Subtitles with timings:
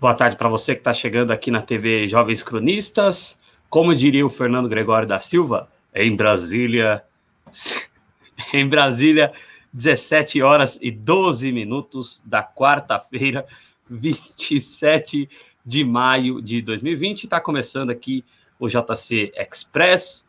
[0.00, 3.36] Boa tarde para você que está chegando aqui na TV Jovens Cronistas.
[3.68, 7.02] Como diria o Fernando Gregório da Silva, em Brasília,
[8.54, 9.32] em Brasília,
[9.72, 13.44] 17 horas e 12 minutos da quarta-feira,
[13.90, 15.28] 27
[15.66, 17.24] de maio de 2020.
[17.24, 18.24] Está começando aqui
[18.56, 20.28] o JC Express.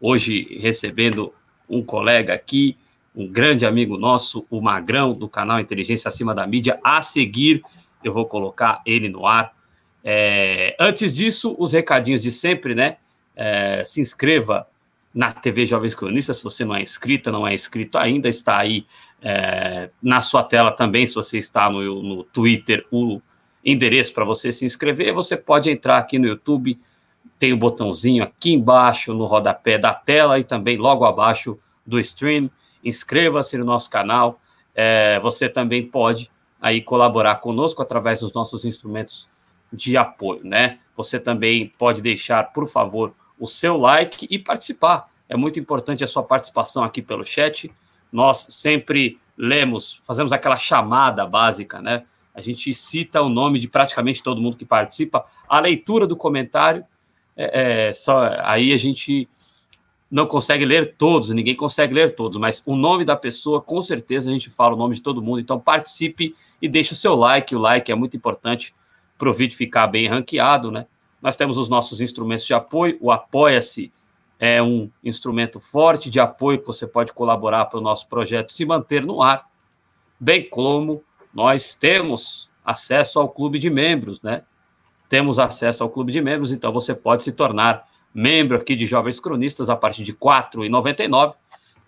[0.00, 1.34] Hoje recebendo
[1.68, 2.76] um colega aqui,
[3.16, 7.64] um grande amigo nosso, o Magrão, do canal Inteligência Acima da Mídia, a seguir
[8.02, 9.52] eu vou colocar ele no ar.
[10.04, 12.96] É, antes disso, os recadinhos de sempre, né?
[13.36, 14.66] É, se inscreva
[15.14, 18.86] na TV Jovens Cronistas, se você não é inscrita, não é inscrito ainda, está aí
[19.22, 23.20] é, na sua tela também, se você está no, no Twitter, o
[23.64, 26.78] endereço para você se inscrever, você pode entrar aqui no YouTube,
[27.38, 31.98] tem o um botãozinho aqui embaixo, no rodapé da tela e também logo abaixo do
[31.98, 32.50] stream,
[32.84, 34.40] inscreva-se no nosso canal,
[34.74, 39.28] é, você também pode aí colaborar conosco através dos nossos instrumentos
[39.72, 40.78] de apoio, né?
[40.96, 45.08] Você também pode deixar, por favor, o seu like e participar.
[45.28, 47.70] É muito importante a sua participação aqui pelo chat.
[48.10, 52.04] Nós sempre lemos, fazemos aquela chamada básica, né?
[52.34, 55.24] A gente cita o nome de praticamente todo mundo que participa.
[55.48, 56.84] A leitura do comentário,
[57.36, 59.28] é, é só aí a gente
[60.10, 64.30] não consegue ler todos, ninguém consegue ler todos, mas o nome da pessoa, com certeza
[64.30, 65.40] a gente fala o nome de todo mundo.
[65.40, 67.54] Então participe e deixe o seu like.
[67.54, 68.74] O like é muito importante
[69.16, 70.86] para o vídeo ficar bem ranqueado, né?
[71.20, 72.96] Nós temos os nossos instrumentos de apoio.
[73.00, 73.92] O Apoia-se
[74.38, 78.64] é um instrumento forte de apoio que você pode colaborar para o nosso projeto se
[78.64, 79.48] manter no ar,
[80.18, 81.02] bem como
[81.34, 84.42] nós temos acesso ao clube de membros, né?
[85.08, 89.18] Temos acesso ao clube de membros, então você pode se tornar membro aqui de Jovens
[89.18, 91.34] Cronistas a partir de R$ 4,99.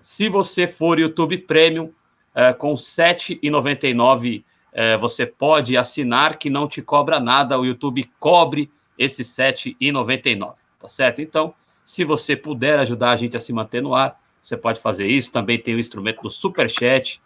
[0.01, 1.93] Se você for YouTube Premium,
[2.35, 8.09] é, com R$ 7,99 é, você pode assinar que não te cobra nada, o YouTube
[8.19, 11.23] cobre esse R$ 7,99, tá certo?
[11.23, 11.55] Então,
[11.85, 15.33] se você puder ajudar a gente a se manter no ar, você pode fazer isso.
[15.33, 17.21] Também tem o instrumento do Super Chat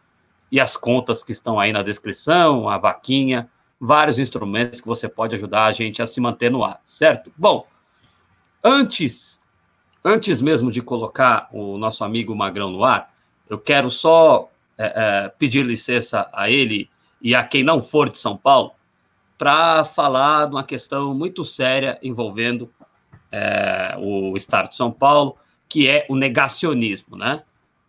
[0.50, 3.50] e as contas que estão aí na descrição, a vaquinha,
[3.80, 7.32] vários instrumentos que você pode ajudar a gente a se manter no ar, certo?
[7.36, 7.66] Bom,
[8.62, 9.40] antes,
[10.04, 13.12] antes mesmo de colocar o nosso amigo Magrão no ar,
[13.48, 16.88] eu quero só é, é, pedir licença a ele
[17.24, 18.72] e a quem não for de São Paulo,
[19.38, 22.70] para falar de uma questão muito séria envolvendo
[23.32, 25.34] é, o Estado de São Paulo,
[25.66, 27.42] que é o negacionismo, né?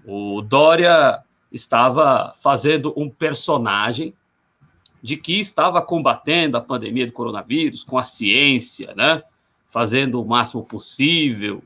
[0.05, 4.13] O Dória estava fazendo um personagem
[5.03, 9.21] de que estava combatendo a pandemia do coronavírus com a ciência, né?
[9.67, 11.61] Fazendo o máximo possível.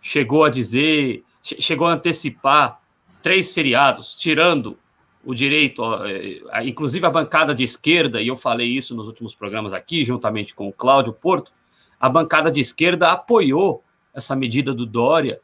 [0.00, 2.80] Chegou a dizer, chegou a antecipar
[3.22, 4.78] três feriados, tirando
[5.26, 9.72] o direito, é, inclusive a bancada de esquerda, e eu falei isso nos últimos programas
[9.72, 11.52] aqui, juntamente com o Cláudio Porto,
[11.98, 13.82] a bancada de esquerda apoiou
[14.14, 15.40] essa medida do Dória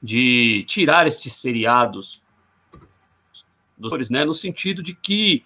[0.00, 2.22] de tirar estes feriados
[3.76, 5.42] dos né, no sentido de que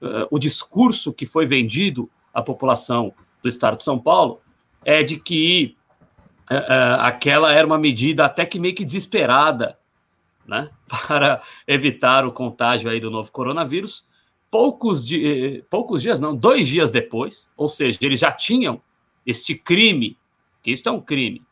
[0.00, 4.40] uh, o discurso que foi vendido à população do estado de São Paulo
[4.84, 5.76] é de que
[6.48, 9.76] uh, aquela era uma medida até que meio que desesperada
[10.46, 14.06] né, para evitar o contágio aí do novo coronavírus.
[14.50, 18.82] Poucos, di eh, poucos dias, não, dois dias depois, ou seja, eles já tinham
[19.24, 20.18] este crime,
[20.62, 21.42] que isso é um crime,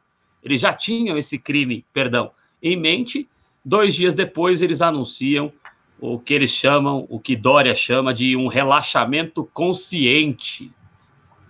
[0.43, 2.31] eles já tinham esse crime, perdão,
[2.63, 3.29] em mente.
[3.65, 5.53] Dois dias depois, eles anunciam
[6.01, 10.73] o que eles chamam, o que Dória chama de um relaxamento consciente,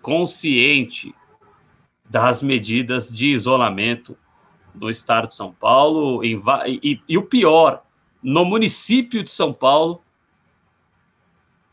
[0.03, 1.15] consciente
[2.09, 4.17] das medidas de isolamento
[4.75, 7.83] no estado de São Paulo, em, e, e o pior,
[8.23, 10.03] no município de São Paulo,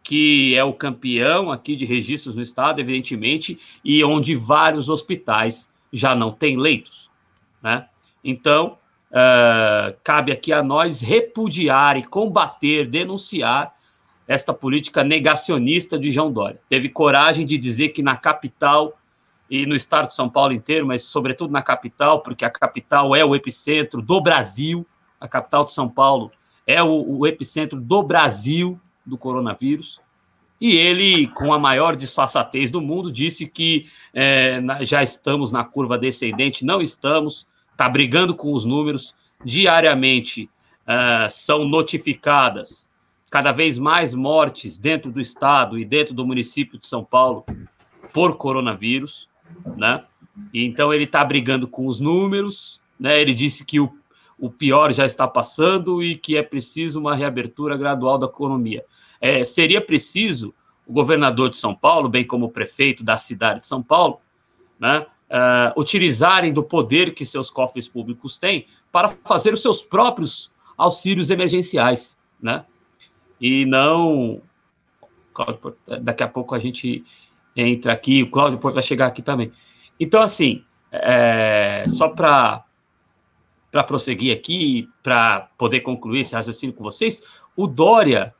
[0.03, 6.15] que é o campeão aqui de registros no estado, evidentemente, e onde vários hospitais já
[6.15, 7.11] não têm leitos.
[7.61, 7.85] Né?
[8.23, 8.77] Então,
[9.11, 13.75] uh, cabe aqui a nós repudiar e combater, denunciar
[14.25, 16.59] esta política negacionista de João Dória.
[16.69, 18.97] Teve coragem de dizer que na capital
[19.49, 23.23] e no estado de São Paulo inteiro, mas sobretudo na capital, porque a capital é
[23.23, 24.85] o epicentro do Brasil,
[25.19, 26.31] a capital de São Paulo
[26.65, 30.01] é o, o epicentro do Brasil do coronavírus.
[30.59, 35.97] E ele, com a maior disfarçatez do mundo, disse que é, já estamos na curva
[35.97, 36.65] descendente.
[36.65, 39.15] Não estamos, está brigando com os números.
[39.45, 40.49] Diariamente
[40.87, 42.91] uh, são notificadas
[43.29, 47.45] cada vez mais mortes dentro do estado e dentro do município de São Paulo
[48.11, 49.29] por coronavírus
[49.75, 50.03] né?
[50.53, 53.19] E então ele está brigando com os números, né?
[53.19, 53.91] Ele disse que o,
[54.37, 58.85] o pior já está passando e que é preciso uma reabertura gradual da economia.
[59.19, 60.53] É, seria preciso
[60.85, 64.21] o governador de São Paulo, bem como o prefeito da cidade de São Paulo,
[64.79, 70.51] né, uh, utilizarem do poder que seus cofres públicos têm para fazer os seus próprios
[70.77, 72.65] auxílios emergenciais, né?
[73.41, 74.41] E não.
[76.01, 77.03] Daqui a pouco a gente
[77.57, 79.51] entra aqui, o Cláudio Porto vai chegar aqui também.
[79.99, 82.63] Então, assim, é, só para
[83.69, 87.21] para prosseguir aqui, para poder concluir esse raciocínio com vocês,
[87.55, 88.33] o Dória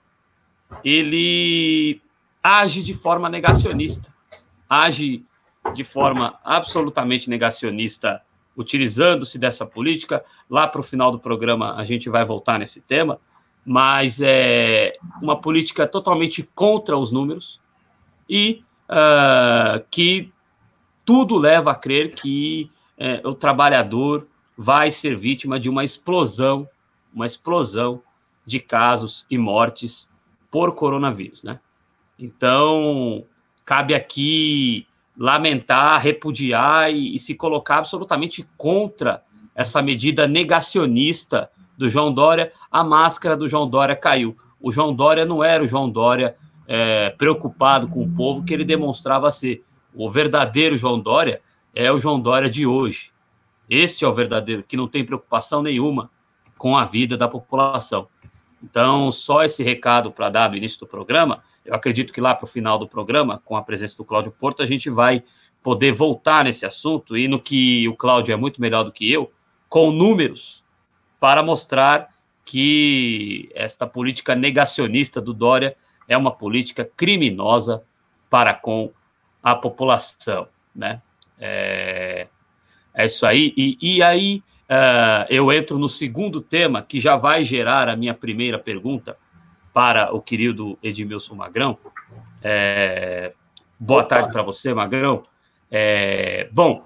[0.83, 2.01] ele
[2.41, 4.11] age de forma negacionista,
[4.69, 5.23] age
[5.73, 8.21] de forma absolutamente negacionista,
[8.55, 10.23] utilizando-se dessa política.
[10.49, 13.19] Lá para o final do programa a gente vai voltar nesse tema,
[13.65, 17.61] mas é uma política totalmente contra os números
[18.29, 20.31] e uh, que
[21.05, 26.67] tudo leva a crer que uh, o trabalhador vai ser vítima de uma explosão,
[27.13, 28.01] uma explosão
[28.45, 30.11] de casos e mortes
[30.49, 31.59] por coronavírus, né?
[32.17, 33.23] Então,
[33.63, 39.23] cabe aqui lamentar, repudiar e, e, se colocar absolutamente contra
[39.53, 42.51] essa medida negacionista do João Dória.
[42.71, 44.35] A máscara do João Dória caiu.
[44.59, 46.35] O João Dória não era o João Dória
[46.67, 49.63] é, preocupado com o povo que ele demonstrava ser.
[49.93, 51.41] O verdadeiro João Dória
[51.73, 53.11] é o João Dória de hoje.
[53.69, 56.09] Este é o verdadeiro, que não tem preocupação nenhuma
[56.57, 58.07] com a vida da população.
[58.63, 61.43] Então, só esse recado para dar no início do programa.
[61.63, 64.63] Eu acredito que lá para o final do programa, com a presença do Cláudio Porto,
[64.63, 65.23] a gente vai
[65.61, 69.31] poder voltar nesse assunto e no que o Cláudio é muito melhor do que eu,
[69.69, 70.63] com números,
[71.19, 72.09] para mostrar
[72.45, 75.75] que esta política negacionista do Dória
[76.07, 77.83] é uma política criminosa
[78.30, 78.92] para com
[79.42, 81.01] a população, né?
[81.39, 82.27] É,
[82.94, 83.54] é isso aí.
[83.56, 88.13] E, e aí Uh, eu entro no segundo tema, que já vai gerar a minha
[88.13, 89.18] primeira pergunta
[89.74, 91.77] para o querido Edmilson Magrão.
[92.44, 93.31] É,
[93.80, 94.09] boa Opa.
[94.09, 95.24] tarde para você, Magrão.
[95.71, 96.83] É, bom,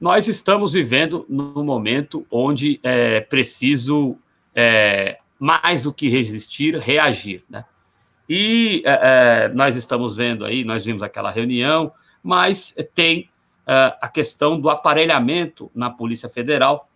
[0.00, 4.16] nós estamos vivendo num momento onde é preciso,
[4.54, 7.64] é, mais do que resistir, reagir, né?
[8.28, 11.92] E é, é nós estamos vendo aí, nós vimos aquela reunião,
[12.22, 13.30] mas tem
[13.66, 16.88] é, a questão do aparelhamento na Polícia Federal,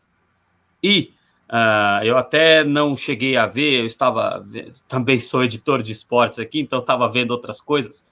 [0.82, 1.12] e
[1.49, 4.44] uh, eu até não cheguei a ver, eu estava.
[4.88, 8.05] Também sou editor de esportes aqui, então estava vendo outras coisas.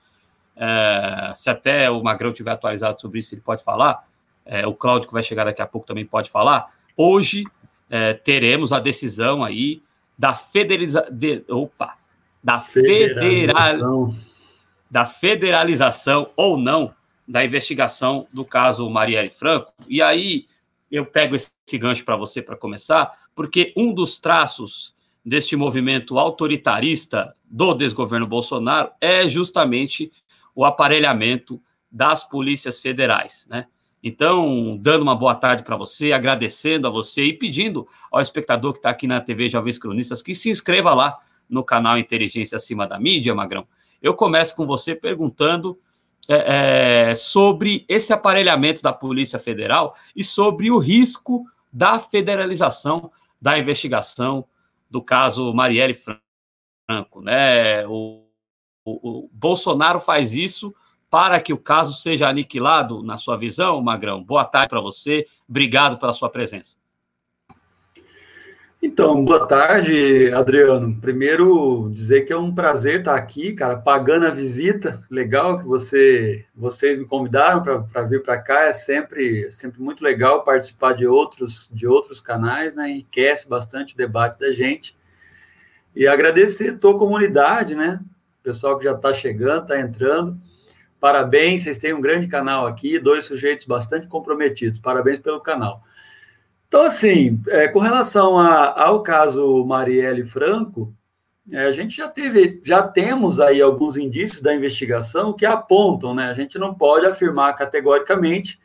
[0.56, 4.06] Uh, se até o Magrão tiver atualizado sobre isso, ele pode falar.
[4.44, 6.73] Uh, o Cláudio, que vai chegar daqui a pouco, também pode falar.
[6.97, 7.44] Hoje
[7.88, 9.82] é, teremos a decisão aí
[10.19, 11.14] da federalização.
[11.14, 11.97] De, opa!
[12.43, 14.14] Da federalização.
[14.90, 16.94] da federalização ou não
[17.26, 19.73] da investigação do caso Marielle Franco.
[19.87, 20.46] E aí
[20.90, 27.35] eu pego esse gancho para você para começar, porque um dos traços deste movimento autoritarista
[27.44, 30.11] do desgoverno Bolsonaro é justamente
[30.55, 33.67] o aparelhamento das polícias federais, né?
[34.02, 38.78] Então, dando uma boa tarde para você, agradecendo a você e pedindo ao espectador que
[38.78, 41.18] está aqui na TV Jovens Cronistas que se inscreva lá
[41.49, 43.67] no canal Inteligência Acima da Mídia, Magrão.
[44.02, 45.78] Eu começo com você perguntando
[46.28, 53.59] é, é, sobre esse aparelhamento da Polícia Federal e sobre o risco da federalização da
[53.59, 54.45] investigação
[54.90, 57.21] do caso Marielle Franco.
[57.23, 57.87] Né?
[57.87, 58.26] O,
[58.85, 60.75] o, o Bolsonaro faz isso
[61.11, 64.23] para que o caso seja aniquilado, na sua visão, Magrão?
[64.23, 66.77] Boa tarde para você, obrigado pela sua presença.
[68.80, 71.00] Então, boa tarde, Adriano.
[71.00, 75.00] Primeiro, dizer que é um prazer estar aqui, cara, pagando a visita.
[75.11, 78.66] Legal que você, vocês me convidaram para vir para cá.
[78.66, 82.88] É sempre, sempre muito legal participar de outros, de outros canais, né?
[82.90, 84.97] Enriquece bastante o debate da gente.
[85.94, 88.00] E agradecer a tua comunidade, né?
[88.49, 90.40] pessoal que já está chegando, está entrando.
[90.99, 94.78] Parabéns, vocês têm um grande canal aqui, dois sujeitos bastante comprometidos.
[94.78, 95.82] Parabéns pelo canal.
[96.69, 100.95] Então, assim, é, com relação a, ao caso Marielle Franco,
[101.51, 106.25] é, a gente já teve, já temos aí alguns indícios da investigação que apontam, né?
[106.31, 108.61] A gente não pode afirmar categoricamente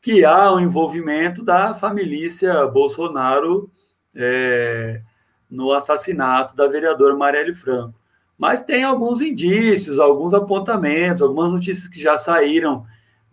[0.00, 3.70] que há um envolvimento da família Bolsonaro
[4.16, 5.00] é,
[5.48, 7.94] no assassinato da vereadora Marielle Franco.
[8.36, 12.84] Mas tem alguns indícios, alguns apontamentos, algumas notícias que já saíram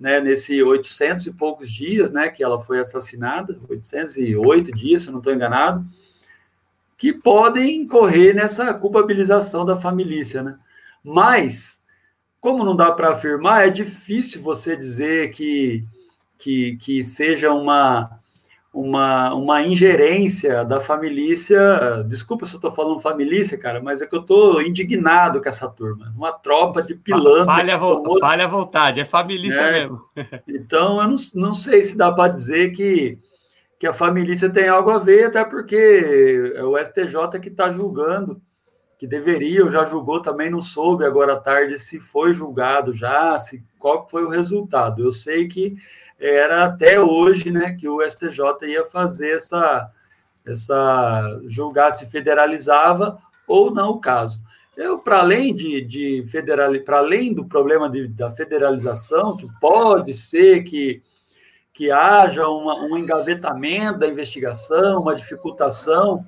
[0.01, 5.12] né, nesse 800 e poucos dias, né, que ela foi assassinada, 808 dias, se eu
[5.12, 5.86] não estou enganado,
[6.98, 10.58] que podem correr nessa culpabilização da família, né?
[11.03, 11.84] Mas,
[12.39, 15.84] como não dá para afirmar, é difícil você dizer que,
[16.39, 18.20] que, que seja uma,
[18.74, 21.36] uma, uma ingerência da família.
[22.08, 25.68] Desculpa se eu estou falando família, cara, mas é que eu estou indignado com essa
[25.68, 26.13] turma.
[26.16, 27.46] Uma tropa de pilantra.
[27.46, 29.72] Falha, vo falha à vontade, é família é.
[29.72, 30.01] mesmo.
[30.48, 33.20] Então, eu não, não sei se dá para dizer que,
[33.78, 38.42] que a família tem algo a ver, até porque é o STJ que está julgando,
[38.98, 43.38] que deveria, ou já julgou, também não soube agora à tarde se foi julgado já,
[43.38, 45.04] se qual foi o resultado.
[45.04, 45.75] Eu sei que
[46.22, 49.90] era até hoje, né, que o STJ ia fazer essa,
[50.46, 54.40] essa julgar se federalizava ou não o caso.
[54.78, 60.13] Eu, para além de, de federal, para além do problema de, da federalização, que pode
[60.13, 61.01] ser que,
[61.74, 66.25] que haja uma, um engavetamento da investigação, uma dificultação,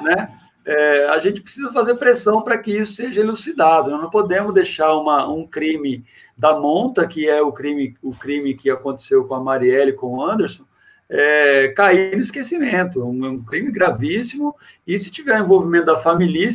[0.00, 0.32] né?
[0.64, 3.90] É, a gente precisa fazer pressão para que isso seja elucidado.
[3.90, 6.04] Nós não podemos deixar uma, um crime
[6.38, 10.18] da monta, que é o crime, o crime que aconteceu com a Marielle e com
[10.18, 10.64] o Anderson,
[11.08, 13.04] é, cair no esquecimento.
[13.04, 14.54] Um, um, crime gravíssimo,
[14.86, 16.50] e se tiver envolvimento da família,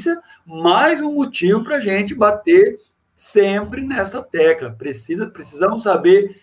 [0.45, 2.79] mais um motivo para a gente bater
[3.13, 4.71] sempre nessa tecla.
[4.71, 6.41] Precisa, precisamos saber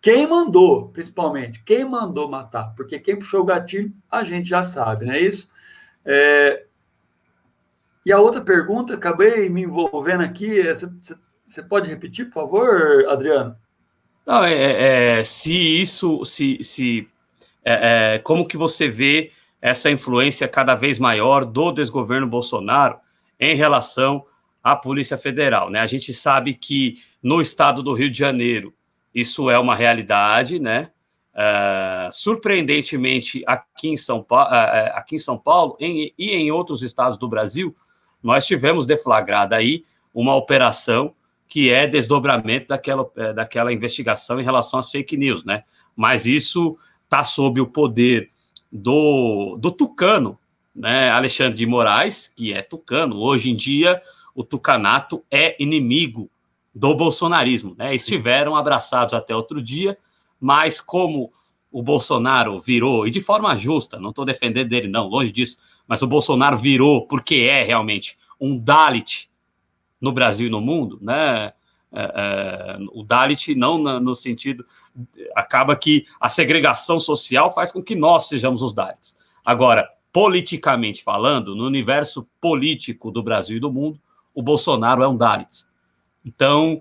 [0.00, 5.04] quem mandou, principalmente, quem mandou matar, porque quem puxou o gatilho, a gente já sabe,
[5.04, 5.50] não é isso?
[6.04, 6.64] É,
[8.04, 13.56] e a outra pergunta, acabei me envolvendo aqui, você é, pode repetir, por favor, Adriano?
[14.26, 17.08] Não, é, é, é se isso, se, se
[17.64, 22.98] é, é, como que você vê essa influência cada vez maior do desgoverno Bolsonaro
[23.38, 24.24] em relação
[24.62, 25.80] à Polícia Federal, né?
[25.80, 28.74] A gente sabe que no estado do Rio de Janeiro
[29.14, 30.90] isso é uma realidade, né?
[31.32, 36.82] Uh, surpreendentemente aqui em São Paulo, uh, aqui em São Paulo em, e em outros
[36.82, 37.74] estados do Brasil,
[38.22, 39.84] nós tivemos deflagrada aí
[40.14, 41.14] uma operação
[41.48, 45.64] que é desdobramento daquela, é, daquela investigação em relação às fake news, né?
[45.96, 48.30] Mas isso está sob o poder
[48.70, 50.38] do, do tucano,
[50.74, 51.10] né?
[51.10, 53.18] Alexandre de Moraes, que é tucano.
[53.18, 54.00] Hoje em dia,
[54.34, 56.30] o tucanato é inimigo
[56.72, 57.94] do bolsonarismo, né?
[57.94, 59.98] Estiveram abraçados até outro dia,
[60.40, 61.32] mas como
[61.70, 65.56] o Bolsonaro virou, e de forma justa, não estou defendendo dele, não, longe disso,
[65.90, 69.28] mas o Bolsonaro virou porque é realmente um Dalit
[70.00, 71.52] no Brasil e no mundo, né?
[71.92, 74.64] É, é, o Dalit não no sentido
[75.34, 79.18] acaba que a segregação social faz com que nós sejamos os Dalits.
[79.44, 84.00] Agora, politicamente falando, no universo político do Brasil e do mundo,
[84.32, 85.64] o Bolsonaro é um Dalit.
[86.24, 86.80] Então,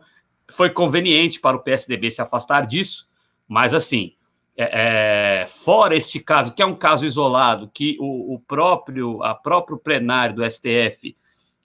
[0.52, 3.10] foi conveniente para o PSDB se afastar disso,
[3.48, 4.14] mas assim,
[4.62, 9.34] é, é, fora este caso, que é um caso isolado, que o, o próprio, a
[9.34, 11.16] próprio plenário do STF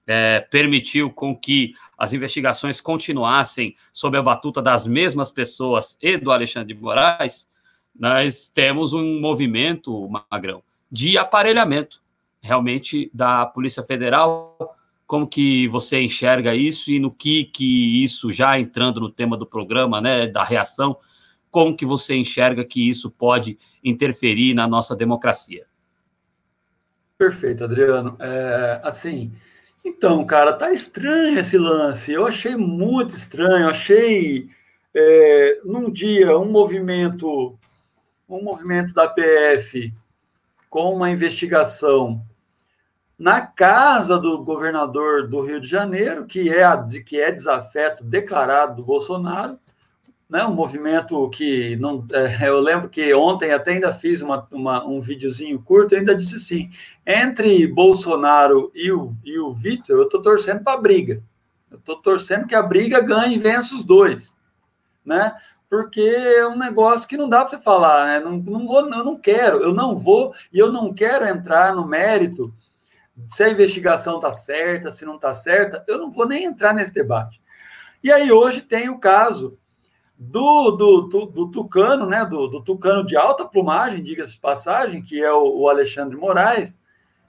[0.07, 6.31] é, permitiu com que as investigações continuassem sob a batuta das mesmas pessoas e do
[6.31, 7.51] Alexandre de Moraes,
[7.99, 12.01] nós temos um movimento, Magrão, de aparelhamento
[12.41, 14.77] realmente da Polícia Federal.
[15.05, 19.47] Como que você enxerga isso e no que que isso já entrando no tema do
[19.47, 20.97] programa, né, da reação,
[21.55, 25.65] como que você enxerga que isso pode interferir na nossa democracia?
[27.17, 28.17] Perfeito, Adriano.
[28.19, 29.33] É, assim,
[29.85, 32.11] então, cara, tá estranho esse lance.
[32.11, 33.69] Eu achei muito estranho.
[33.69, 34.49] Achei
[34.93, 37.57] é, num dia um movimento,
[38.29, 39.95] um movimento da PF
[40.69, 42.21] com uma investigação
[43.17, 46.65] na casa do governador do Rio de Janeiro, que é,
[47.07, 49.57] que é desafeto declarado do Bolsonaro,
[50.35, 52.05] né, um movimento que não.
[52.13, 56.35] É, eu lembro que ontem até ainda fiz uma, uma, um videozinho curto, ainda disse
[56.35, 56.71] assim:
[57.07, 61.23] entre Bolsonaro e o, e o Witzel, eu estou torcendo para a briga.
[61.71, 64.37] Eu estou torcendo que a briga ganhe e vença os dois.
[65.07, 65.33] Né?
[65.71, 68.19] Porque é um negócio que não dá para você falar, né?
[68.19, 71.87] Não, não vou, eu não quero, eu não vou, e eu não quero entrar no
[71.87, 72.53] mérito
[73.29, 76.93] se a investigação está certa, se não está certa, eu não vou nem entrar nesse
[76.93, 77.41] debate.
[78.03, 79.57] E aí hoje tem o caso
[80.19, 82.25] do, do, do, do, Tucano, né?
[82.25, 86.79] Do, do, Tucano de alta plumagem, diga-se passagem, que é o, o Alexandre Moraes,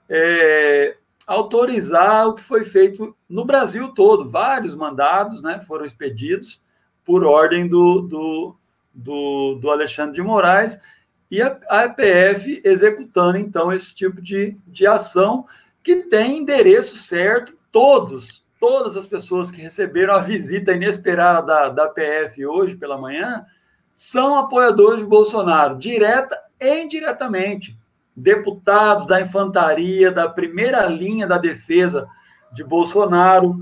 [0.07, 4.29] é, autorizar o que foi feito no Brasil todo.
[4.29, 6.61] Vários mandados né, foram expedidos
[7.03, 8.55] por ordem do, do,
[8.93, 10.79] do, do Alexandre de Moraes
[11.29, 15.45] e a, a EPF executando, então, esse tipo de, de ação
[15.83, 21.87] que tem endereço certo, todos, todas as pessoas que receberam a visita inesperada da, da
[21.87, 23.45] PF hoje pela manhã
[23.93, 27.77] são apoiadores de Bolsonaro, direta e indiretamente.
[28.15, 32.07] Deputados da infantaria, da primeira linha da defesa
[32.51, 33.55] de Bolsonaro,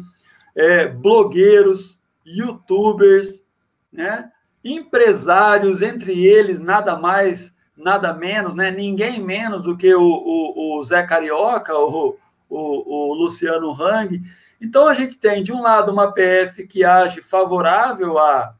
[0.55, 3.43] é, blogueiros, youtubers,
[3.91, 4.31] né?
[4.63, 8.71] empresários, entre eles nada mais nada menos, né?
[8.71, 12.15] Ninguém menos do que o, o, o Zé Carioca, o,
[12.49, 14.21] o, o Luciano Hang.
[14.63, 18.55] Então a gente tem, de um lado, uma PF que age favorável a,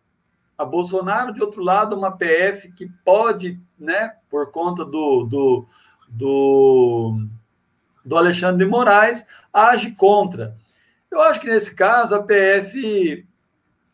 [0.58, 5.66] a Bolsonaro, de outro lado, uma PF que pode, né, por conta do, do,
[6.10, 7.26] do,
[8.04, 10.58] do Alexandre de Moraes, age contra.
[11.10, 13.26] Eu acho que nesse caso a PF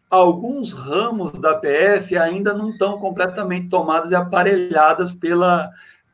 [0.09, 5.69] alguns ramos da PF ainda não estão completamente tomados e aparelhadas pela,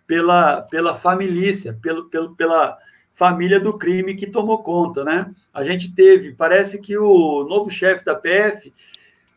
[0.06, 2.78] pela, pela família, pelo, pelo, pela
[3.16, 5.34] família do crime que tomou conta, né?
[5.54, 8.74] A gente teve, parece que o novo chefe da PF,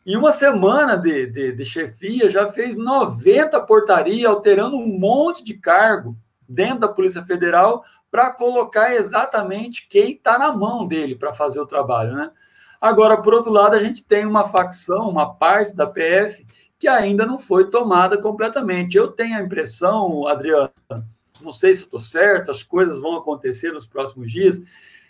[0.05, 5.55] em uma semana de, de, de chefia, já fez 90 portarias, alterando um monte de
[5.55, 6.17] cargo
[6.49, 11.67] dentro da Polícia Federal para colocar exatamente quem está na mão dele para fazer o
[11.67, 12.33] trabalho, né?
[12.81, 16.45] Agora, por outro lado, a gente tem uma facção, uma parte da PF
[16.79, 18.97] que ainda não foi tomada completamente.
[18.97, 20.71] Eu tenho a impressão, Adriano,
[21.43, 24.63] não sei se estou certo, as coisas vão acontecer nos próximos dias,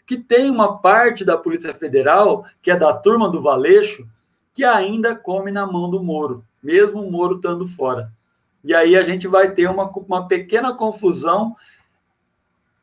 [0.06, 4.08] que tem uma parte da Polícia Federal, que é da turma do Valeixo,
[4.54, 8.10] que ainda come na mão do Moro, mesmo o Moro estando fora.
[8.64, 11.54] E aí a gente vai ter uma, uma pequena confusão,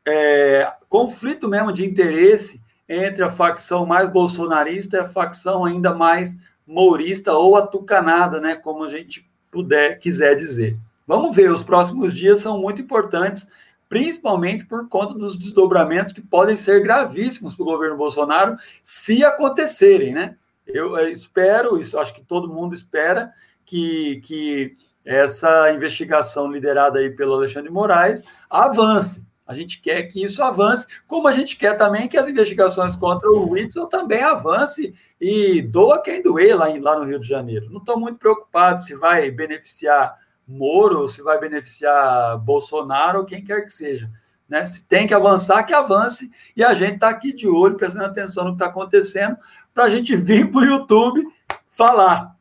[0.06, 6.38] é, conflito mesmo de interesse entre a facção mais bolsonarista e a facção ainda mais
[6.66, 10.78] mourista ou atucanada, né, como a gente puder quiser dizer.
[11.06, 13.46] Vamos ver, os próximos dias são muito importantes,
[13.88, 20.12] principalmente por conta dos desdobramentos que podem ser gravíssimos para o governo Bolsonaro se acontecerem,
[20.12, 20.36] né?
[20.66, 23.32] Eu espero, isso acho que todo mundo espera
[23.64, 29.24] que, que essa investigação liderada aí pelo Alexandre Moraes avance.
[29.46, 33.30] A gente quer que isso avance, como a gente quer também que as investigações contra
[33.30, 37.70] o Whitson também avance e doa quem doer lá, em, lá no Rio de Janeiro.
[37.70, 43.62] Não estou muito preocupado se vai beneficiar Moro, se vai beneficiar Bolsonaro ou quem quer
[43.62, 44.10] que seja.
[44.48, 44.64] Né?
[44.64, 46.30] Se tem que avançar, que avance.
[46.56, 49.36] E a gente está aqui de olho, prestando atenção no que está acontecendo,
[49.74, 51.26] para a gente vir para o YouTube
[51.68, 52.36] falar.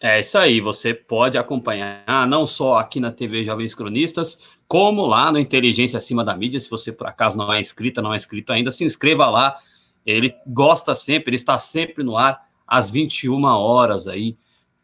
[0.00, 5.32] É isso aí, você pode acompanhar não só aqui na TV Jovens Cronistas, como lá
[5.32, 6.60] no Inteligência Acima da Mídia.
[6.60, 9.58] Se você por acaso não é inscrita, não é inscrito ainda, se inscreva lá.
[10.06, 14.36] Ele gosta sempre, ele está sempre no ar às 21 horas aí,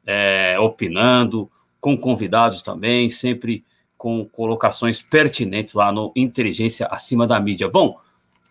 [0.06, 3.64] é, opinando, com convidados também, sempre
[3.96, 7.68] com colocações pertinentes lá no Inteligência Acima da Mídia.
[7.68, 7.98] Bom,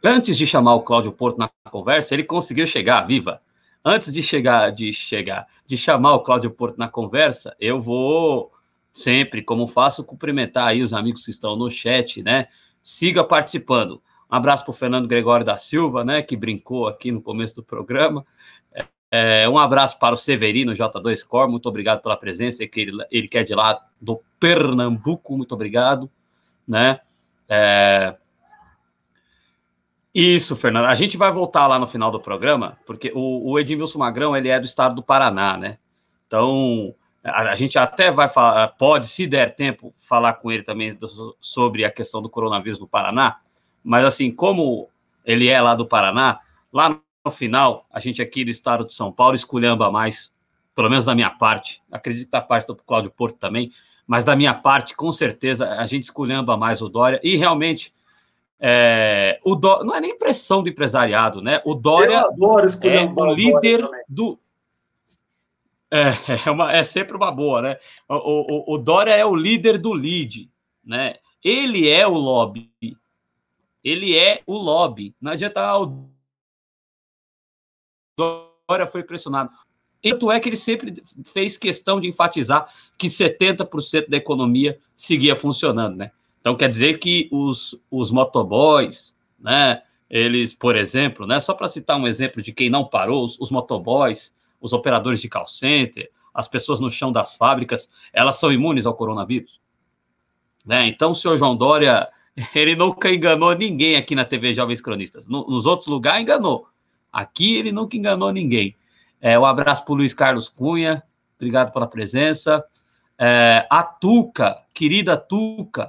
[0.04, 3.42] antes de chamar o Cláudio Porto na conversa, ele conseguiu chegar, viva!
[3.84, 8.52] antes de chegar, de chegar, de chamar o Cláudio Porto na conversa, eu vou
[8.94, 12.48] sempre, como faço, cumprimentar aí os amigos que estão no chat, né?
[12.82, 14.02] Siga participando.
[14.32, 16.22] Um abraço para o Fernando Gregório da Silva, né?
[16.22, 18.26] Que brincou aqui no começo do programa.
[19.16, 23.28] É, um abraço para o Severino J2 Cor, muito obrigado pela presença, que ele, ele
[23.28, 26.10] quer é de lá do Pernambuco, muito obrigado,
[26.68, 27.00] né?
[27.48, 28.16] É,
[30.16, 30.86] isso, Fernando.
[30.86, 34.50] A gente vai voltar lá no final do programa, porque o, o Edmilson Magrão ele
[34.50, 35.78] é do estado do Paraná, né?
[36.26, 40.92] Então a, a gente até vai falar, pode, se der tempo, falar com ele também
[40.92, 43.38] do, sobre a questão do coronavírus no Paraná.
[43.84, 44.90] Mas assim, como
[45.24, 46.40] ele é lá do Paraná,
[46.74, 50.32] lá no final, a gente aqui do estado de São Paulo esculhamba mais,
[50.76, 51.82] pelo menos da minha parte.
[51.92, 53.72] Acredito que da parte do Cláudio Porto também,
[54.06, 57.20] mas da minha parte, com certeza, a gente esculhamba mais o Dória.
[57.24, 57.94] E realmente
[58.60, 61.62] é, o Dó, não é nem pressão do empresariado, né?
[61.66, 62.26] O Dória
[62.82, 64.38] é o líder do.
[65.90, 66.02] É,
[66.48, 67.78] é, uma, é sempre uma boa, né?
[68.10, 70.50] O, o, o Dória é o líder do lead,
[70.84, 71.16] né?
[71.42, 72.70] Ele é o lobby.
[73.84, 75.14] Ele é o lobby.
[75.22, 75.62] Não adianta.
[75.62, 76.13] Ah, o
[78.18, 79.52] Dória foi pressionado.
[80.02, 85.96] Tanto é que ele sempre fez questão de enfatizar que 70% da economia seguia funcionando,
[85.96, 86.12] né?
[86.42, 91.98] Então, quer dizer que os, os motoboys, né, eles, por exemplo, né, só para citar
[91.98, 96.50] um exemplo de quem não parou, os, os motoboys, os operadores de call center, as
[96.50, 99.62] pessoas no chão das fábricas, elas são imunes ao coronavírus.
[100.66, 100.88] Né?
[100.88, 102.10] Então, o senhor João Dória,
[102.54, 105.30] ele nunca enganou ninguém aqui na TV Jovens Cronistas.
[105.30, 106.68] No, nos outros lugares, enganou.
[107.14, 108.76] Aqui, ele nunca enganou ninguém.
[109.22, 111.02] É, um abraço para o Luiz Carlos Cunha,
[111.38, 112.66] obrigado pela presença.
[113.18, 115.88] É, a Tuca, querida Tuca,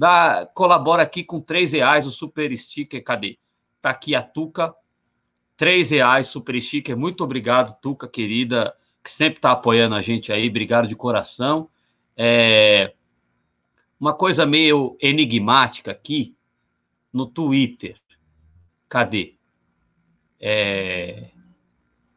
[0.00, 3.04] Dá, colabora aqui com três reais o Super Sticker.
[3.04, 3.38] Cadê?
[3.82, 4.74] Tá aqui a Tuca.
[5.58, 6.96] Três reais, Super Sticker.
[6.96, 10.48] Muito obrigado, Tuca, querida, que sempre tá apoiando a gente aí.
[10.48, 11.68] Obrigado de coração.
[12.16, 12.94] É...
[14.00, 16.34] Uma coisa meio enigmática aqui
[17.12, 18.00] no Twitter.
[18.88, 19.34] Cadê?
[20.40, 21.30] É...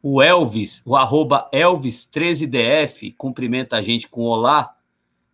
[0.02, 4.76] o Elvis, o arroba Elvis13DF, cumprimenta a gente com olá.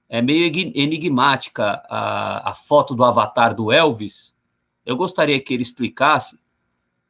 [0.08, 4.36] É meio enigmática a, a foto do avatar do Elvis.
[4.84, 6.40] Eu gostaria que ele explicasse.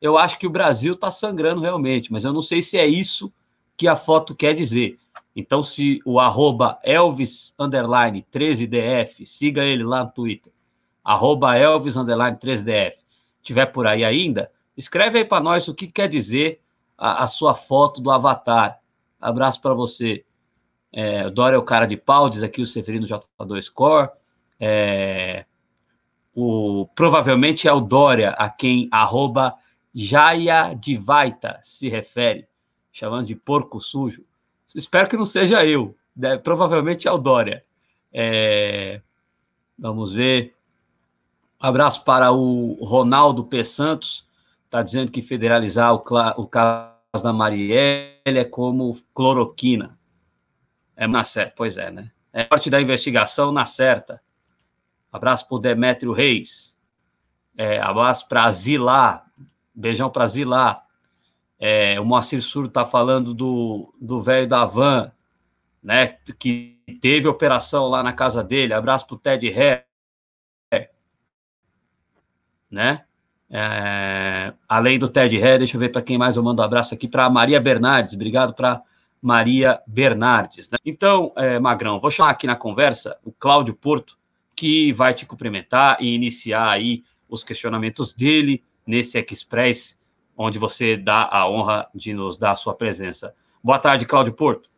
[0.02, 3.32] Eu acho que o Brasil está sangrando realmente, mas eu não sei se é isso
[3.78, 4.98] que a foto quer dizer.
[5.34, 10.52] Então, se o arroba Elvis 13DF, siga ele lá no Twitter,
[11.04, 12.94] arroba Elvis 13DF,
[13.42, 16.62] tiver por aí ainda, escreve aí para nós o que quer dizer
[16.98, 18.80] a, a, sua foto do avatar.
[19.20, 20.24] Abraço para você.
[20.92, 24.10] É, Dória é o cara de pau, diz aqui o Severino J2 Core.
[24.58, 25.46] É,
[26.34, 29.54] o, provavelmente é o Dória a quem arroba
[31.62, 32.48] se refere,
[32.92, 34.24] chamando de porco sujo.
[34.74, 36.38] Espero que não seja eu, né?
[36.38, 37.65] provavelmente é o Dória.
[38.13, 39.02] É,
[39.78, 40.56] vamos ver.
[41.60, 43.62] Abraço para o Ronaldo P.
[43.65, 44.29] Santos,
[44.70, 45.98] está dizendo que federalizar o,
[46.38, 50.00] o caso da Marielle é como cloroquina.
[50.96, 52.12] É na certa, pois é, né?
[52.32, 54.22] É parte da investigação na certa.
[55.12, 56.78] Abraço para Demétrio Reis.
[57.58, 59.26] É, abraço para Zilá.
[59.74, 60.84] Beijão para Zilá.
[61.58, 65.12] É, o Moacir Surdo está falando do velho da van,
[65.82, 66.20] né?
[66.38, 68.74] Que teve operação lá na casa dele.
[68.74, 69.88] Abraço para o Ted Ré.
[72.70, 73.04] Né?
[73.52, 76.94] É, além do Ted Ré, deixa eu ver para quem mais eu mando um abraço
[76.94, 78.14] aqui, para Maria Bernardes.
[78.14, 78.82] Obrigado para
[79.22, 80.70] Maria Bernardes.
[80.70, 80.78] Né?
[80.86, 84.18] Então, é, Magrão, vou chamar aqui na conversa o Cláudio Porto,
[84.56, 90.00] que vai te cumprimentar e iniciar aí os questionamentos dele nesse Express,
[90.38, 93.34] onde você dá a honra de nos dar a sua presença.
[93.64, 94.70] Boa tarde, Cláudio Porto.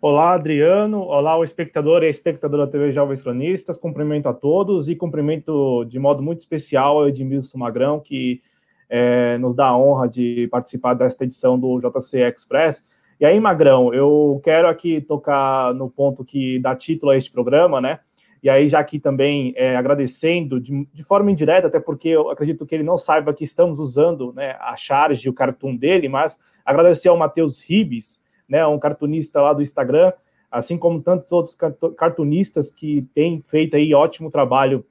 [0.00, 1.00] Olá, Adriano.
[1.00, 3.76] Olá, o espectador e a espectadora da TV Jovens Cronistas.
[3.76, 8.40] Cumprimento a todos e cumprimento de modo muito especial ao Edmilson Magrão, que
[8.88, 12.86] é, nos dá a honra de participar desta edição do JC Express.
[13.18, 17.80] E aí, Magrão, eu quero aqui tocar no ponto que dá título a este programa,
[17.80, 17.98] né?
[18.40, 22.64] E aí, já aqui também é, agradecendo de, de, forma indireta, até porque eu acredito
[22.64, 27.08] que ele não saiba que estamos usando né, a charge o cartoon dele, mas agradecer
[27.08, 30.12] ao Matheus Ribes, né, um cartunista lá do Instagram,
[30.50, 31.56] assim como tantos outros
[31.96, 34.84] cartunistas que têm feito aí ótimo trabalho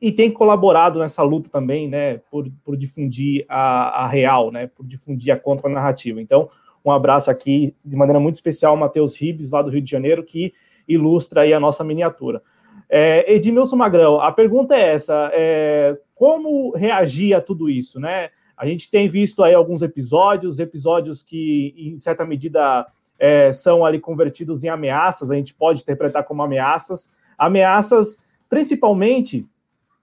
[0.00, 4.86] e têm colaborado nessa luta também, né, por, por difundir a, a real, né, por
[4.86, 6.20] difundir a contra-narrativa.
[6.20, 6.48] Então,
[6.84, 10.24] um abraço aqui de maneira muito especial ao Matheus Ribes, lá do Rio de Janeiro,
[10.24, 10.52] que
[10.86, 12.42] ilustra aí a nossa miniatura.
[12.88, 18.30] É, Edmilson Magrão, a pergunta é essa: é, como reagir a tudo isso, né?
[18.62, 22.86] A gente tem visto aí alguns episódios, episódios que, em certa medida,
[23.18, 27.10] é, são ali convertidos em ameaças, a gente pode interpretar como ameaças.
[27.36, 28.16] Ameaças,
[28.48, 29.44] principalmente,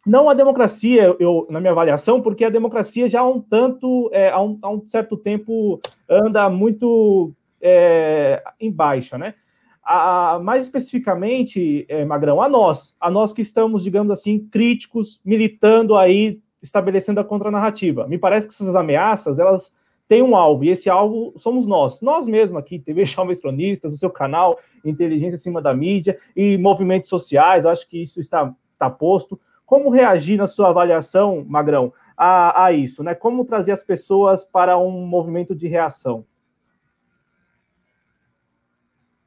[0.06, 4.30] não a democracia, eu, na minha avaliação, porque a democracia já há um tanto, é,
[4.30, 9.36] há, um, há um certo tempo, anda muito é, em baixa, né?
[9.82, 15.95] A, mais especificamente, é, Magrão, a nós, a nós que estamos, digamos assim, críticos, militando
[15.95, 18.08] aí estabelecendo a contranarrativa.
[18.08, 19.74] Me parece que essas ameaças, elas
[20.08, 23.98] têm um alvo, e esse alvo somos nós, nós mesmos aqui, TV Jovens Cronistas, o
[23.98, 29.39] seu canal Inteligência Acima da Mídia e movimentos sociais, acho que isso está, está posto.
[29.65, 33.13] Como reagir na sua avaliação, Magrão, a, a isso, né?
[33.13, 36.26] Como trazer as pessoas para um movimento de reação?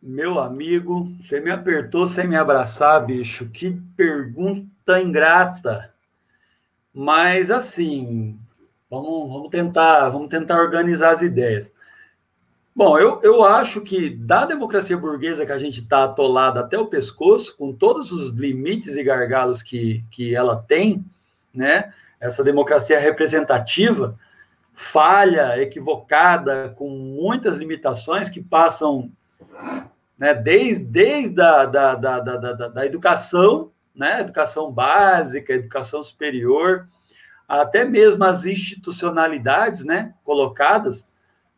[0.03, 3.49] Meu amigo, você me apertou sem me abraçar, bicho.
[3.51, 5.92] Que pergunta ingrata.
[6.95, 8.39] Mas assim,
[8.91, 11.73] vamos, vamos tentar, vamos tentar organizar as ideias.
[12.75, 16.87] Bom, eu, eu acho que da democracia burguesa que a gente está atolado até o
[16.87, 21.05] pescoço, com todos os limites e gargalos que, que ela tem,
[21.53, 21.93] né?
[22.19, 24.19] Essa democracia representativa,
[24.73, 29.11] falha, equivocada, com muitas limitações que passam
[30.17, 34.21] né, desde, desde a da, da, da, da, da educação né?
[34.21, 36.89] Educação básica, educação superior,
[37.49, 40.15] até mesmo as institucionalidades, né?
[40.25, 41.07] Colocadas,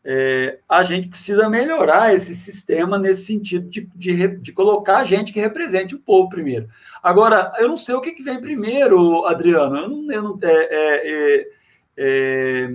[0.06, 5.40] é, a gente precisa melhorar esse sistema nesse sentido de, de, de, colocar gente que
[5.40, 6.68] represente o povo primeiro.
[7.02, 9.76] Agora, eu não sei o que, que vem primeiro, Adriano.
[9.78, 11.48] Eu não, eu não é, é, é,
[11.96, 12.68] é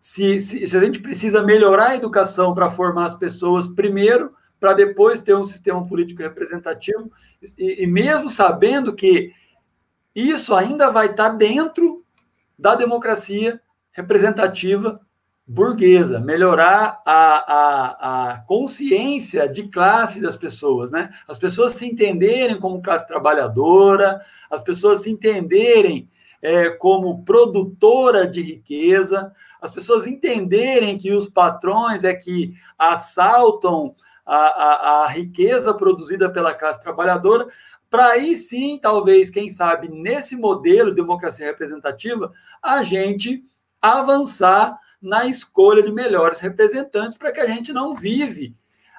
[0.00, 4.32] se, se, se a gente precisa melhorar a educação para formar as pessoas primeiro,
[4.66, 7.08] para depois ter um sistema político representativo,
[7.56, 9.32] e, e, mesmo sabendo que
[10.12, 12.02] isso ainda vai estar tá dentro
[12.58, 13.60] da democracia
[13.92, 15.00] representativa
[15.46, 21.10] burguesa, melhorar a, a, a consciência de classe das pessoas, né?
[21.28, 26.10] As pessoas se entenderem como classe trabalhadora, as pessoas se entenderem
[26.42, 33.94] é, como produtora de riqueza, as pessoas entenderem que os patrões é que assaltam
[34.26, 37.46] a, a, a riqueza produzida pela classe trabalhadora,
[37.88, 43.44] para aí sim, talvez, quem sabe, nesse modelo de democracia representativa, a gente
[43.80, 48.56] avançar na escolha de melhores representantes para que a gente não vive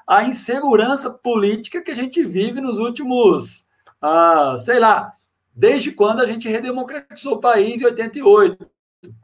[0.07, 3.67] a insegurança política que a gente vive nos últimos,
[4.01, 5.13] ah, sei lá,
[5.53, 8.69] desde quando a gente redemocratizou o país em 88,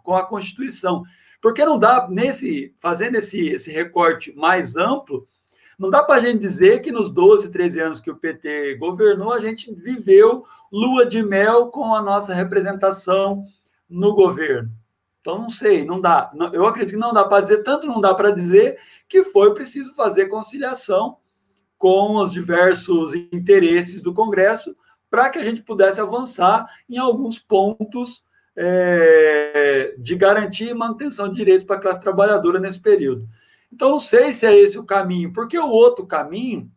[0.04, 1.04] com a Constituição.
[1.42, 5.26] Porque não dá, nesse, fazendo esse, esse recorte mais amplo,
[5.78, 9.34] não dá para a gente dizer que nos 12, 13 anos que o PT governou,
[9.34, 13.46] a gente viveu lua de mel com a nossa representação
[13.90, 14.72] no governo.
[15.22, 16.32] Então, não sei, não dá.
[16.52, 19.96] Eu acredito que não dá para dizer, tanto não dá para dizer que foi preciso
[19.96, 21.18] fazer conciliação
[21.78, 24.76] com os diversos interesses do Congresso
[25.10, 28.24] para que a gente pudesse avançar em alguns pontos
[28.56, 33.28] é, de garantia e manutenção de direitos para a classe trabalhadora nesse período.
[33.74, 36.72] Então, não sei se é esse o caminho, porque o outro caminho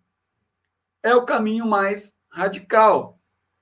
[1.02, 3.18] é o caminho mais radical.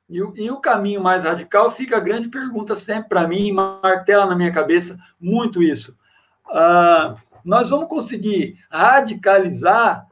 [0.09, 4.25] E o, e o caminho mais radical fica a grande pergunta sempre para mim, martela
[4.25, 5.99] na minha cabeça muito isso.
[6.47, 10.07] Uh, nós vamos conseguir radicalizar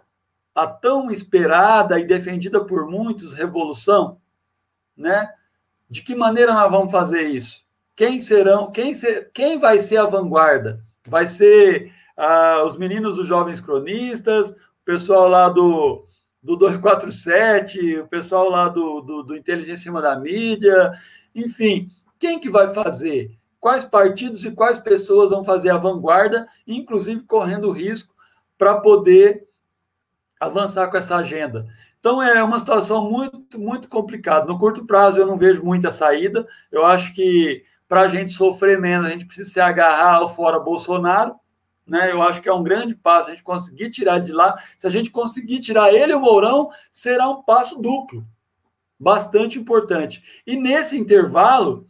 [0.52, 4.20] a tão esperada e defendida por muitos revolução,
[4.96, 5.32] né?
[5.88, 7.62] De que maneira nós vamos fazer isso?
[7.94, 8.72] Quem serão?
[8.72, 10.85] Quem, ser, quem vai ser a vanguarda?
[11.06, 16.07] Vai ser ah, os meninos dos Jovens Cronistas, o pessoal lá do,
[16.42, 20.92] do 247, o pessoal lá do, do, do Inteligência em cima da mídia,
[21.35, 23.31] enfim, quem que vai fazer?
[23.61, 28.14] Quais partidos e quais pessoas vão fazer a vanguarda, inclusive correndo risco
[28.59, 29.46] para poder
[30.38, 31.66] avançar com essa agenda.
[32.01, 34.46] Então é uma situação muito, muito complicada.
[34.46, 36.44] No curto prazo eu não vejo muita saída.
[36.70, 40.59] Eu acho que para a gente sofrer menos, a gente precisa se agarrar ao fora
[40.59, 41.37] Bolsonaro
[41.87, 42.11] né?
[42.11, 44.57] Eu acho que é um grande passo a gente conseguir tirar de lá.
[44.79, 48.25] Se a gente conseguir tirar ele e o Mourão, será um passo duplo,
[48.99, 50.23] bastante importante.
[50.47, 51.88] E nesse intervalo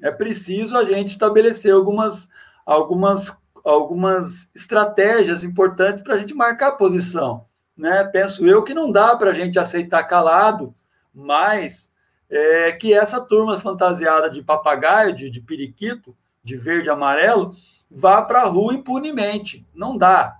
[0.00, 2.28] é preciso a gente estabelecer algumas
[2.64, 8.02] algumas algumas estratégias importantes para a gente marcar a posição, né?
[8.04, 10.74] Penso eu que não dá para a gente aceitar calado,
[11.14, 11.92] mas
[12.28, 17.54] é, que essa turma fantasiada de papagaio, de, de periquito, de verde e amarelo,
[17.94, 19.66] vá para a rua impunemente.
[19.74, 20.38] Não dá.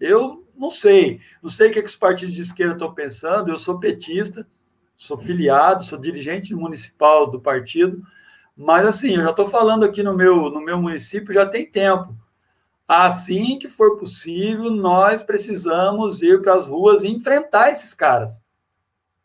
[0.00, 1.20] Eu não sei.
[1.42, 3.50] Não sei o que, é que os partidos de esquerda estão pensando.
[3.50, 4.46] Eu sou petista,
[4.96, 8.02] sou filiado, sou dirigente municipal do partido.
[8.56, 12.14] Mas, assim, eu já estou falando aqui no meu, no meu município já tem tempo.
[12.86, 18.42] Assim que for possível, nós precisamos ir para as ruas e enfrentar esses caras.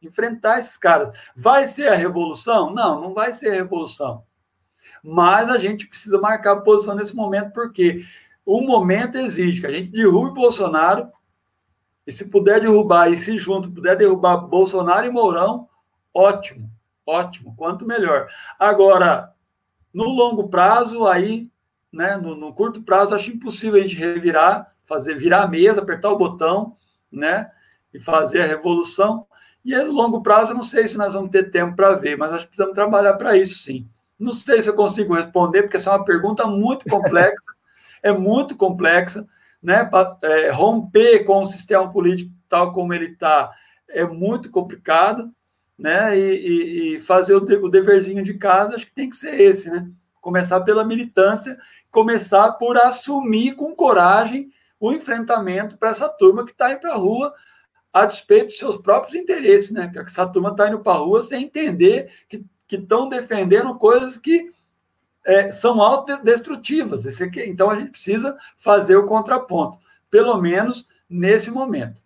[0.02, 1.18] Enfrentar esses caras.
[1.36, 2.74] Vai ser a revolução?
[2.74, 4.27] Não, não vai ser a revolução
[5.04, 8.04] mas a gente precisa marcar a posição nesse momento, porque
[8.46, 11.10] o momento exige que a gente derrube Bolsonaro,
[12.06, 15.68] e se puder derrubar, e se junto puder derrubar Bolsonaro e Mourão,
[16.14, 16.72] ótimo,
[17.06, 18.28] ótimo, quanto melhor.
[18.58, 19.34] Agora,
[19.94, 21.50] no longo prazo, aí,
[21.92, 26.10] né, no, no curto prazo, acho impossível a gente revirar, fazer virar a mesa, apertar
[26.12, 26.78] o botão,
[27.12, 27.52] né,
[27.94, 29.28] e fazer a revolução.
[29.66, 32.32] E no longo prazo, eu não sei se nós vamos ter tempo para ver, mas
[32.32, 33.86] acho que precisamos trabalhar para isso, sim.
[34.20, 37.52] Não sei se eu consigo responder, porque essa é uma pergunta muito complexa,
[38.02, 39.28] é muito complexa,
[39.62, 39.84] né?
[39.84, 43.52] Pra, é, romper com o sistema político tal como ele está
[43.90, 45.32] é muito complicado,
[45.78, 46.18] né?
[46.18, 49.40] E, e, e fazer o, de, o, deverzinho de casa, acho que tem que ser
[49.40, 49.90] esse, né?
[50.20, 51.58] Começar pela militância,
[51.92, 56.98] começar por assumir com coragem o enfrentamento para essa turma que está indo para a
[56.98, 57.34] rua
[57.94, 59.90] a despeito dos seus próprios interesses, né?
[59.92, 64.18] Que essa turma está indo para a rua sem entender que que estão defendendo coisas
[64.18, 64.52] que
[65.26, 67.06] é, são autodestrutivas.
[67.46, 69.78] Então a gente precisa fazer o contraponto,
[70.10, 72.02] pelo menos nesse momento.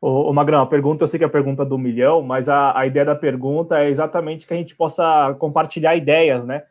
[0.00, 2.78] Ô, ô Magrão, a pergunta, eu sei que é a pergunta do milhão, mas a,
[2.78, 6.64] a ideia da pergunta é exatamente que a gente possa compartilhar ideias, né?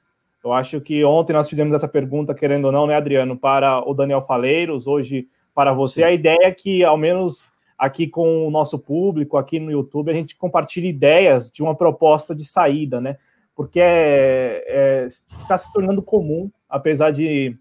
[0.43, 3.93] Eu acho que ontem nós fizemos essa pergunta, querendo ou não, né, Adriano, para o
[3.93, 6.04] Daniel Faleiros, hoje para você.
[6.04, 10.13] A ideia é que, ao menos aqui com o nosso público, aqui no YouTube, a
[10.13, 13.17] gente compartilha ideias de uma proposta de saída, né?
[13.55, 15.07] Porque é, é,
[15.38, 17.55] está se tornando comum, apesar de,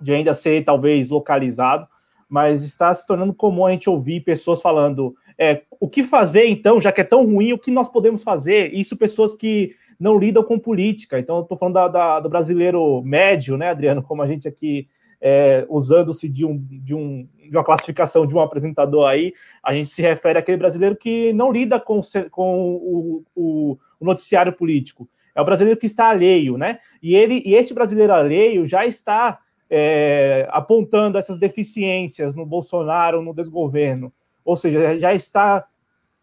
[0.00, 1.86] de ainda ser talvez localizado,
[2.28, 6.78] mas está se tornando comum a gente ouvir pessoas falando é, o que fazer então,
[6.78, 8.74] já que é tão ruim, o que nós podemos fazer?
[8.74, 11.18] Isso pessoas que não lidam com política.
[11.18, 14.86] Então, estou falando da, da, do brasileiro médio, né, Adriano, como a gente aqui
[15.20, 19.90] é, usando-se de, um, de, um, de uma classificação de um apresentador aí, a gente
[19.90, 25.08] se refere àquele brasileiro que não lida com, com o, o, o noticiário político.
[25.34, 26.78] é o brasileiro que está alheio, né?
[27.02, 33.34] E ele e este brasileiro alheio já está é, apontando essas deficiências no Bolsonaro, no
[33.34, 34.12] desgoverno.
[34.44, 35.66] Ou seja, já está.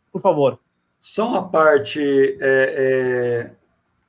[0.10, 0.60] Por favor.
[1.00, 2.02] Só uma parte.
[2.40, 3.57] É, é,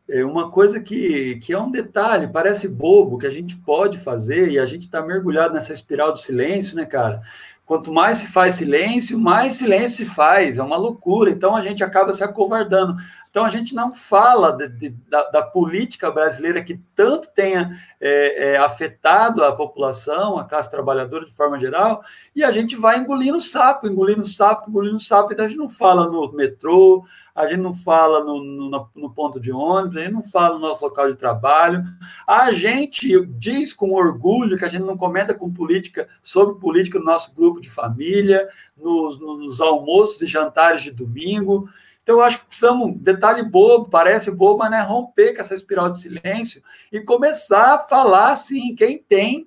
[0.08, 4.48] é, uma coisa que, que é um detalhe, parece bobo, que a gente pode fazer,
[4.48, 7.20] e a gente está mergulhado nessa espiral do silêncio, né, cara?
[7.68, 10.56] Quanto mais se faz silêncio, mais silêncio se faz.
[10.56, 11.30] É uma loucura.
[11.30, 12.96] Então a gente acaba se acovardando.
[13.30, 18.52] Então a gente não fala de, de, da, da, política brasileira que tanto tenha é,
[18.52, 22.02] é, afetado a população, a classe trabalhadora de forma geral,
[22.34, 26.06] e a gente vai engolindo sapo, engolindo sapo, engolindo sapo, então a gente não fala
[26.06, 27.04] no metrô,
[27.38, 30.60] a gente não fala no, no, no ponto de ônibus, a gente não fala no
[30.60, 31.84] nosso local de trabalho.
[32.26, 37.04] A gente diz com orgulho que a gente não comenta com política sobre política no
[37.04, 41.68] nosso grupo de família, nos, nos almoços e jantares de domingo.
[42.08, 45.90] Então, eu acho que precisamos, detalhe bobo, parece bobo, mas é romper com essa espiral
[45.90, 49.46] de silêncio e começar a falar, sim, quem tem,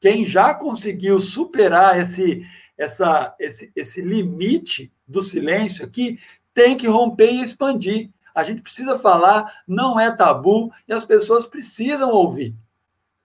[0.00, 2.42] quem já conseguiu superar esse,
[2.78, 6.18] essa, esse, esse limite do silêncio aqui,
[6.54, 8.08] tem que romper e expandir.
[8.34, 12.54] A gente precisa falar, não é tabu, e as pessoas precisam ouvir.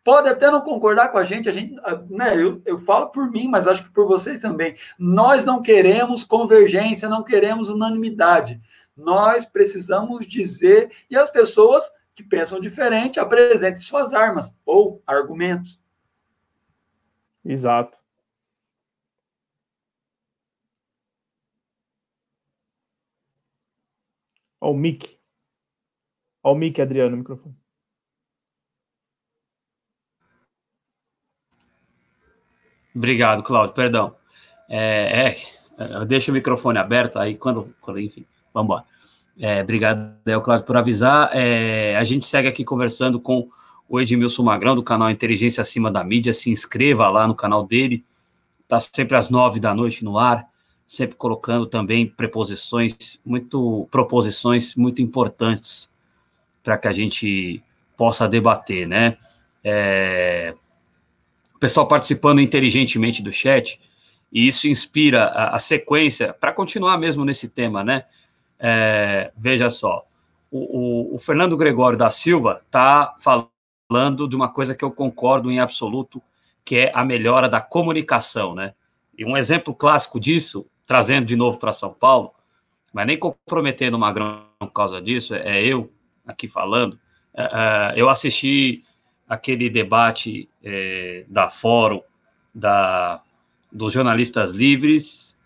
[0.06, 1.74] Pode até não concordar com a gente, a gente,
[2.12, 4.76] né, eu, eu falo por mim, mas acho que por vocês também.
[5.00, 8.62] Nós não queremos convergência, não queremos unanimidade.
[8.96, 15.82] Nós precisamos dizer, e as pessoas que pensam diferente apresentem suas armas ou argumentos.
[17.44, 17.98] Exato.
[24.62, 25.18] Olha o mic.
[26.44, 27.65] Olha o mic, Adriano, no microfone.
[32.96, 34.16] Obrigado, Cláudio, perdão.
[34.70, 35.36] É,
[35.78, 38.86] é, eu deixo o microfone aberto, aí quando, quando enfim, vamos embora.
[39.38, 41.30] É, obrigado, Cláudio, por avisar.
[41.34, 43.50] É, a gente segue aqui conversando com
[43.88, 46.34] o Edmilson Magrão, do canal Inteligência Acima da Mídia.
[46.34, 48.04] Se inscreva lá no canal dele,
[48.64, 50.48] está sempre às nove da noite no ar
[50.88, 55.90] sempre colocando também preposições, muito proposições muito importantes
[56.64, 57.62] para que a gente
[57.98, 59.18] possa debater, né?
[59.64, 60.54] É,
[61.66, 63.82] pessoal participando inteligentemente do chat,
[64.32, 68.06] e isso inspira a, a sequência para continuar mesmo nesse tema, né?
[68.60, 70.06] É, veja só,
[70.52, 75.50] o, o, o, Fernando Gregório da Silva está falando de uma coisa que eu concordo
[75.50, 76.22] em absoluto,
[76.64, 78.76] que é a melhora da comunicação, né?
[79.18, 82.32] E um exemplo clássico disso trazendo de novo para São Paulo,
[82.94, 85.92] mas nem comprometendo o Magrão por causa disso, é eu
[86.28, 87.00] aqui falando.
[87.34, 88.84] É, é, eu assisti
[89.28, 92.02] aquele debate é, da Fórum,
[92.54, 93.22] da,
[93.72, 95.38] dos jornalistas livres,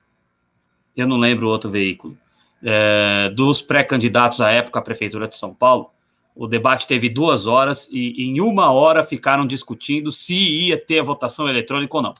[0.95, 2.17] eu não lembro outro veículo,
[2.61, 5.91] é, dos pré-candidatos à época à Prefeitura de São Paulo.
[6.35, 11.03] O debate teve duas horas e em uma hora ficaram discutindo se ia ter a
[11.03, 12.13] votação eletrônica ou não.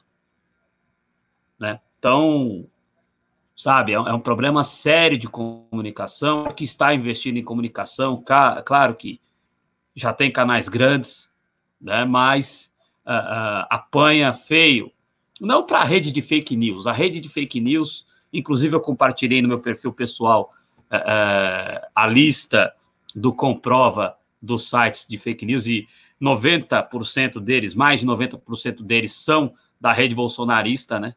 [1.58, 1.80] Né?
[1.98, 2.66] Então,
[3.54, 3.92] sabe?
[3.92, 6.44] É, é um problema sério de comunicação.
[6.44, 8.22] Que está investindo em comunicação,
[8.64, 9.20] claro que
[9.94, 11.29] já tem canais grandes,
[11.80, 12.04] né?
[12.04, 12.72] Mas
[13.06, 14.92] uh, uh, apanha feio.
[15.40, 16.86] Não para a rede de fake news.
[16.86, 20.52] A rede de fake news, inclusive eu compartilhei no meu perfil pessoal
[20.90, 22.72] uh, a lista
[23.14, 25.86] do comprova dos sites de fake news e
[26.20, 31.14] 90% deles, mais de 90% deles são da rede bolsonarista, né?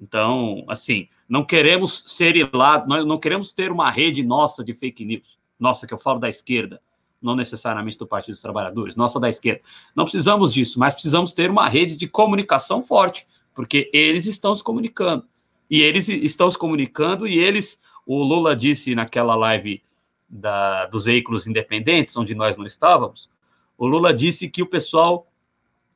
[0.00, 5.38] Então, assim, não queremos ser lá, não queremos ter uma rede nossa de fake news.
[5.58, 6.80] Nossa, que eu falo da esquerda,
[7.22, 9.62] não necessariamente do Partido dos Trabalhadores, nossa da esquerda.
[9.94, 14.62] Não precisamos disso, mas precisamos ter uma rede de comunicação forte, porque eles estão se
[14.62, 15.24] comunicando.
[15.70, 19.82] E eles estão se comunicando e eles, o Lula disse naquela live
[20.28, 23.30] da, dos veículos independentes, onde nós não estávamos,
[23.78, 25.26] o Lula disse que o pessoal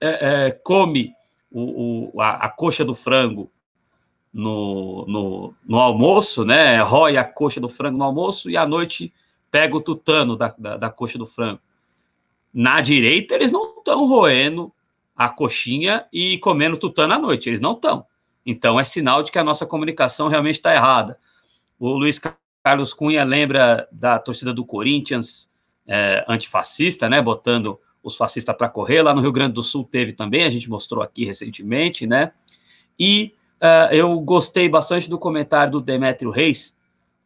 [0.01, 1.15] é, é, come
[1.51, 3.51] o, o, a, a coxa do frango
[4.33, 6.81] no, no, no almoço, né?
[6.83, 9.13] Rói a coxa do frango no almoço e à noite
[9.51, 11.61] pega o tutano da, da, da coxa do frango.
[12.53, 14.73] Na direita, eles não estão roendo
[15.15, 18.07] a coxinha e comendo tutano à noite, eles não estão.
[18.45, 21.19] Então, é sinal de que a nossa comunicação realmente está errada.
[21.79, 22.21] O Luiz
[22.63, 25.51] Carlos Cunha lembra da torcida do Corinthians
[25.87, 27.21] é, antifascista, né?
[27.21, 29.03] Botando os fascistas para correr.
[29.03, 32.33] Lá no Rio Grande do Sul teve também, a gente mostrou aqui recentemente, né?
[32.99, 36.76] E Uh, eu gostei bastante do comentário do Demétrio Reis,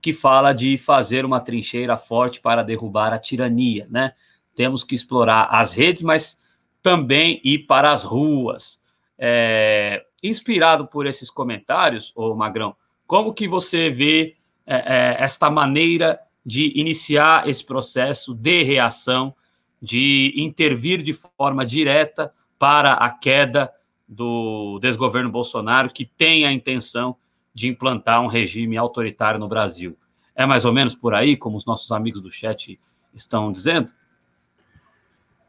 [0.00, 4.12] que fala de fazer uma trincheira forte para derrubar a tirania, né?
[4.54, 6.38] Temos que explorar as redes, mas
[6.82, 8.80] também ir para as ruas.
[9.18, 12.74] É, inspirado por esses comentários, ô Magrão,
[13.06, 14.36] como que você vê
[14.66, 19.34] é, é, esta maneira de iniciar esse processo de reação,
[19.80, 23.72] de intervir de forma direta para a queda
[24.08, 27.16] do desgoverno Bolsonaro, que tem a intenção
[27.54, 29.96] de implantar um regime autoritário no Brasil.
[30.34, 32.78] É mais ou menos por aí, como os nossos amigos do chat
[33.14, 33.92] estão dizendo?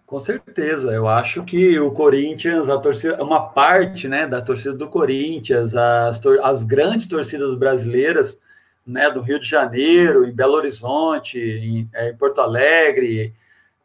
[0.06, 4.89] Com certeza, eu acho que o Corinthians, a torcida, uma parte né, da torcida do
[4.89, 8.41] Corinthians, as, as grandes torcidas brasileiras,
[8.86, 13.34] né, do Rio de Janeiro, em Belo Horizonte, em, é, em Porto Alegre,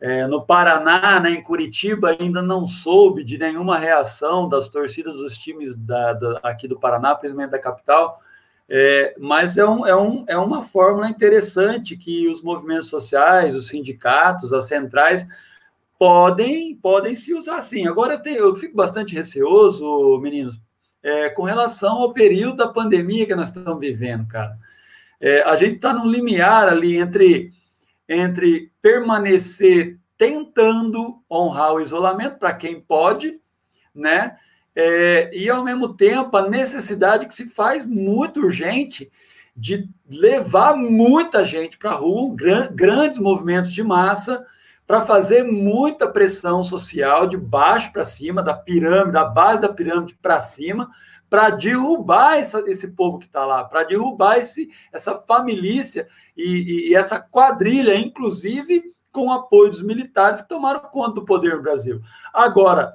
[0.00, 5.38] é, no Paraná, né, em Curitiba, ainda não soube de nenhuma reação das torcidas dos
[5.38, 8.20] times da, da, aqui do Paraná, principalmente da capital,
[8.68, 13.68] é, mas é, um, é, um, é uma fórmula interessante que os movimentos sociais, os
[13.68, 15.26] sindicatos, as centrais
[15.98, 17.86] podem podem se usar assim.
[17.86, 20.60] Agora eu, tenho, eu fico bastante receoso, meninos,
[21.02, 24.58] é, com relação ao período da pandemia que nós estamos vivendo, cara.
[25.20, 27.52] É, a gente está num limiar ali entre,
[28.08, 33.38] entre permanecer tentando honrar o isolamento para quem pode,
[33.94, 34.36] né?
[34.74, 39.10] É, e ao mesmo tempo a necessidade que se faz muito urgente
[39.56, 44.44] de levar muita gente para a rua, gran, grandes movimentos de massa,
[44.86, 50.14] para fazer muita pressão social de baixo para cima, da pirâmide, da base da pirâmide
[50.14, 50.90] para cima,
[51.28, 56.06] para derrubar essa, esse povo que está lá, para derrubar esse, essa família
[56.36, 61.56] e, e, essa quadrilha, inclusive com o apoio dos militares que tomaram conta do poder
[61.56, 62.00] no Brasil.
[62.32, 62.94] Agora,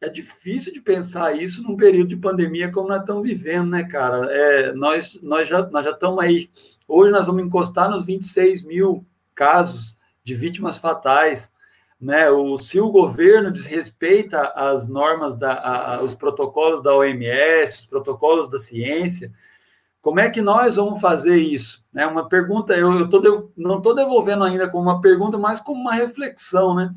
[0.00, 4.26] é difícil de pensar isso num período de pandemia como nós estamos vivendo, né, cara?
[4.30, 6.50] É, nós, nós, já, nós já estamos aí.
[6.86, 11.53] Hoje nós vamos encostar nos 26 mil casos de vítimas fatais.
[12.04, 12.28] Né?
[12.28, 18.46] O, se o governo desrespeita as normas, da, a, os protocolos da OMS, os protocolos
[18.46, 19.32] da ciência,
[20.02, 21.82] como é que nós vamos fazer isso?
[21.96, 25.80] É uma pergunta, eu, eu tô, não estou devolvendo ainda como uma pergunta, mas como
[25.80, 26.94] uma reflexão, né?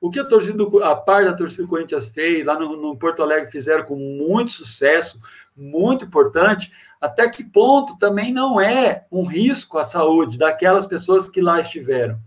[0.00, 3.22] O que a torcida, a parte da torcida do Corinthians fez, lá no, no, Porto
[3.22, 5.20] Alegre fizeram com muito sucesso,
[5.56, 11.40] muito importante, até que ponto também não é um risco à saúde daquelas pessoas que
[11.40, 12.18] lá estiveram.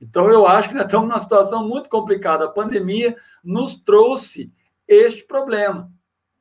[0.00, 2.46] Então, eu acho que nós estamos numa situação muito complicada.
[2.46, 4.52] A pandemia nos trouxe
[4.88, 5.90] este problema,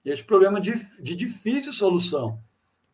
[0.05, 2.39] este problema de, de difícil solução.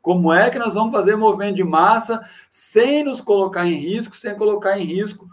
[0.01, 4.35] Como é que nós vamos fazer movimento de massa sem nos colocar em risco, sem
[4.35, 5.27] colocar em risco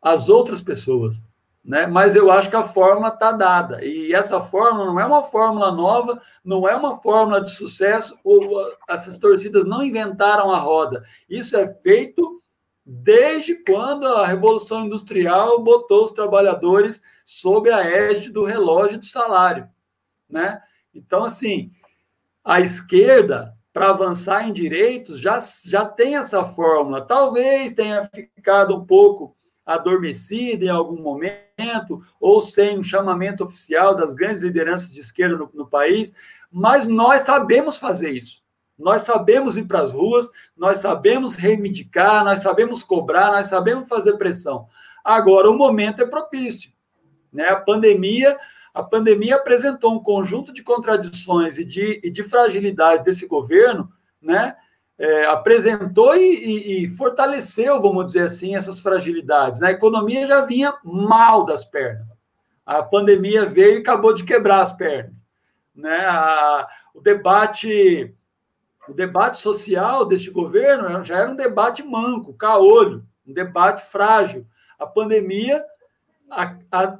[0.00, 1.20] as outras pessoas?
[1.64, 1.84] Né?
[1.86, 3.84] Mas eu acho que a fórmula está dada.
[3.84, 8.64] E essa fórmula não é uma fórmula nova, não é uma fórmula de sucesso, ou
[8.88, 11.04] essas torcidas não inventaram a roda.
[11.28, 12.40] Isso é feito
[12.86, 19.68] desde quando a Revolução Industrial botou os trabalhadores sob a égide do relógio de salário,
[20.30, 20.62] né?
[20.94, 21.72] Então, assim,
[22.44, 27.04] a esquerda, para avançar em direitos, já, já tem essa fórmula.
[27.04, 34.14] Talvez tenha ficado um pouco adormecida em algum momento, ou sem um chamamento oficial das
[34.14, 36.12] grandes lideranças de esquerda no, no país,
[36.50, 38.45] mas nós sabemos fazer isso.
[38.78, 44.18] Nós sabemos ir para as ruas, nós sabemos reivindicar, nós sabemos cobrar, nós sabemos fazer
[44.18, 44.68] pressão.
[45.02, 46.70] Agora o momento é propício,
[47.32, 47.48] né?
[47.48, 48.38] A pandemia,
[48.74, 54.56] a pandemia apresentou um conjunto de contradições e de, e de fragilidade desse governo, né?
[54.98, 59.60] É, apresentou e, e, e, fortaleceu, vamos dizer assim, essas fragilidades.
[59.60, 59.68] Né?
[59.68, 62.16] A economia já vinha mal das pernas.
[62.64, 65.22] A pandemia veio e acabou de quebrar as pernas.
[65.74, 65.98] Né?
[66.06, 68.15] A, o debate
[68.88, 74.46] o debate social deste governo já era um debate manco, caolho, um debate frágil.
[74.78, 75.64] A pandemia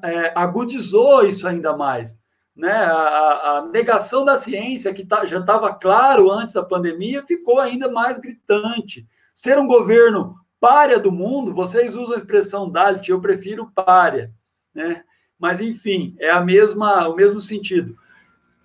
[0.03, 2.19] é, agudizou isso ainda mais.
[2.55, 2.73] Né?
[2.73, 7.91] A, a negação da ciência, que tá, já estava claro antes da pandemia, ficou ainda
[7.91, 9.07] mais gritante.
[9.35, 14.33] Ser um governo párea do mundo, vocês usam a expressão Dalit, eu prefiro párea.
[14.75, 15.05] Né?
[15.39, 17.97] Mas, enfim, é a mesma, o mesmo sentido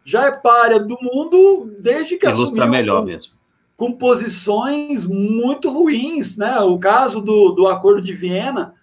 [0.03, 2.69] já é párea do mundo desde que Ilustra assumiu.
[2.69, 3.33] melhor mesmo.
[3.75, 6.59] Com posições muito ruins, né?
[6.59, 8.73] O caso do, do Acordo de Viena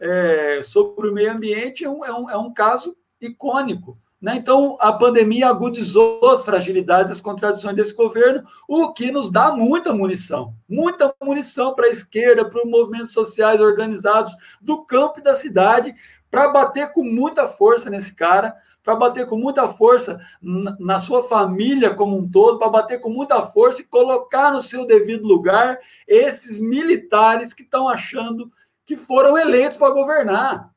[0.00, 3.98] é, sobre o meio ambiente é um, é um, é um caso icônico.
[4.20, 4.34] Né?
[4.34, 9.92] Então, a pandemia agudizou as fragilidades, as contradições desse governo, o que nos dá muita
[9.92, 15.34] munição muita munição para a esquerda, para os movimentos sociais organizados do campo e da
[15.34, 15.94] cidade,
[16.30, 18.54] para bater com muita força nesse cara,
[18.88, 23.42] para bater com muita força na sua família como um todo, para bater com muita
[23.42, 28.50] força e colocar no seu devido lugar esses militares que estão achando
[28.86, 30.70] que foram eleitos para governar.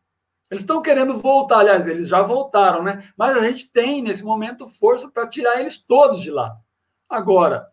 [0.50, 3.10] Eles estão querendo voltar, aliás, eles já voltaram, né?
[3.16, 6.58] Mas a gente tem, nesse momento, força para tirar eles todos de lá.
[7.08, 7.70] Agora,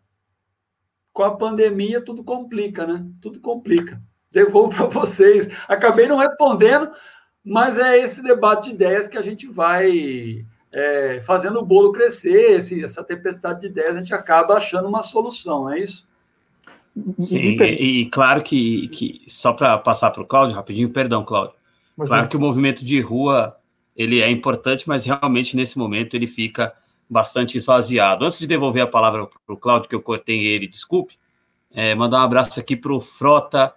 [1.11, 3.05] com a pandemia tudo complica, né?
[3.21, 4.01] Tudo complica.
[4.31, 5.49] Devolvo para vocês.
[5.67, 6.89] Acabei não respondendo,
[7.43, 12.57] mas é esse debate de ideias que a gente vai é, fazendo o bolo crescer,
[12.57, 16.07] esse, essa tempestade de ideias, a gente acaba achando uma solução, é isso?
[17.17, 21.55] Sim, e, e claro que, que só para passar para o Cláudio, rapidinho, perdão, Cláudio.
[22.05, 23.57] Claro que o movimento de rua
[23.95, 26.73] ele é importante, mas realmente nesse momento ele fica
[27.09, 28.23] bastante esvaziado.
[28.23, 31.17] Antes de devolver a palavra para o Cláudio, que eu cortei ele, desculpe,
[31.71, 33.73] é, mandar um abraço aqui para o Frota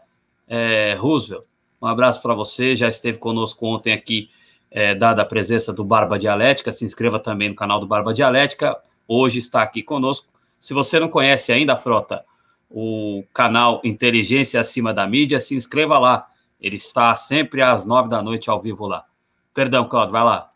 [0.46, 1.44] é, Roosevelt.
[1.82, 4.28] Um abraço para você, já esteve conosco ontem aqui,
[4.70, 6.70] é, dada a presença do Barba Dialética.
[6.70, 8.76] Se inscreva também no canal do Barba Dialética.
[9.08, 10.28] Hoje está aqui conosco.
[10.60, 12.24] Se você não conhece ainda, Frota,
[12.70, 16.28] o canal Inteligência Acima da Mídia, se inscreva lá.
[16.60, 19.04] Ele está sempre às nove da noite ao vivo lá.
[19.52, 20.48] Perdão, Claudio, vai lá.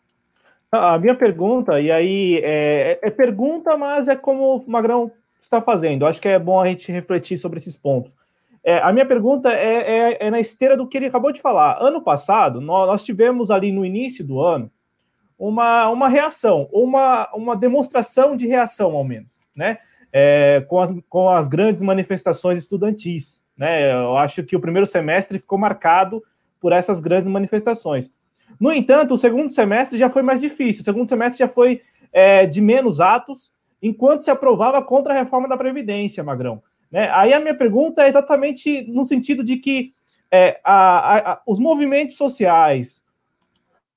[0.71, 5.11] A minha pergunta, e aí é, é, pergunta, mas é como o Magrão
[5.41, 6.05] está fazendo.
[6.05, 8.11] Acho que é bom a gente refletir sobre esses pontos.
[8.67, 11.77] É, a minha pergunta é, é, é, na esteira do que ele acabou de falar.
[11.79, 14.69] Ano passado, nós, nós tivemos ali no início do ano
[15.39, 19.77] uma, uma reação, uma, uma demonstração de reação, ao menos, né?
[20.11, 23.41] É, com, as, com as grandes manifestações estudantis.
[23.55, 23.89] Né?
[23.89, 26.21] Eu acho que o primeiro semestre ficou marcado
[26.59, 28.13] por essas grandes manifestações.
[28.59, 30.81] No entanto, o segundo semestre já foi mais difícil.
[30.81, 35.47] O segundo semestre já foi é, de menos atos, enquanto se aprovava contra a reforma
[35.47, 36.61] da Previdência, Magrão.
[36.91, 37.09] Né?
[37.11, 39.93] Aí a minha pergunta é exatamente no sentido de que
[40.31, 43.01] é, a, a, os movimentos sociais,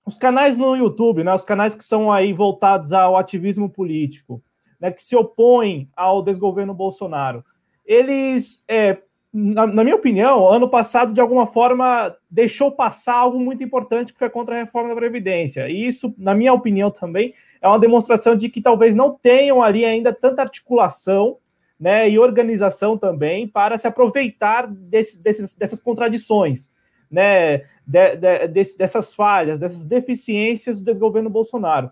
[0.05, 4.43] os canais no YouTube, né, os canais que são aí voltados ao ativismo político,
[4.81, 7.45] né, que se opõem ao desgoverno Bolsonaro,
[7.85, 8.99] eles é,
[9.33, 14.19] na, na, minha opinião, ano passado, de alguma forma, deixou passar algo muito importante que
[14.19, 15.69] foi contra a reforma da Previdência.
[15.69, 19.85] E isso, na minha opinião, também é uma demonstração de que talvez não tenham ali
[19.85, 21.37] ainda tanta articulação
[21.81, 26.71] né, e organização também para se aproveitar desse, desses, dessas contradições,
[27.11, 31.91] né, de, de, de, dessas falhas, dessas deficiências do desgoverno Bolsonaro.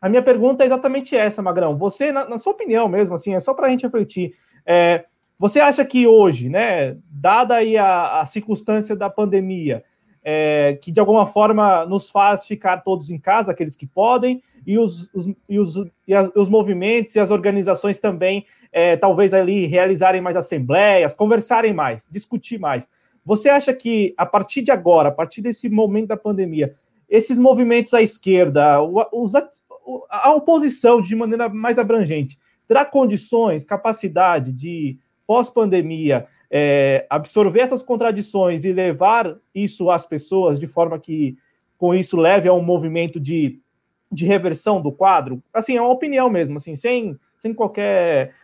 [0.00, 1.76] A minha pergunta é exatamente essa, Magrão.
[1.76, 4.34] Você, na, na sua opinião mesmo, assim, é só para a gente refletir.
[4.64, 5.04] É,
[5.36, 9.82] você acha que hoje, né, dada aí a, a circunstância da pandemia,
[10.22, 14.78] é, que de alguma forma nos faz ficar todos em casa, aqueles que podem, e
[14.78, 19.66] os, os, e os, e as, os movimentos e as organizações também, é, talvez ali
[19.66, 22.88] realizarem mais assembleias, conversarem mais, discutir mais.
[23.24, 26.74] Você acha que a partir de agora, a partir desse momento da pandemia,
[27.08, 28.76] esses movimentos à esquerda,
[30.10, 38.64] a oposição de maneira mais abrangente, terá condições, capacidade de pós-pandemia, é, absorver essas contradições
[38.64, 41.36] e levar isso às pessoas de forma que,
[41.76, 43.60] com isso, leve a um movimento de,
[44.10, 45.42] de reversão do quadro?
[45.52, 48.34] Assim, é uma opinião mesmo, assim, sem, sem qualquer.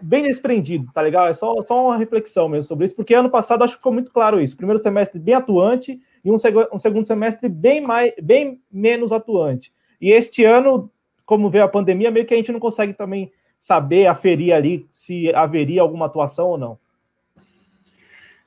[0.00, 1.28] Bem desprendido, tá legal?
[1.28, 4.10] É só, só uma reflexão mesmo sobre isso, porque ano passado acho que ficou muito
[4.10, 4.56] claro isso.
[4.56, 9.72] Primeiro semestre bem atuante e um, seg um segundo semestre bem, mais, bem menos atuante.
[10.00, 10.90] E este ano,
[11.26, 15.34] como veio a pandemia, meio que a gente não consegue também saber, aferir ali se
[15.34, 16.78] haveria alguma atuação ou não?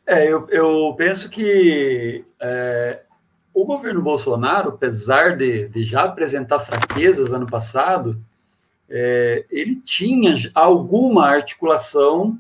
[0.05, 3.01] É, eu, eu penso que é,
[3.53, 8.19] o governo Bolsonaro, apesar de, de, já apresentar fraquezas ano passado,
[8.93, 12.37] é, ele tinha alguma articulação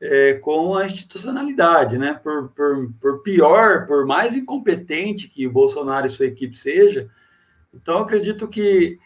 [0.00, 2.14] é, com a institucionalidade, né?
[2.22, 7.10] Por, por, por, pior, por mais incompetente que o Bolsonaro e sua equipe seja,
[7.74, 8.96] então acredito que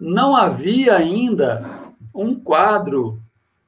[0.00, 3.22] não havia ainda um quadro,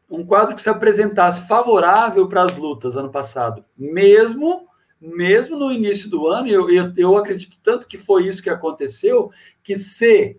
[0.09, 4.67] um quadro que se apresentasse favorável para as lutas ano passado, mesmo
[4.99, 9.33] mesmo no início do ano, eu, eu, eu acredito tanto que foi isso que aconteceu,
[9.61, 10.39] que se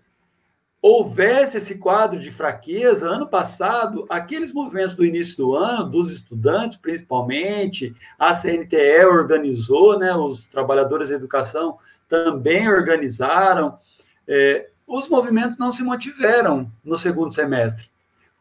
[0.83, 6.77] houvesse esse quadro de fraqueza, ano passado, aqueles movimentos do início do ano, dos estudantes
[6.77, 13.79] principalmente, a CNTE organizou, né, os trabalhadores da educação também organizaram,
[14.27, 17.93] é, os movimentos não se mantiveram no segundo semestre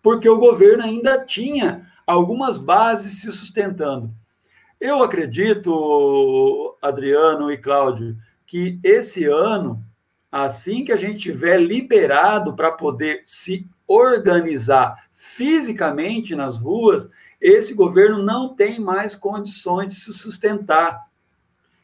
[0.02, 4.10] porque o governo ainda tinha algumas bases se sustentando.
[4.80, 9.82] Eu acredito, Adriano e Cláudio, que esse ano,
[10.32, 17.06] assim que a gente tiver liberado para poder se organizar fisicamente nas ruas,
[17.38, 21.06] esse governo não tem mais condições de se sustentar.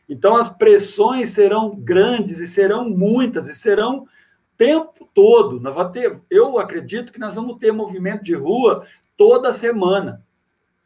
[0.08, 4.08] Então, as pressões serão grandes e serão muitas e serão
[4.56, 5.60] tempo todo.
[5.60, 10.24] Nós vamos ter, eu acredito que nós vamos ter movimento de rua toda semana,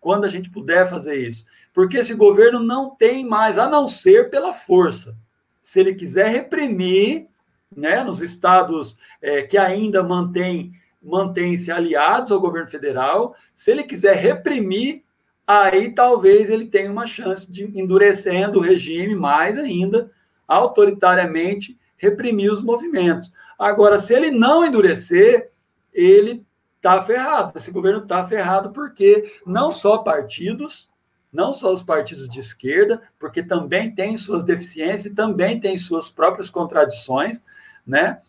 [0.00, 1.44] quando a gente puder fazer isso.
[1.72, 5.16] Porque esse governo não tem mais, a não ser pela força.
[5.62, 7.28] Se ele quiser reprimir,
[7.76, 13.34] né, nos estados é, que ainda mantém mantém-se aliados ao governo federal.
[13.54, 15.02] Se ele quiser reprimir,
[15.44, 20.10] aí talvez ele tenha uma chance de, endurecendo o regime mais ainda,
[20.46, 23.32] autoritariamente, reprimir os movimentos.
[23.58, 25.50] Agora, se ele não endurecer,
[25.92, 26.44] ele
[26.76, 27.52] está ferrado.
[27.56, 30.90] Esse governo está ferrado porque não só partidos,
[31.32, 36.10] não só os partidos de esquerda, porque também tem suas deficiências e também tem suas
[36.10, 37.42] próprias contradições,
[37.86, 38.20] né?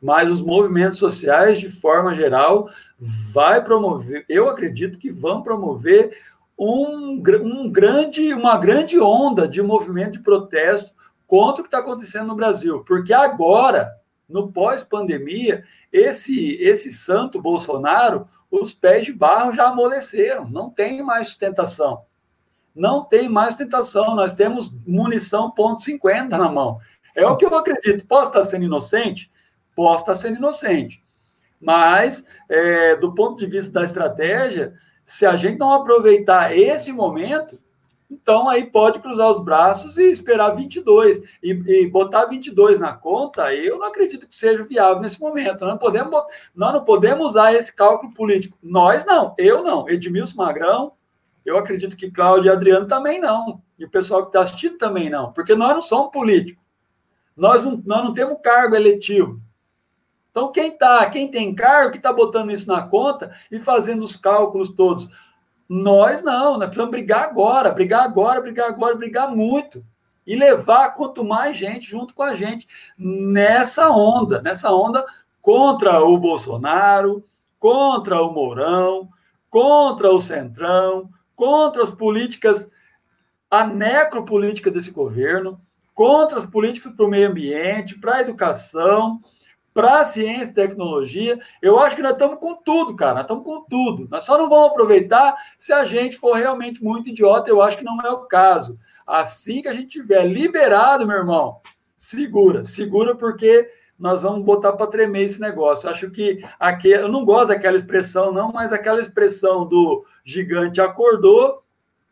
[0.00, 2.68] Mas os movimentos sociais, de forma geral,
[2.98, 6.16] vai promover, eu acredito que vão promover
[6.58, 10.92] um, um grande, uma grande onda de movimento de protesto
[11.26, 13.90] contra o que está acontecendo no Brasil, porque agora,
[14.28, 21.28] no pós-pandemia, esse esse santo Bolsonaro, os pés de barro já amoleceram, não tem mais
[21.28, 22.02] sustentação.
[22.74, 26.80] Não tem mais tentação, nós temos munição ponto .50 na mão.
[27.14, 28.06] É o que eu acredito.
[28.06, 29.30] Posso estar sendo inocente?
[29.74, 31.02] Posso estar sendo inocente.
[31.60, 34.74] Mas, é, do ponto de vista da estratégia,
[35.06, 37.58] se a gente não aproveitar esse momento,
[38.10, 41.20] então aí pode cruzar os braços e esperar 22.
[41.42, 45.62] E, e botar 22 na conta, eu não acredito que seja viável nesse momento.
[45.62, 46.22] Nós não podemos,
[46.54, 48.56] nós não podemos usar esse cálculo político.
[48.62, 49.88] Nós não, eu não.
[49.88, 50.92] Edmilson Magrão,
[51.44, 53.60] eu acredito que Cláudio e Adriano também não.
[53.78, 55.32] E o pessoal que está assistindo também não.
[55.32, 56.63] Porque nós não somos políticos.
[57.36, 59.40] Nós não, nós não temos cargo eletivo.
[60.30, 64.16] Então, quem tá, quem tem cargo, que está botando isso na conta e fazendo os
[64.16, 65.08] cálculos todos?
[65.68, 69.84] Nós não, nós precisamos brigar agora, brigar agora, brigar agora, brigar muito.
[70.26, 72.66] E levar quanto mais gente junto com a gente
[72.98, 75.04] nessa onda, nessa onda
[75.40, 77.24] contra o Bolsonaro,
[77.60, 79.08] contra o Mourão,
[79.50, 82.70] contra o Centrão, contra as políticas,
[83.50, 85.60] a necropolítica desse governo,
[85.94, 89.20] contra as políticas para o meio ambiente, para a educação,
[89.74, 91.38] para a ciência e tecnologia.
[91.60, 93.14] Eu acho que nós estamos com tudo, cara.
[93.14, 94.08] Nós estamos com tudo.
[94.08, 97.50] Nós só não vamos aproveitar se a gente for realmente muito idiota.
[97.50, 98.78] Eu acho que não é o caso.
[99.04, 101.60] Assim que a gente tiver liberado, meu irmão,
[101.98, 103.68] segura, segura, porque
[103.98, 105.86] nós vamos botar para tremer esse negócio.
[105.86, 110.80] Eu acho que aqui, eu não gosto daquela expressão, não, mas aquela expressão do gigante
[110.80, 111.63] acordou,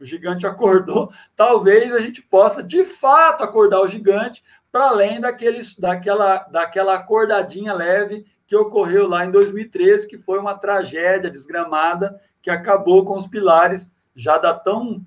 [0.02, 5.76] o gigante acordou, talvez a gente possa de fato acordar o gigante para além daqueles,
[5.78, 12.50] daquela, daquela acordadinha leve que ocorreu lá em 2013, que foi uma tragédia desgramada que
[12.50, 15.04] acabou com os pilares já da tão,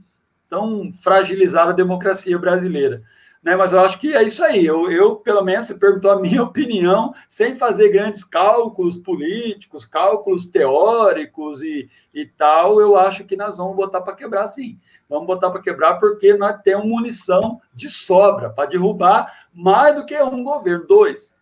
[0.49, 3.03] tão fragilizada democracia brasileira.
[3.45, 3.55] Né?
[3.55, 4.65] Mas eu acho que é isso aí.
[4.65, 10.47] Eu, eu, pelo menos, você perguntou a minha opinião, sem fazer grandes cálculos políticos, cálculos
[10.47, 14.79] teóricos e, e tal, eu acho que nós vamos botar para quebrar sim.
[15.07, 20.19] Vamos botar para quebrar porque nós temos munição de sobra para derrubar mais do que
[20.23, 21.35] um governo, dois.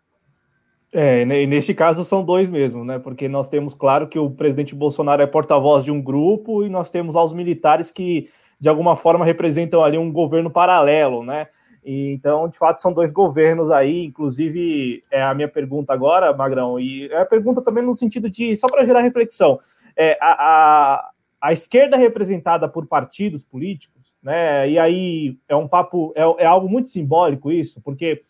[0.92, 3.00] É, e neste caso são dois mesmo, né?
[3.00, 6.92] Porque nós temos, claro, que o presidente Bolsonaro é porta-voz de um grupo e nós
[6.92, 8.30] temos lá os militares que,
[8.60, 11.48] de alguma forma, representam ali um governo paralelo, né?
[11.86, 17.08] Então, de fato, são dois governos aí, inclusive, é a minha pergunta agora, Magrão, e
[17.08, 19.60] é a pergunta também no sentido de, só para gerar reflexão,
[19.96, 21.10] é, a, a,
[21.42, 26.70] a, esquerda representada por partidos políticos, né, e aí é um papo, é, é algo
[26.70, 28.24] muito simbólico isso, porque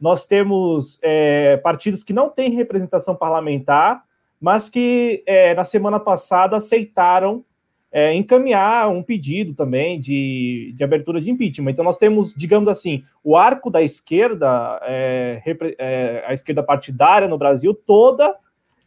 [0.00, 4.04] nós temos é, partidos que não têm representação parlamentar,
[4.40, 7.44] mas que é, na semana passada aceitaram
[7.92, 11.72] é, encaminhar um pedido também de, de abertura de impeachment.
[11.72, 15.42] Então, nós temos, digamos assim, o arco da esquerda, é,
[15.78, 18.36] é, a esquerda partidária no Brasil, toda,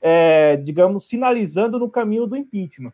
[0.01, 2.93] é, digamos, sinalizando no caminho do impeachment.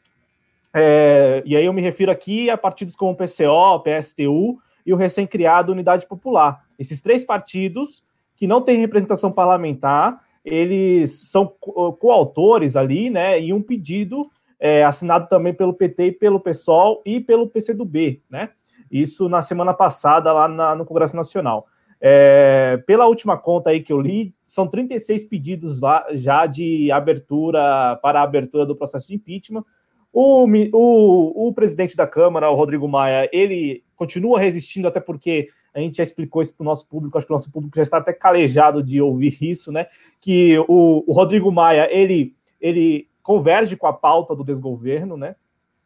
[0.74, 4.98] É, e aí eu me refiro aqui a partidos como o PCO, PSTU e o
[4.98, 6.64] recém-criado Unidade Popular.
[6.78, 8.04] Esses três partidos
[8.36, 14.24] que não têm representação parlamentar, eles são coautores ali, né, em um pedido
[14.60, 18.50] é, assinado também pelo PT e pelo PSOL e pelo PCdoB, né?
[18.92, 21.68] Isso na semana passada lá na, no Congresso Nacional.
[22.02, 27.98] É, pela última conta aí que eu li, são 36 pedidos lá já de abertura
[28.02, 29.64] para a abertura do processo de impeachment.
[30.12, 35.80] O, o, o presidente da Câmara, o Rodrigo Maia, ele continua resistindo, até porque a
[35.80, 37.98] gente já explicou isso para o nosso público, acho que o nosso público já está
[37.98, 39.86] até calejado de ouvir isso, né?
[40.20, 45.36] Que o, o Rodrigo Maia, ele, ele converge com a pauta do desgoverno, né?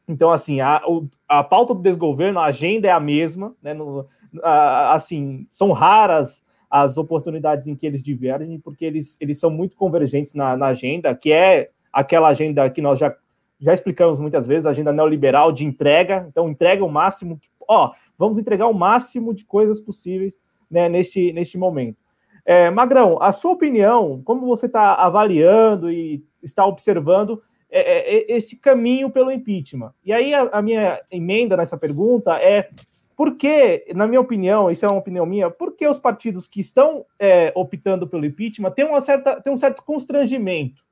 [0.08, 0.82] Então, assim, a,
[1.28, 3.74] a pauta do desgoverno, a agenda é a mesma, né?
[3.74, 4.08] No,
[4.42, 9.76] a, assim, são raras as oportunidades em que eles divergem, porque eles, eles são muito
[9.76, 13.14] convergentes na, na agenda, que é aquela agenda que nós já,
[13.60, 16.26] já explicamos muitas vezes, a agenda neoliberal de entrega.
[16.30, 17.38] Então, entrega o máximo,
[17.68, 20.40] ó, vamos entregar o máximo de coisas possíveis
[20.72, 21.98] né, neste, neste momento.
[22.46, 28.36] É, Magrão, a sua opinião, como você está avaliando e está observando é, é, é,
[28.36, 29.94] esse caminho pelo impeachment?
[30.04, 32.70] E aí a, a, minha emenda nessa pergunta é
[33.16, 36.60] por que, na minha opinião, isso é uma opinião minha, por que os partidos que
[36.60, 40.84] estão é, optando pelo impeachment têm, uma certa, têm um certo constrangimento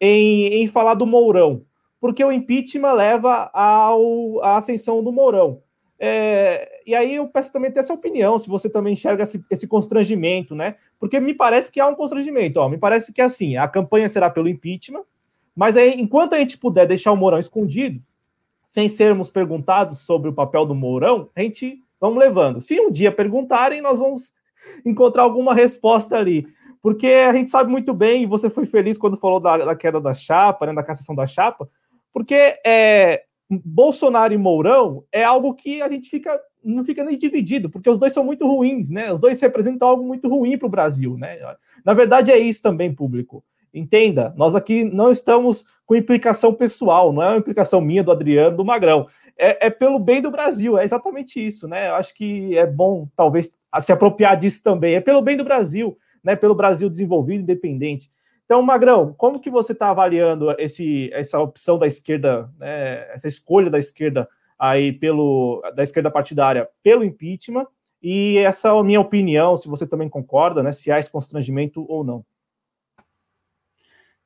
[0.00, 1.62] em, em falar do Mourão?
[2.00, 5.62] Porque o impeachment leva ao, à ascensão do Mourão.
[6.00, 9.66] É, e aí eu peço também ter essa opinião, se você também enxerga esse, esse,
[9.66, 10.76] constrangimento, né?
[10.98, 14.08] Porque me parece que há um constrangimento, ó, me parece que é assim, a campanha
[14.08, 15.02] será pelo impeachment,
[15.56, 18.00] mas aí, enquanto a gente puder deixar o Mourão escondido,
[18.64, 22.60] sem sermos perguntados sobre o papel do Mourão, a gente vamos levando.
[22.60, 24.32] Se um dia perguntarem, nós vamos
[24.86, 26.46] encontrar alguma resposta ali.
[26.80, 30.00] Porque a gente sabe muito bem, e você foi feliz quando falou da, da queda
[30.00, 31.68] da chapa, né, da cassação da chapa,
[32.12, 37.70] porque é, Bolsonaro e Mourão é algo que a gente fica não fica nem dividido,
[37.70, 39.12] porque os dois são muito ruins, né?
[39.12, 41.38] Os dois representam algo muito ruim para o Brasil, né?
[41.84, 43.42] Na verdade, é isso também, público.
[43.72, 48.56] Entenda, nós aqui não estamos com implicação pessoal, não é uma implicação minha, do Adriano,
[48.56, 49.06] do Magrão.
[49.36, 51.88] É, é pelo bem do Brasil, é exatamente isso, né?
[51.88, 54.94] Eu acho que é bom, talvez, se apropriar disso também.
[54.94, 56.34] É pelo bem do Brasil, né?
[56.34, 58.10] Pelo Brasil desenvolvido, independente.
[58.48, 63.68] Então, Magrão, como que você está avaliando esse, essa opção da esquerda, né, essa escolha
[63.68, 64.26] da esquerda
[64.58, 67.66] aí pelo da esquerda partidária pelo impeachment?
[68.02, 71.84] E essa é a minha opinião, se você também concorda, né, se há esse constrangimento
[71.92, 72.24] ou não.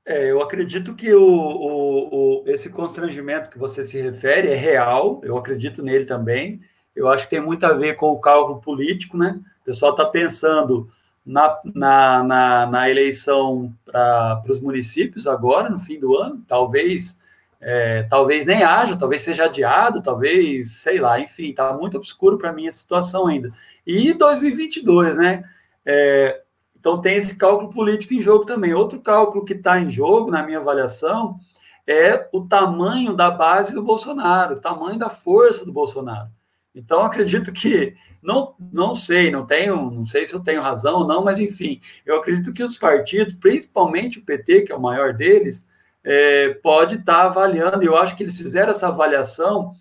[0.07, 5.21] É, eu acredito que o, o, o, esse constrangimento que você se refere é real,
[5.25, 6.61] eu acredito nele também.
[6.95, 9.41] Eu acho que tem muito a ver com o cálculo político, né?
[9.63, 10.89] O pessoal está pensando
[11.25, 17.19] na, na, na, na eleição para os municípios agora, no fim do ano, talvez
[17.65, 22.53] é, talvez nem haja, talvez seja adiado, talvez, sei lá, enfim, está muito obscuro para
[22.53, 23.51] mim a situação ainda.
[23.87, 25.45] E 2022, né?
[25.87, 26.43] É,
[26.79, 28.75] então tem esse cálculo político em jogo também.
[28.75, 31.39] Outro cálculo que está em jogo, na minha avaliação,
[31.87, 36.29] é o tamanho da base do Bolsonaro, o tamanho da força do Bolsonaro.
[36.75, 41.07] Então, acredito que, não, não sei, não tenho, não sei se eu tenho razão ou
[41.07, 45.13] não, mas enfim, eu acredito que os partidos, principalmente o PT, que é o maior
[45.13, 45.67] deles,
[46.03, 49.75] é, pode estar tá avaliando, eu acho que eles fizeram essa avaliação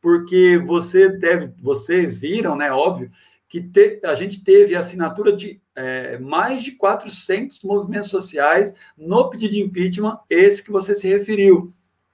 [0.00, 3.10] porque você deve, vocês viram, né, óbvio,
[3.48, 9.30] que te, a gente teve a assinatura de é, mais de 400 movimentos sociais no
[9.30, 11.72] pedido de impeachment, esse que você se referiu.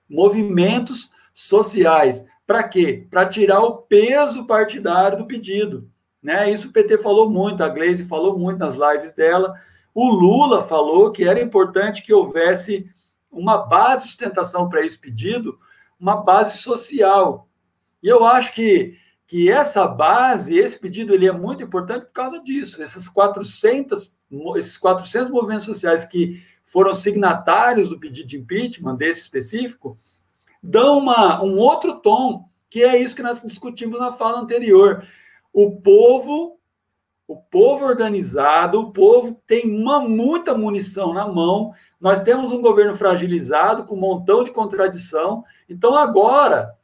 [0.08, 3.06] Movimentos sociais, para quê?
[3.10, 5.86] Para tirar o peso partidário do pedido.
[6.22, 6.50] Né?
[6.50, 9.54] Isso o PT falou muito, a Gleisi falou muito nas lives dela.
[9.94, 12.90] O Lula falou que era importante que houvesse
[13.30, 15.58] uma base de sustentação para esse pedido,
[16.00, 17.50] uma base social.
[18.02, 18.96] E eu acho que,
[19.26, 22.82] que essa base, esse pedido, ele é muito importante por causa disso.
[22.82, 24.10] Essas 400,
[24.56, 29.98] esses 400 movimentos sociais que foram signatários do pedido de impeachment, desse específico,
[30.62, 35.04] dão uma, um outro tom, que é isso que nós discutimos na fala anterior.
[35.52, 36.58] O povo,
[37.26, 41.72] o povo organizado, o povo tem uma muita munição na mão.
[42.00, 45.44] Nós temos um governo fragilizado com um montão de contradição.
[45.68, 46.74] Então agora,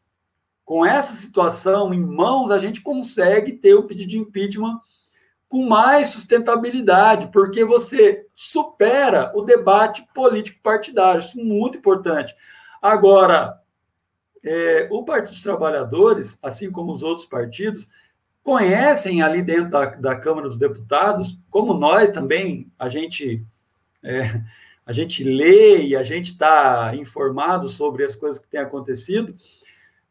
[0.64, 4.80] com essa situação em mãos, a gente consegue ter o pedido de impeachment
[5.48, 11.20] com mais sustentabilidade, porque você supera o debate político partidário.
[11.20, 12.34] Isso é muito importante.
[12.82, 13.60] Agora,
[14.44, 17.88] é, o Partido dos Trabalhadores, assim como os outros partidos,
[18.42, 23.42] conhecem ali dentro da, da Câmara dos Deputados, como nós também, a gente,
[24.02, 24.40] é,
[24.84, 29.34] a gente lê e a gente está informado sobre as coisas que têm acontecido,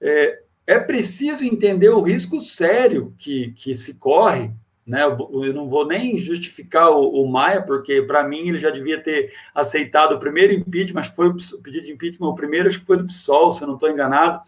[0.01, 4.51] é, é preciso entender o risco sério que, que se corre
[4.85, 5.03] né?
[5.03, 9.33] Eu não vou nem justificar o, o Maia, porque para mim ele já devia ter
[9.55, 13.05] aceitado o primeiro impeachment, foi o pedido de impeachment, o primeiro acho que foi do
[13.05, 14.41] PSOL, se eu não estou enganado.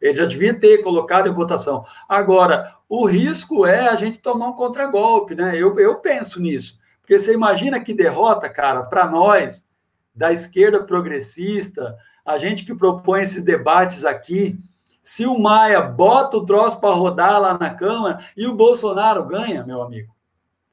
[0.00, 1.84] Ele já devia ter colocado em votação.
[2.08, 5.56] Agora, o risco é a gente tomar um contragolpe, né?
[5.56, 6.78] Eu, eu penso nisso.
[7.00, 9.66] Porque você imagina que derrota, cara, para nós,
[10.14, 14.58] da esquerda progressista, a gente que propõe esses debates aqui,
[15.06, 19.64] se o Maia bota o troço para rodar lá na Câmara e o Bolsonaro ganha,
[19.64, 20.12] meu amigo,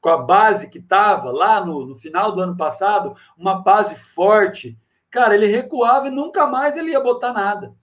[0.02, 4.76] com a base que estava lá no, no, final do ano passado, uma base forte,
[5.12, 7.76] cara, ele recuava e nunca mais ele ia botar nada.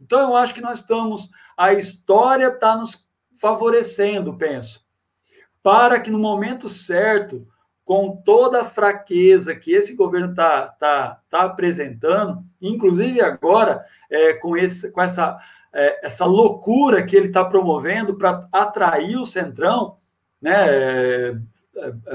[0.00, 3.06] Então eu acho que nós estamos, a história está nos
[3.38, 4.82] favorecendo, penso,
[5.62, 7.46] para que no momento certo,
[7.84, 14.56] com toda a fraqueza que esse governo está tá, tá apresentando, inclusive agora é, com,
[14.56, 15.38] esse, com essa
[15.72, 19.96] é, essa loucura que ele está promovendo para atrair o Centrão,
[20.40, 21.34] né, é,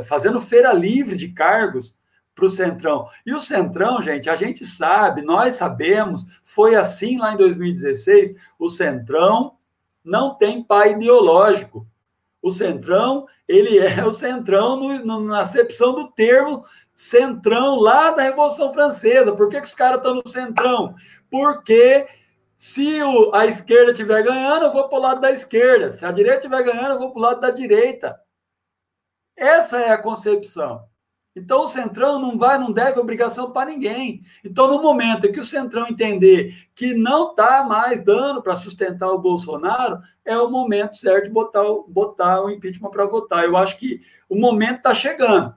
[0.03, 1.97] fazendo feira livre de cargos
[2.33, 3.07] para o Centrão.
[3.25, 8.67] E o Centrão, gente, a gente sabe, nós sabemos, foi assim lá em 2016, o
[8.67, 9.55] Centrão
[10.03, 11.87] não tem pai ideológico.
[12.41, 16.63] O Centrão, ele é o Centrão no, no, na acepção do termo
[16.95, 19.33] Centrão lá da Revolução Francesa.
[19.33, 20.95] Por que, que os caras estão no Centrão?
[21.29, 22.07] Porque
[22.57, 25.91] se o, a esquerda estiver ganhando, eu vou para o lado da esquerda.
[25.91, 28.19] Se a direita estiver ganhando, eu vou para o lado da direita.
[29.35, 30.87] Essa é a concepção.
[31.35, 34.23] Então o Centrão não vai, não deve obrigação para ninguém.
[34.41, 39.11] Então, no momento em que o Centrão entender que não está mais dando para sustentar
[39.11, 43.43] o Bolsonaro, é o momento certo de botar botar o impeachment para votar.
[43.43, 43.99] Eu acho que
[44.29, 45.53] o momento está chegando.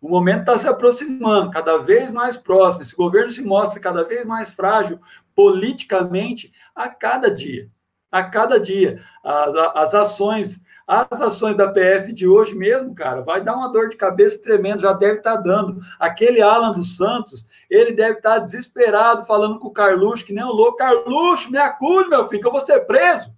[0.00, 2.82] O momento está se aproximando, cada vez mais próximo.
[2.82, 4.98] Esse governo se mostra cada vez mais frágil
[5.34, 7.70] politicamente a cada dia.
[8.10, 9.02] A cada dia.
[9.24, 13.88] As, as ações as ações da PF de hoje mesmo, cara, vai dar uma dor
[13.88, 15.80] de cabeça tremenda, já deve estar tá dando.
[15.98, 20.44] Aquele Alan dos Santos, ele deve estar tá desesperado falando com o Carluxo, que nem
[20.44, 20.76] o louco.
[20.76, 23.32] Carluxo, me acude, meu filho, que eu vou ser preso.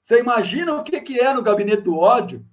[0.00, 2.44] Você imagina o que, que é no gabinete do ódio?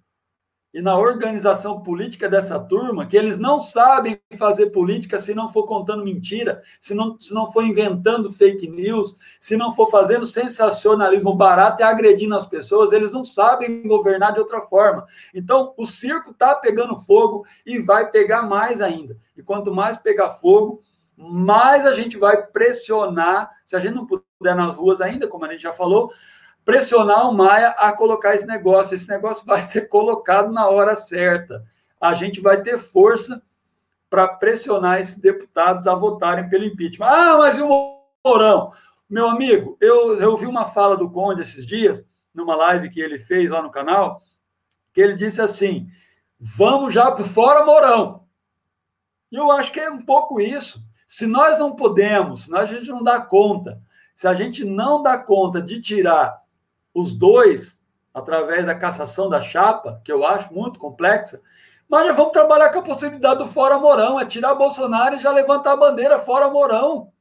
[0.74, 5.66] E na organização política dessa turma, que eles não sabem fazer política se não for
[5.66, 11.36] contando mentira, se não, se não for inventando fake news, se não for fazendo sensacionalismo
[11.36, 15.06] barato e agredindo as pessoas, eles não sabem governar de outra forma.
[15.34, 19.18] Então, o circo está pegando fogo e vai pegar mais ainda.
[19.36, 20.82] E quanto mais pegar fogo,
[21.18, 25.52] mais a gente vai pressionar, se a gente não puder nas ruas ainda, como a
[25.52, 26.12] gente já falou,
[26.64, 28.96] pressionar o Maia a colocar esse negócio.
[28.96, 31.64] Esse negócio vai ser colocado na hora certa.
[32.00, 33.42] A gente vai ter força
[34.10, 37.08] para pressionar esses deputados a votarem pelo impeachment.
[37.08, 38.74] Ah, mas e o Mourão?
[39.10, 43.18] Meu amigo, eu, eu vi uma fala do Conde esses dias, numa live que ele
[43.18, 44.22] fez lá no canal,
[44.94, 45.88] que ele disse assim:
[46.40, 48.26] vamos já para fora Mourão.
[49.32, 50.84] E eu acho que é um pouco isso.
[51.08, 53.82] Se nós não podemos, se a gente não dá conta,
[54.16, 56.41] se a gente não dá conta de tirar
[56.94, 57.82] os dois
[58.14, 61.42] através da cassação da chapa, que eu acho muito complexa,
[61.88, 65.32] mas já vamos trabalhar com a possibilidade do fora Morão, é tirar Bolsonaro e já
[65.32, 67.12] levantar a bandeira fora Morão.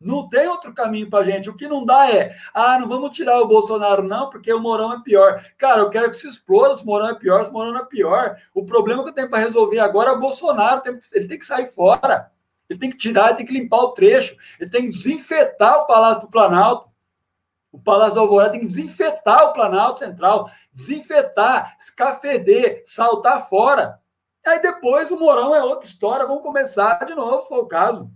[0.00, 1.48] Não tem outro caminho para gente.
[1.48, 4.92] O que não dá é, ah, não vamos tirar o Bolsonaro, não, porque o Morão
[4.92, 5.42] é pior.
[5.56, 7.84] Cara, eu quero que se explore se o Morão é pior, se o Morão é
[7.84, 8.36] pior.
[8.52, 10.82] O problema que eu tenho para resolver agora é o Bolsonaro.
[11.12, 12.30] Ele tem que sair fora.
[12.68, 15.86] Ele tem que tirar, ele tem que limpar o trecho, ele tem que desinfetar o
[15.86, 16.90] Palácio do Planalto.
[17.76, 24.00] O Palácio da Alvorada tem que desinfetar o Planalto Central, desinfetar, escafeder, saltar fora.
[24.46, 28.10] Aí depois o Morão é outra história, vamos começar de novo, se for o caso.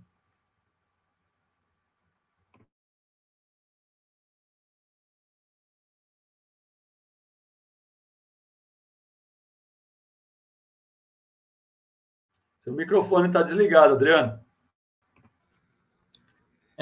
[12.65, 14.41] Seu microfone está desligado, Adriano.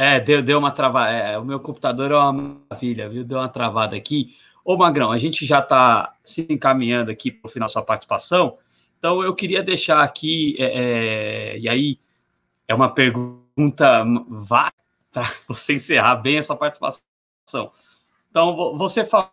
[0.01, 1.11] É, deu, deu uma travada.
[1.11, 3.25] É, o meu computador é uma maravilha, viu?
[3.25, 4.37] Deu uma travada aqui.
[4.65, 8.57] Ô, Magrão, a gente já está se encaminhando aqui para o final da sua participação.
[8.97, 11.99] Então, eu queria deixar aqui, é, é, e aí
[12.69, 14.71] é uma pergunta vá
[15.13, 17.03] para você encerrar bem a sua participação.
[18.31, 19.33] Então, você falou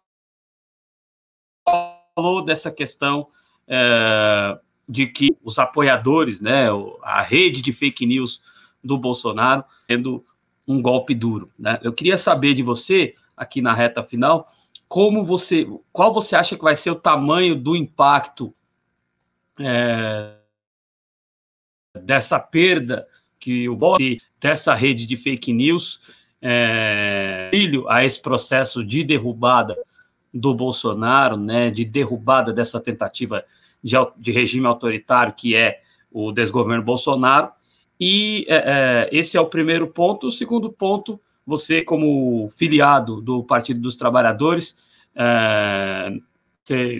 [2.43, 3.27] dessa questão
[3.67, 4.59] é,
[4.89, 6.69] de que os apoiadores, né,
[7.03, 8.41] a rede de fake news
[8.83, 10.25] do Bolsonaro, tendo
[10.67, 11.51] um golpe duro.
[11.57, 11.79] Né?
[11.83, 14.47] Eu queria saber de você, aqui na reta final,
[14.87, 18.53] como você, qual você acha que vai ser o tamanho do impacto
[19.59, 20.33] é,
[22.01, 23.07] dessa perda
[23.39, 26.01] que o golpe dessa rede de fake news
[26.41, 27.49] é,
[27.87, 29.75] a esse processo de derrubada
[30.33, 33.43] do Bolsonaro, né, de derrubada dessa tentativa
[33.83, 37.51] de, de regime autoritário que é o desgoverno Bolsonaro,
[37.99, 40.27] e é, é, esse é o primeiro ponto.
[40.27, 44.77] O segundo ponto, você, como filiado do Partido dos Trabalhadores,
[45.15, 46.11] é,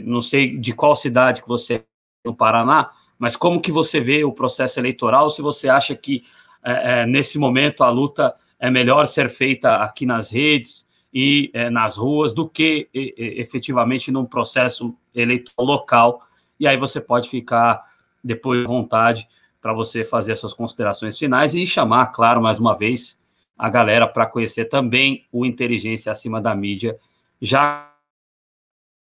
[0.04, 1.84] não sei de qual cidade que você é
[2.24, 5.30] no Paraná, mas como que você vê o processo eleitoral?
[5.30, 6.24] Se você acha que
[6.64, 11.70] é, é nesse momento a luta é melhor ser feita aqui nas redes e é,
[11.70, 16.22] nas ruas do que e, efetivamente num processo eleitoral local.
[16.60, 17.84] E aí você pode ficar
[18.24, 19.28] depois à vontade
[19.66, 23.20] para você fazer as suas considerações finais e chamar, claro, mais uma vez,
[23.58, 26.96] a galera para conhecer também o Inteligência Acima da Mídia.
[27.42, 27.92] Já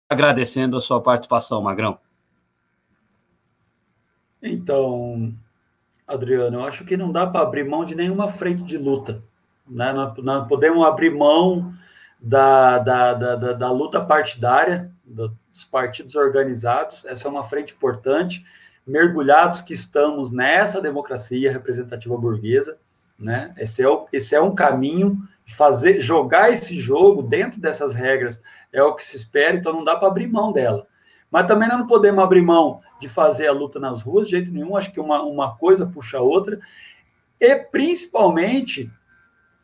[0.09, 2.01] agradecendo a sua participação, Magrão.
[4.43, 5.33] Então,
[6.05, 9.23] Adriano, eu acho que não dá para abrir mão de nenhuma frente de luta.
[9.65, 9.93] Né?
[9.93, 11.73] Nós, nós podemos abrir mão
[12.21, 17.05] da, da, da, da, da luta partidária, dos partidos organizados.
[17.05, 18.45] Essa é uma frente importante,
[18.87, 22.78] mergulhados que estamos nessa democracia representativa burguesa,
[23.18, 23.53] né?
[23.59, 28.83] Esse é, o, esse é um caminho fazer, jogar esse jogo dentro dessas regras é
[28.83, 30.87] o que se espera, então não dá para abrir mão dela.
[31.31, 34.76] Mas também não podemos abrir mão de fazer a luta nas ruas, de jeito nenhum,
[34.76, 36.59] acho que uma, uma coisa puxa a outra,
[37.39, 38.91] e principalmente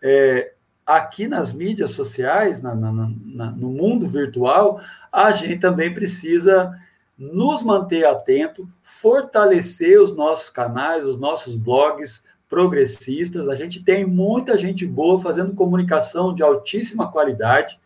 [0.02, 0.52] é,
[0.84, 6.72] aqui nas mídias sociais, na, na, na, no mundo virtual, a gente também precisa
[7.18, 13.48] nos manter atento, fortalecer os nossos canais, os nossos blogs progressistas.
[13.48, 17.80] A gente tem muita gente boa fazendo comunicação de altíssima qualidade,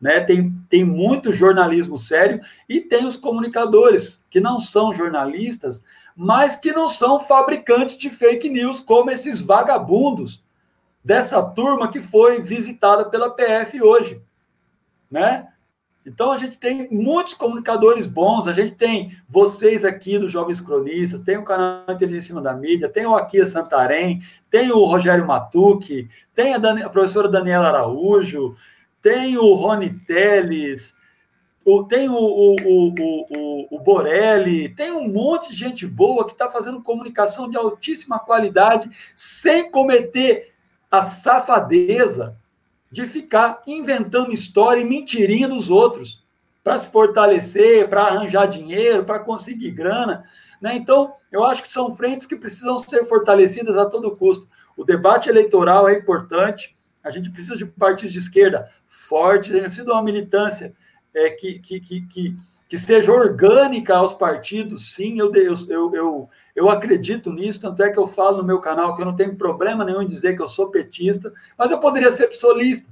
[0.00, 0.20] né?
[0.20, 5.82] Tem, tem muito jornalismo sério e tem os comunicadores que não são jornalistas,
[6.14, 10.44] mas que não são fabricantes de fake news, como esses vagabundos
[11.04, 14.22] dessa turma que foi visitada pela PF hoje,
[15.10, 15.48] né?
[16.08, 21.20] Então a gente tem muitos comunicadores bons, a gente tem vocês aqui dos Jovens Cronistas,
[21.20, 26.54] tem o canal Inteligência da Mídia, tem o Aquia Santarém, tem o Rogério Matucci, tem
[26.54, 28.56] a, a professora Daniela Araújo,
[29.02, 30.94] tem o Rony Teles,
[31.64, 36.48] o, tem o, o, o, o Borelli, tem um monte de gente boa que está
[36.48, 40.54] fazendo comunicação de altíssima qualidade, sem cometer
[40.90, 42.34] a safadeza
[42.90, 46.24] de ficar inventando história e mentirinha dos outros
[46.64, 50.24] para se fortalecer, para arranjar dinheiro, para conseguir grana.
[50.60, 50.76] Né?
[50.76, 54.48] Então, eu acho que são frentes que precisam ser fortalecidas a todo custo.
[54.76, 59.66] O debate eleitoral é importante, a gente precisa de partidos de esquerda fortes, a gente
[59.66, 60.74] precisa de uma militância
[61.14, 62.36] é, que, que, que, que
[62.68, 67.98] que seja orgânica aos partidos, sim, eu, eu, eu, eu acredito nisso, tanto é que
[67.98, 70.48] eu falo no meu canal que eu não tenho problema nenhum em dizer que eu
[70.48, 72.90] sou petista, mas eu poderia ser psolista,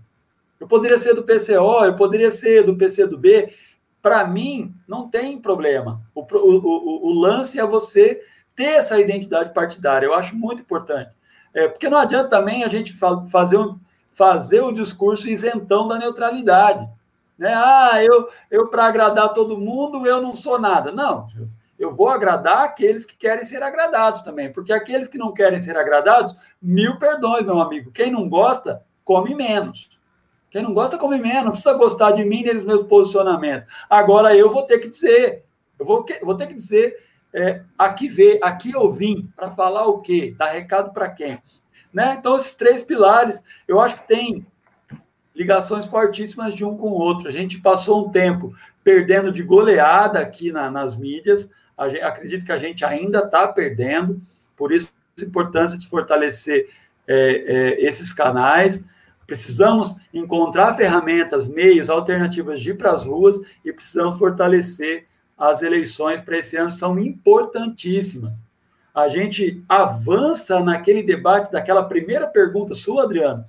[0.59, 3.53] eu poderia ser do PCO, eu poderia ser do PCdoB,
[4.01, 6.01] para mim, não tem problema.
[6.15, 8.23] O, o, o, o, lance é você
[8.55, 11.11] ter essa identidade partidária, eu acho muito importante.
[11.53, 12.95] É, porque não adianta também a gente
[13.31, 13.79] fazer, um,
[14.11, 16.89] fazer o discurso isentão da neutralidade.
[17.39, 17.53] Né?
[17.55, 20.91] Ah, eu, eu para agradar todo mundo, eu não sou nada.
[20.91, 21.27] Não,
[21.79, 25.77] eu vou agradar aqueles que querem ser agradados também, porque aqueles que não querem ser
[25.77, 27.93] agradados, mil perdões, meu amigo.
[27.93, 29.91] Quem não gosta, come menos.
[30.51, 31.45] Quem não gosta, come menos.
[31.45, 33.73] Não precisa gostar de mim nem dos meus posicionamentos.
[33.91, 35.45] Agora eu vou ter que dizer,
[35.79, 36.97] eu vou, vou ter que dizer,
[37.35, 40.35] é, aqui ver, aqui eu vim para falar o quê?
[40.39, 41.43] Dar recado para quem?
[41.93, 42.17] Né?
[42.19, 44.47] Então, esses três pilares, eu acho que tem
[45.37, 47.29] ligações fortíssimas de um com o outro.
[47.29, 51.49] A gente passou um tempo perdendo de goleada aqui na, nas mídias,
[51.91, 54.21] gente, acredito que a gente ainda está perdendo,
[54.57, 56.69] por isso a importância de fortalecer
[57.07, 58.85] é, é, esses canais.
[59.27, 65.07] Precisamos encontrar ferramentas, meios, alternativas de ir para as ruas e precisamos fortalecer
[65.37, 68.43] as eleições para esse ano, são importantíssimas.
[68.95, 73.45] A gente avança naquele debate daquela primeira pergunta sua, Adriano,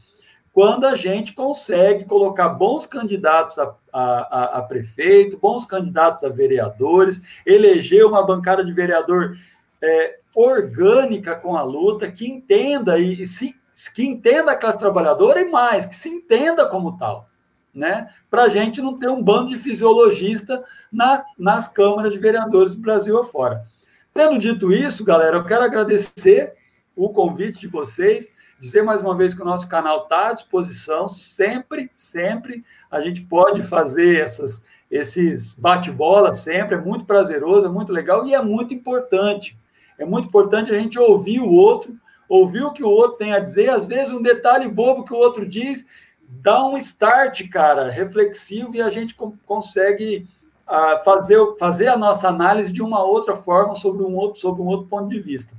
[0.57, 7.21] quando a gente consegue colocar bons candidatos a, a, a, prefeito, bons candidatos a vereadores,
[7.45, 9.37] eleger uma bancada de vereador
[9.79, 13.55] é, orgânica com a luta, que entenda e, e se,
[13.93, 17.29] que entenda a classe trabalhadora e mais, que se entenda como tal.
[17.71, 18.09] Né?
[18.27, 22.81] Para a gente não ter um bando de fisiologista na, nas câmaras de vereadores do
[22.81, 23.63] Brasil afora.
[24.11, 26.55] Tendo dito isso, galera, eu quero agradecer
[26.95, 28.33] o convite de vocês.
[28.59, 32.63] Dizer mais uma vez que o nosso canal está à disposição, sempre, sempre.
[32.89, 38.33] A gente pode fazer essas, esses bate-bola sempre, é muito prazeroso, é muito legal e
[38.33, 39.57] é muito importante.
[39.97, 41.95] É muito importante a gente ouvir o outro,
[42.27, 45.17] ouvir o que o outro tem a dizer, às vezes um detalhe bobo que o
[45.17, 45.85] outro diz,
[46.27, 50.27] dá um start, cara, reflexivo e a gente consegue
[50.67, 54.65] uh, fazer, fazer a nossa análise de uma outra forma sobre um outro, sobre um
[54.65, 55.55] outro ponto de vista.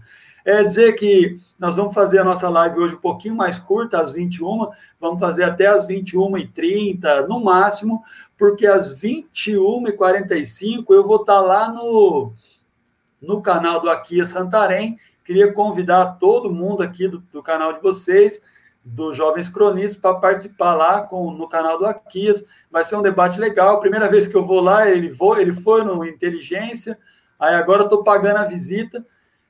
[0.50, 4.12] É dizer que nós vamos fazer a nossa live hoje um pouquinho mais curta, às
[4.12, 8.02] 21, vamos fazer até às 21h30, no máximo,
[8.38, 12.32] porque às 21h45 eu vou estar lá no,
[13.20, 14.98] no canal do Aquia Santarém.
[15.22, 18.42] Queria convidar todo mundo aqui do, do canal de vocês,
[18.82, 22.42] dos Jovens Cronistas, para participar lá com, no canal do Aquias.
[22.70, 23.80] Vai ser um debate legal.
[23.80, 26.98] Primeira vez que eu vou lá, ele, vou, ele foi no Inteligência,
[27.38, 29.04] aí agora estou pagando a visita.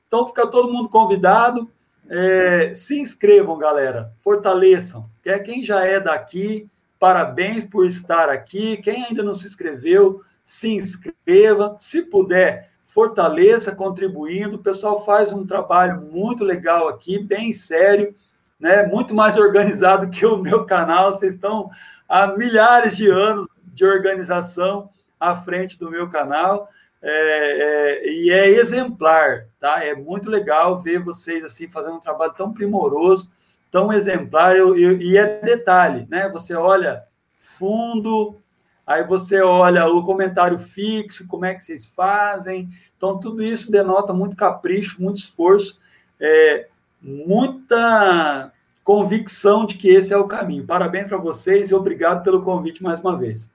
[0.09, 1.71] Então, fica todo mundo convidado.
[2.09, 4.11] É, se inscrevam, galera.
[4.17, 5.07] Fortaleçam.
[5.45, 6.67] Quem já é daqui,
[6.99, 8.77] parabéns por estar aqui.
[8.77, 11.77] Quem ainda não se inscreveu, se inscreva.
[11.79, 14.55] Se puder, fortaleça contribuindo.
[14.55, 18.15] O pessoal faz um trabalho muito legal aqui, bem sério,
[18.59, 18.81] né?
[18.87, 21.13] Muito mais organizado que o meu canal.
[21.13, 21.69] Vocês estão
[22.07, 24.89] há milhares de anos de organização.
[25.19, 26.67] à frente do meu canal.
[27.01, 29.83] É, é, e é exemplar, tá?
[29.83, 33.29] É muito legal ver vocês assim fazendo um trabalho tão primoroso,
[33.69, 34.55] tão exemplar.
[34.55, 36.29] Eu, eu, e é detalhe, né?
[36.29, 37.03] Você olha
[37.37, 38.37] fundo,
[38.85, 42.69] aí você olha o comentário fixo, como é que vocês fazem.
[42.97, 45.79] Então, tudo isso denota muito capricho, muito esforço,
[46.19, 46.67] é,
[47.01, 48.51] muita
[48.83, 50.65] convicção de que esse é o caminho.
[50.65, 53.51] Parabéns para vocês e obrigado pelo convite mais uma vez.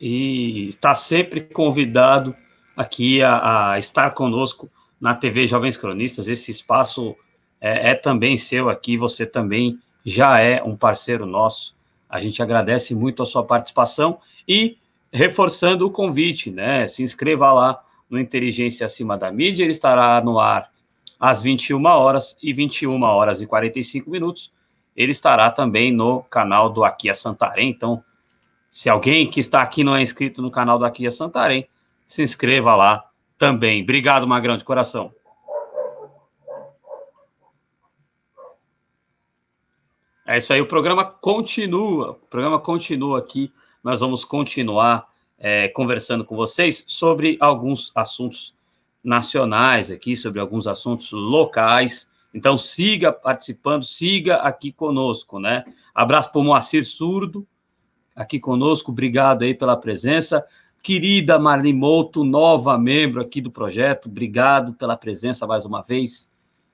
[0.00, 2.36] E está sempre convidado
[2.76, 4.70] aqui a, a, estar conosco
[5.00, 6.28] na TV Jovens Cronistas.
[6.28, 7.16] Esse espaço
[7.60, 11.74] é, é também seu aqui, você também já é um parceiro nosso.
[12.08, 14.76] A gente agradece muito a sua participação e
[15.12, 16.86] reforçando o convite, né?
[16.86, 20.70] Se inscreva lá no Inteligência Acima da Mídia, ele estará no ar
[21.18, 24.52] às 21 horas e 21 horas e 45 minutos.
[24.94, 27.70] Ele estará também no canal do Aqui a Santarém.
[27.70, 28.02] Então,
[28.70, 31.66] se alguém que está aqui não é inscrito no canal do Aqui a Santarém,
[32.06, 33.82] se inscreva lá também.
[33.82, 35.12] Obrigado, Magrão, de coração.
[40.26, 42.10] É isso aí, o programa continua.
[42.10, 43.52] O programa continua aqui.
[43.82, 48.56] Nós vamos continuar é, conversando com vocês sobre alguns assuntos
[49.04, 52.10] nacionais aqui, sobre alguns assuntos locais.
[52.34, 55.64] Então siga participando, siga aqui conosco, né?
[55.94, 57.46] Abraço para o Moacir Surdo,
[58.14, 60.44] aqui conosco, obrigado aí pela presença.
[60.86, 66.30] Querida Marlimoto, nova membro aqui do projeto, obrigado pela presença mais uma vez,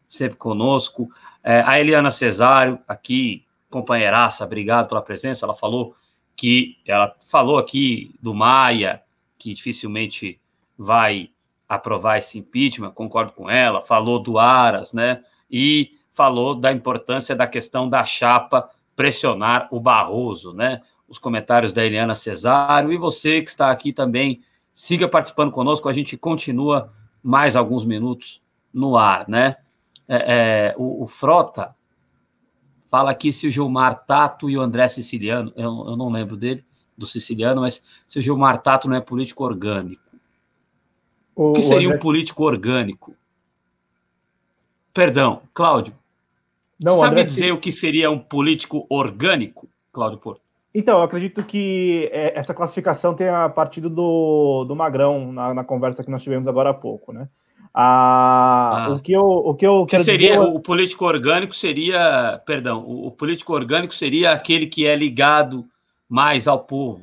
[0.07, 1.09] sempre conosco.
[1.43, 5.47] É, a Eliana Cesário, aqui, companheiraça, obrigado pela presença.
[5.47, 5.97] Ela falou
[6.37, 9.03] que, ela falou aqui do Maia,
[9.39, 10.39] que dificilmente
[10.77, 11.31] vai
[11.67, 15.23] aprovar esse impeachment, concordo com ela, falou do Aras, né?
[15.51, 20.83] E falou da importância da questão da chapa pressionar o Barroso, né?
[21.13, 24.41] Os comentários da Eliana Cesário e você que está aqui também,
[24.73, 26.91] siga participando conosco, a gente continua
[27.23, 28.41] mais alguns minutos
[28.73, 29.57] no ar, né?
[30.09, 31.77] É, é, o, o, Frota
[32.89, 36.65] fala aqui se o Gilmar Tato e o André Siciliano, eu, eu não lembro dele,
[36.97, 40.03] do Siciliano, mas se o Gilmar Tato não é político orgânico.
[41.37, 41.99] O, o que seria André...
[41.99, 43.15] um político orgânico?
[44.95, 45.95] Perdão, Cláudio.
[46.83, 47.25] Não, sabe André...
[47.25, 50.42] dizer o que seria um político orgânico, Cláudio Porto?
[50.75, 56.03] Então, eu acredito que é, essa classificação tenha partido do, do Magrão na, na conversa
[56.03, 57.29] que nós tivemos agora há pouco, né?
[57.75, 60.41] Ah, ah, o que eu, o que eu que seria dizer...
[60.41, 65.65] o político orgânico seria, perdão, o, o, político orgânico seria aquele que é ligado
[66.07, 67.03] mais ao povo.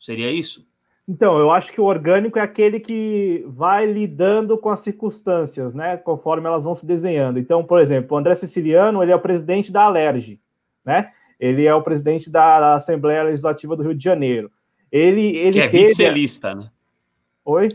[0.00, 0.66] Seria isso?
[1.08, 5.96] Então, eu acho que o orgânico é aquele que vai lidando com as circunstâncias, né?
[5.96, 7.38] Conforme elas vão se desenhando.
[7.38, 10.38] Então, por exemplo, o André Siciliano, ele é o presidente da Alerj,
[10.84, 11.12] né?
[11.38, 14.50] Ele é o presidente da Assembleia Legislativa do Rio de Janeiro.
[14.90, 15.88] Ele, ele que é teve...
[15.88, 16.70] vicelista, né?
[17.44, 17.68] Oi?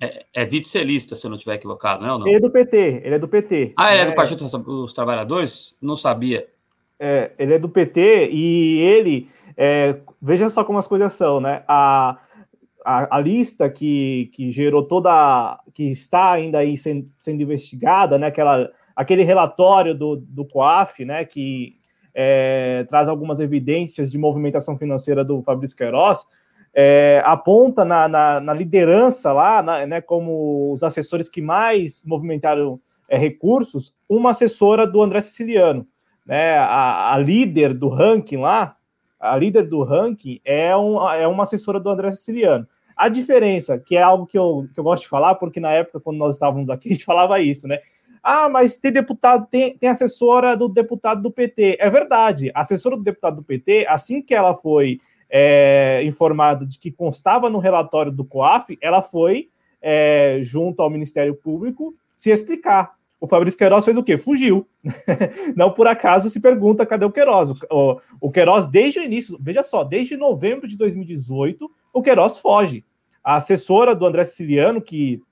[0.00, 2.26] É, é vicelista, se eu não estiver equivocado, não é ou não?
[2.26, 3.74] Ele é do PT, ele é do PT.
[3.76, 5.76] Ah, ele é, é do Partido dos Trabalhadores?
[5.80, 6.46] Não sabia.
[6.98, 9.28] É, ele é do PT e ele...
[9.56, 11.62] É, veja só como as coisas são, né?
[11.68, 12.18] A
[12.84, 15.58] a, a, lista que, que gerou toda.
[15.72, 18.26] que está ainda aí sendo, sendo investigada, né?
[18.26, 21.24] Aquela, aquele relatório do, do COAF, né?
[21.24, 21.70] Que
[22.14, 26.24] é, traz algumas evidências de movimentação financeira do Fabrício Queiroz,
[26.74, 32.80] é, aponta na, na, na, liderança lá, na, né, como os assessores que mais movimentaram
[33.08, 35.86] é, recursos, uma assessora do André Siciliano.
[36.26, 38.76] Né, a, a líder do ranking lá,
[39.20, 42.66] a líder do ranking é, um, é uma assessora do André Siciliano.
[42.96, 46.00] A diferença, que é algo que eu, que eu gosto de falar, porque na época,
[46.00, 47.80] quando nós estávamos aqui, a gente falava isso, né?
[48.26, 51.76] Ah, mas tem deputado, tem, tem assessora do deputado do PT.
[51.78, 54.96] É verdade, a assessora do deputado do PT, assim que ela foi
[55.28, 59.50] é, informada de que constava no relatório do COAF, ela foi
[59.82, 62.94] é, junto ao Ministério Público se explicar.
[63.20, 64.16] O Fabrício Queiroz fez o quê?
[64.16, 64.66] Fugiu.
[65.54, 67.50] Não por acaso se pergunta cadê o Queiroz.
[67.70, 72.86] O, o Queiroz, desde o início, veja só, desde novembro de 2018, o Queiroz foge.
[73.22, 75.22] A assessora do André Siciliano, que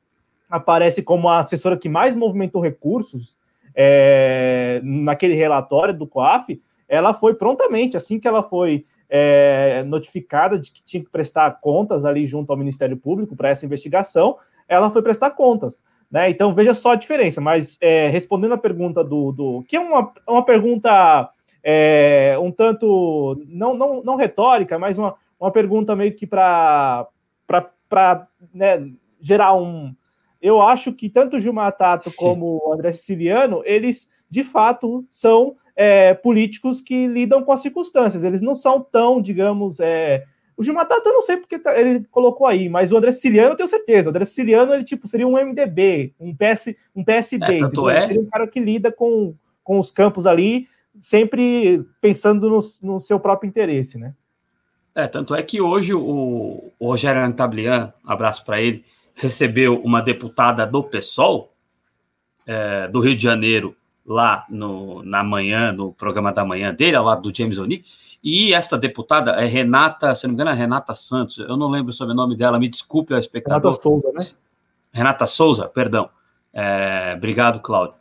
[0.53, 3.37] aparece como a assessora que mais movimentou recursos
[3.75, 10.71] é, naquele relatório do COAF, ela foi prontamente, assim que ela foi é, notificada de
[10.71, 14.37] que tinha que prestar contas ali junto ao Ministério Público para essa investigação,
[14.69, 15.83] ela foi prestar contas.
[16.11, 16.29] Né?
[16.29, 17.41] Então veja só a diferença.
[17.41, 21.31] Mas é, respondendo a pergunta do, do que é uma, uma pergunta
[21.65, 27.09] é, um tanto não, não, não retórica, mas uma, uma pergunta meio que para
[28.53, 29.95] né, gerar um.
[30.43, 35.55] Eu acho que tanto o Gilmar Tato como o André Siciliano, eles de fato são
[35.77, 38.25] é, políticos que lidam com as circunstâncias.
[38.25, 40.25] Eles não são tão, digamos, é,
[40.57, 43.53] O Gilmar Tato eu não sei porque tá, ele colocou aí, mas o André Siciliano
[43.53, 44.09] eu tenho certeza.
[44.09, 47.57] O André Siciliano, ele tipo, seria um MDB, um, PS, um PSB.
[47.57, 48.07] É, tanto é...
[48.07, 50.67] Seria um cara que lida com, com os campos ali,
[50.99, 54.13] sempre pensando no, no seu próprio interesse, né?
[54.95, 60.67] É, tanto é que hoje o, o Rogério Antablian, abraço para ele, recebeu uma deputada
[60.67, 61.53] do PSOL,
[62.47, 67.05] é, do Rio de Janeiro, lá no, na manhã, no programa da manhã dele, ao
[67.05, 67.83] lado do James O'Neill,
[68.23, 71.91] e esta deputada é Renata, se não me engano, é Renata Santos, eu não lembro
[71.91, 73.73] o sobrenome dela, me desculpe, a espectador.
[73.73, 74.39] Renata Souza, né?
[74.93, 76.11] Renata Souza, perdão.
[76.53, 77.95] É, obrigado, Cláudio.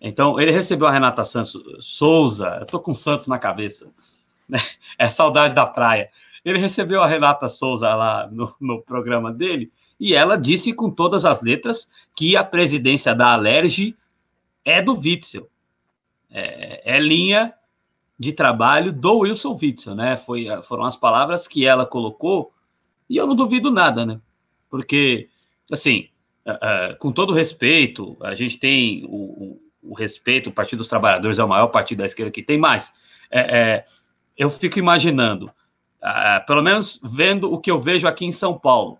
[0.00, 3.86] Então, ele recebeu a Renata Santos Souza, eu tô com Santos na cabeça,
[4.48, 4.58] né?
[4.98, 6.08] é saudade da praia.
[6.44, 11.24] Ele recebeu a Renata Souza lá no, no programa dele e ela disse com todas
[11.24, 13.96] as letras que a presidência da Alerj
[14.64, 15.48] é do Witzel.
[16.30, 17.54] É, é, linha
[18.18, 20.16] de trabalho do Wilson Witzel, né?
[20.16, 22.52] Foi, foram as palavras que ela colocou
[23.08, 24.20] e eu não duvido nada, né?
[24.68, 25.28] Porque,
[25.72, 26.08] assim,
[26.46, 26.52] uh,
[26.92, 31.38] uh, com todo respeito, a gente tem o, o, o, respeito, o Partido dos Trabalhadores
[31.38, 32.94] é o maior partido da esquerda que tem mais.
[33.30, 33.84] É, é,
[34.36, 38.98] eu fico imaginando uh, pelo menos vendo o que eu vejo aqui em São Paulo.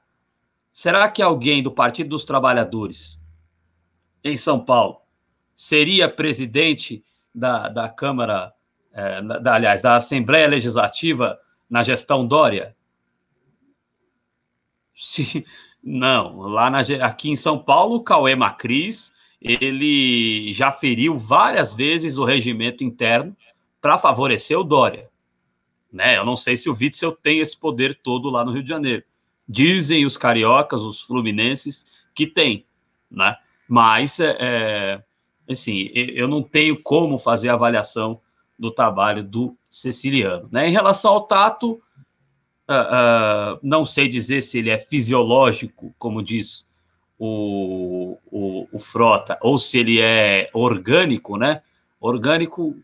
[0.78, 3.20] Será que alguém do Partido dos Trabalhadores
[4.22, 5.00] em São Paulo
[5.56, 8.54] seria presidente da, da Câmara,
[8.92, 11.36] é, da, aliás, da Assembleia Legislativa
[11.68, 12.76] na gestão Dória?
[14.94, 15.44] Se,
[15.82, 22.18] não, lá na, aqui em São Paulo, o Cauê Macris, ele já feriu várias vezes
[22.18, 23.36] o regimento interno
[23.80, 25.10] para favorecer o Dória.
[25.92, 26.16] Né?
[26.16, 29.02] Eu não sei se o Witzel tem esse poder todo lá no Rio de Janeiro.
[29.48, 32.66] Dizem os cariocas, os fluminenses, que tem,
[33.10, 33.36] né?
[33.68, 35.02] Mas, é, é
[35.52, 38.20] assim, eu não tenho como fazer avaliação
[38.58, 40.48] do trabalho do Ceciliano.
[40.50, 40.68] Né?
[40.68, 41.72] Em relação ao tato,
[42.68, 46.68] uh, uh, não sei dizer se ele é fisiológico, como diz
[47.18, 51.62] o, o, o, Frota, ou se ele é orgânico, né?
[52.00, 52.76] Orgânico,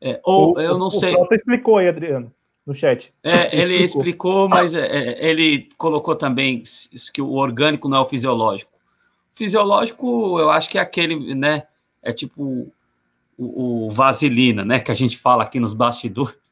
[0.00, 1.12] é, ou o, eu não o, sei.
[1.12, 2.35] O Frota explicou aí, Adriano
[2.66, 3.14] no chat.
[3.22, 6.64] É, ele explicou, mas é, é, ele colocou também
[7.12, 8.72] que o orgânico não é o fisiológico.
[9.32, 11.68] O fisiológico, eu acho que é aquele, né?
[12.02, 12.72] É tipo
[13.38, 14.80] o, o vaselina, né?
[14.80, 16.36] Que a gente fala aqui nos bastidores.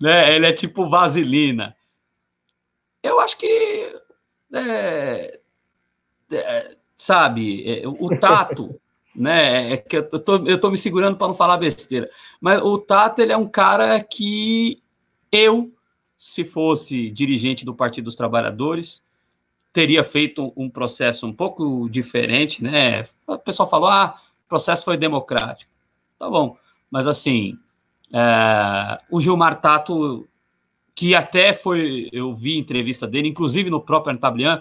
[0.00, 0.34] Né?
[0.34, 1.76] Ele é tipo vaselina.
[3.02, 3.46] Eu acho que.
[4.54, 5.38] É,
[6.32, 8.80] é, sabe, é, o tato.
[9.14, 9.74] né?
[9.74, 12.08] É que eu tô, eu tô me segurando para não falar besteira.
[12.40, 14.82] Mas o Tato, ele é um cara que
[15.32, 15.72] eu,
[16.16, 19.04] se fosse dirigente do Partido dos Trabalhadores,
[19.72, 23.02] teria feito um processo um pouco diferente, né?
[23.26, 25.70] O pessoal falou, ah, o processo foi democrático.
[26.18, 26.56] Tá bom,
[26.90, 27.58] mas assim,
[28.12, 30.28] é, o Gilmar Tato,
[30.94, 34.60] que até foi, eu vi entrevista dele, inclusive no próprio Antablian,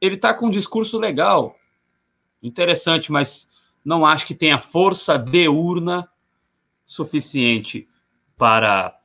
[0.00, 1.54] ele está com um discurso legal,
[2.42, 3.50] interessante, mas
[3.84, 6.08] não acho que tenha força de urna
[6.86, 7.86] suficiente
[8.36, 8.98] para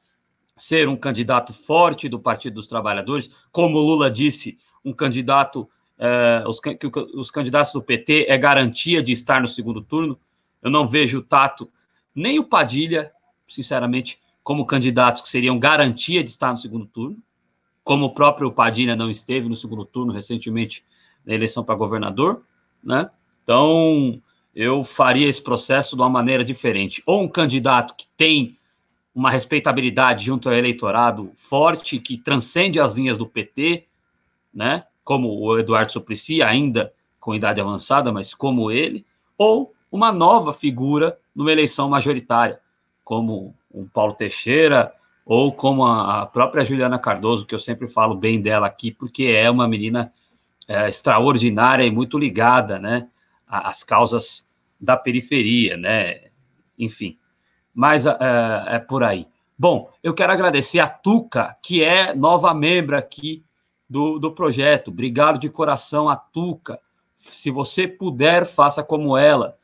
[0.55, 6.61] ser um candidato forte do Partido dos Trabalhadores, como Lula disse, um candidato, eh, os,
[7.13, 10.17] os candidatos do PT é garantia de estar no segundo turno.
[10.61, 11.69] Eu não vejo o Tato
[12.13, 13.11] nem o Padilha,
[13.47, 17.17] sinceramente, como candidatos que seriam garantia de estar no segundo turno,
[17.83, 20.85] como o próprio Padilha não esteve no segundo turno recentemente
[21.25, 22.43] na eleição para governador,
[22.83, 23.09] né?
[23.43, 24.21] Então,
[24.55, 27.03] eu faria esse processo de uma maneira diferente.
[27.05, 28.57] Ou um candidato que tem
[29.15, 33.85] uma respeitabilidade junto ao eleitorado forte, que transcende as linhas do PT,
[34.53, 34.83] né?
[35.05, 39.05] como o Eduardo Suplicy, ainda com idade avançada, mas como ele,
[39.37, 42.59] ou uma nova figura numa eleição majoritária,
[43.05, 44.93] como um Paulo Teixeira,
[45.25, 49.49] ou como a própria Juliana Cardoso, que eu sempre falo bem dela aqui, porque é
[49.49, 50.11] uma menina
[50.67, 53.07] é, extraordinária e muito ligada né,
[53.47, 56.25] às causas da periferia, né?
[56.77, 57.17] Enfim
[57.75, 58.15] mas é,
[58.67, 59.27] é por aí.
[59.57, 63.43] Bom, eu quero agradecer a Tuca, que é nova membro aqui
[63.89, 64.87] do, do projeto.
[64.89, 66.79] Obrigado de coração a Tuca.
[67.17, 69.57] Se você puder, faça como ela.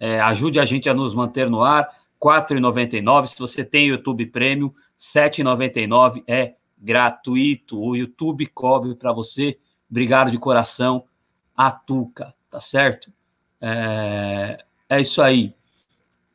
[0.00, 1.84] É, ajude a gente a nos manter no ar.
[2.22, 3.26] R$ 4,99.
[3.26, 7.80] Se você tem YouTube Premium, R$ 7,99 é gratuito.
[7.80, 9.58] O YouTube cobre para você.
[9.90, 11.04] Obrigado de coração
[11.56, 13.12] a Tuca, tá certo?
[13.60, 15.54] É, é isso aí.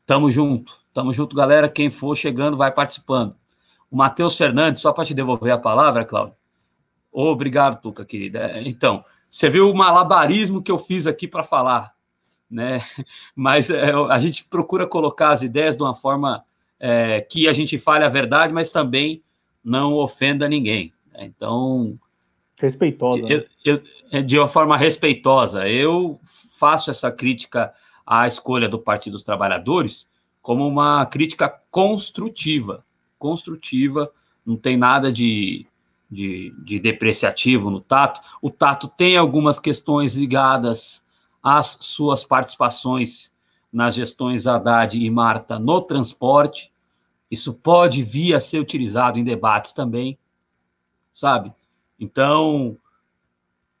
[0.06, 0.80] Tamo junto.
[0.98, 1.68] Tamo junto, galera.
[1.68, 3.36] Quem for chegando, vai participando.
[3.88, 6.34] O Matheus Fernandes, só para te devolver a palavra, Cláudio.
[7.12, 8.40] Obrigado, Tuca, querida.
[8.40, 11.94] É, então, você viu o malabarismo que eu fiz aqui para falar,
[12.50, 12.80] né?
[13.32, 16.44] Mas é, a gente procura colocar as ideias de uma forma
[16.80, 19.22] é, que a gente fale a verdade, mas também
[19.62, 20.92] não ofenda ninguém.
[21.14, 21.96] Então.
[22.60, 23.24] Respeitosa.
[23.28, 25.68] Eu, eu, é, de uma forma respeitosa.
[25.68, 26.18] Eu
[26.58, 27.72] faço essa crítica
[28.04, 30.08] à escolha do Partido dos Trabalhadores
[30.48, 32.82] como uma crítica construtiva.
[33.18, 34.10] Construtiva,
[34.46, 35.66] não tem nada de,
[36.10, 38.22] de, de depreciativo no Tato.
[38.40, 41.04] O Tato tem algumas questões ligadas
[41.42, 43.30] às suas participações
[43.70, 46.72] nas gestões Haddad e Marta no transporte.
[47.30, 50.16] Isso pode vir a ser utilizado em debates também,
[51.12, 51.52] sabe?
[52.00, 52.74] Então,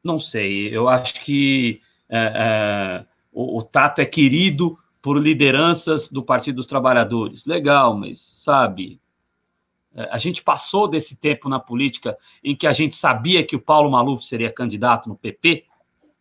[0.04, 1.80] não sei, eu acho que
[2.10, 7.46] é, é, o, o Tato é querido por lideranças do Partido dos Trabalhadores.
[7.46, 9.00] Legal, mas sabe,
[9.94, 13.60] é, a gente passou desse tempo na política em que a gente sabia que o
[13.60, 15.64] Paulo Maluf seria candidato no PP,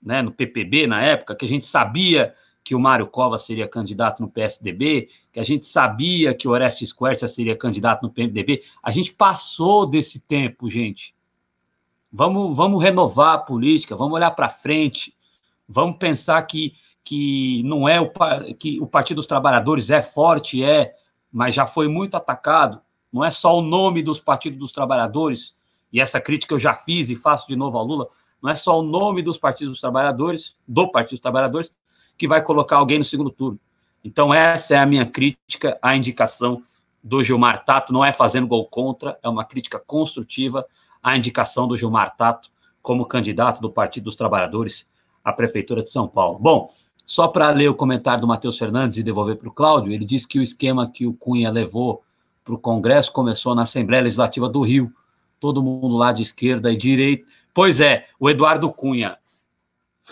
[0.01, 2.33] né, no PPB na época, que a gente sabia
[2.63, 6.91] que o Mário Covas seria candidato no PSDB, que a gente sabia que o Orestes
[6.91, 8.61] Quercia seria candidato no PMDB.
[8.83, 11.15] A gente passou desse tempo, gente.
[12.11, 15.15] Vamos, vamos renovar a política, vamos olhar para frente,
[15.65, 16.73] vamos pensar que,
[17.07, 18.11] que não é o
[18.59, 20.93] que o Partido dos Trabalhadores é forte, é,
[21.31, 22.81] mas já foi muito atacado.
[23.13, 25.55] Não é só o nome dos Partidos dos Trabalhadores,
[25.91, 28.09] e essa crítica eu já fiz e faço de novo ao Lula,
[28.43, 31.73] não é só o nome dos Partidos dos Trabalhadores, do Partido dos Trabalhadores,
[32.17, 33.57] que vai colocar alguém no segundo turno.
[34.03, 36.61] Então, essa é a minha crítica à indicação
[37.01, 37.93] do Gilmar Tato.
[37.93, 40.65] Não é fazendo gol contra, é uma crítica construtiva
[41.01, 42.49] à indicação do Gilmar Tato
[42.81, 44.89] como candidato do Partido dos Trabalhadores
[45.23, 46.37] à Prefeitura de São Paulo.
[46.37, 46.69] Bom,
[47.07, 50.27] só para ler o comentário do Matheus Fernandes e devolver para o Cláudio, ele disse
[50.27, 52.03] que o esquema que o Cunha levou
[52.45, 54.93] para o Congresso começou na Assembleia Legislativa do Rio.
[55.39, 57.25] Todo mundo lá de esquerda e direita.
[57.51, 59.17] Pois é, o Eduardo Cunha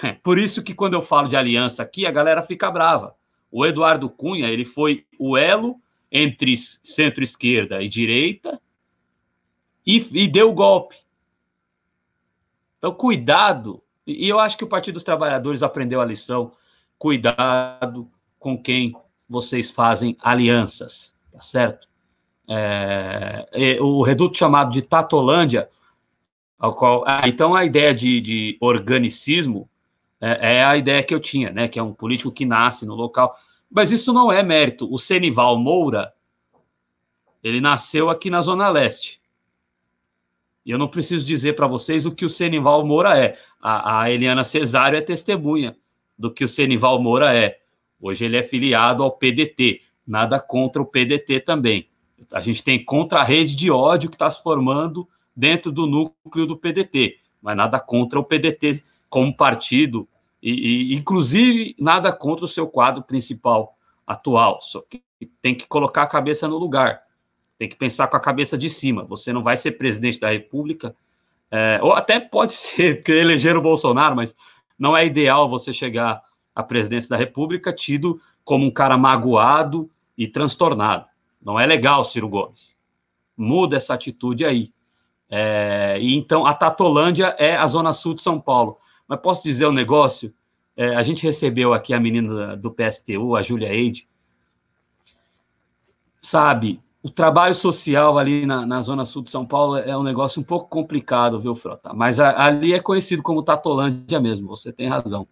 [0.03, 3.15] é, por isso que quando eu falo de aliança aqui, a galera fica brava.
[3.51, 5.79] O Eduardo Cunha, ele foi o elo
[6.11, 8.61] entre centro-esquerda e direita
[9.85, 10.97] e, e deu o golpe.
[12.77, 13.81] Então, cuidado.
[14.05, 16.51] E eu acho que o Partido dos Trabalhadores aprendeu a lição.
[16.97, 18.09] Cuidado
[18.39, 18.95] com quem
[19.27, 21.87] vocês fazem alianças, tá certo?
[22.47, 25.67] É, o reduto chamado de Tatolândia,
[26.59, 29.69] ao qual, ah, então a ideia de, de organicismo
[30.21, 31.67] é, é, a ideia que eu tinha, né?
[31.67, 33.37] Que é um político que nasce no local.
[33.69, 34.91] Mas isso não é mérito.
[34.91, 36.13] O Senival Moura,
[37.43, 39.21] ele nasceu aqui na Zona Leste.
[40.65, 43.37] E eu não preciso dizer para vocês o que o Senival Moura é.
[43.61, 45.75] A, a, Eliana Cesário é testemunha
[46.17, 47.59] do que o Senival Moura é.
[47.99, 49.81] Hoje ele é filiado ao PDT.
[50.05, 51.89] Nada contra o PDT também.
[52.31, 56.47] A gente tem contra a rede de ódio que está se formando dentro do núcleo
[56.47, 60.07] do PDT, mas nada contra o PDT como partido,
[60.41, 65.01] e, e, inclusive nada contra o seu quadro principal atual, só que
[65.41, 67.01] tem que colocar a cabeça no lugar,
[67.57, 69.03] tem que pensar com a cabeça de cima.
[69.05, 70.95] Você não vai ser presidente da República,
[71.49, 74.35] é, ou até pode ser que eleger o Bolsonaro, mas
[74.77, 76.21] não é ideal você chegar
[76.53, 81.05] à presidência da República tido como um cara magoado e transtornado.
[81.41, 82.77] Não é legal, Ciro Gomes.
[83.37, 84.73] Muda essa atitude aí.
[85.29, 88.77] É, e então a Tatolândia é a zona sul de São Paulo.
[89.07, 90.33] Mas posso dizer um negócio?
[90.77, 94.07] É, a gente recebeu aqui a menina do PSTU, a Júlia Eide.
[96.21, 100.41] Sabe, o trabalho social ali na, na, Zona Sul de São Paulo é um negócio
[100.41, 101.93] um pouco complicado, viu, Frota?
[101.93, 105.27] Mas a, ali é conhecido como Tatolândia mesmo, você tem razão.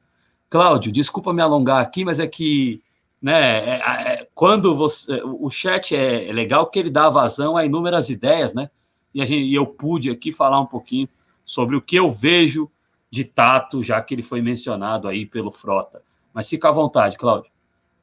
[0.52, 2.80] Cláudio, desculpa me alongar aqui, mas é que
[3.20, 5.20] né, é, é, quando você.
[5.24, 8.70] O chat é, é legal porque ele dá vazão a inúmeras ideias, né?
[9.12, 11.08] E, a gente, e eu pude aqui falar um pouquinho
[11.44, 12.70] sobre o que eu vejo
[13.10, 16.04] de tato, já que ele foi mencionado aí pelo Frota.
[16.32, 17.52] Mas fica à vontade, Cláudio.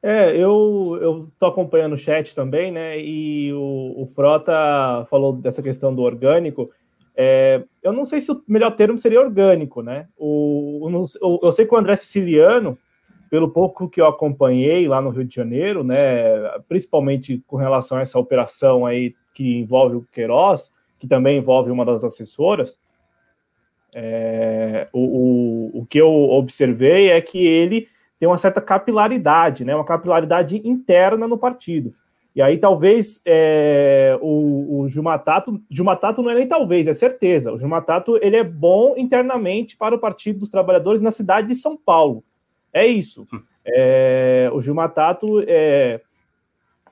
[0.03, 2.99] É, eu estou acompanhando o chat também, né?
[2.99, 6.71] E o, o Frota falou dessa questão do orgânico.
[7.15, 10.07] É, eu não sei se o melhor termo seria orgânico, né?
[10.17, 12.77] O, o, eu sei que o André Siciliano,
[13.29, 15.99] pelo pouco que eu acompanhei lá no Rio de Janeiro, né?
[16.67, 21.85] Principalmente com relação a essa operação aí que envolve o Queiroz, que também envolve uma
[21.85, 22.79] das assessoras,
[23.93, 27.87] é, o, o, o que eu observei é que ele
[28.21, 31.91] tem uma certa capilaridade, né, uma capilaridade interna no partido.
[32.35, 37.51] E aí talvez é, o, o Gilmatato, Gilmatato não é nem talvez, é certeza.
[37.51, 41.75] O Gilmatato ele é bom internamente para o Partido dos Trabalhadores na cidade de São
[41.75, 42.23] Paulo.
[42.71, 43.27] É isso.
[43.33, 43.41] Hum.
[43.65, 45.99] É, o Gilmatato é,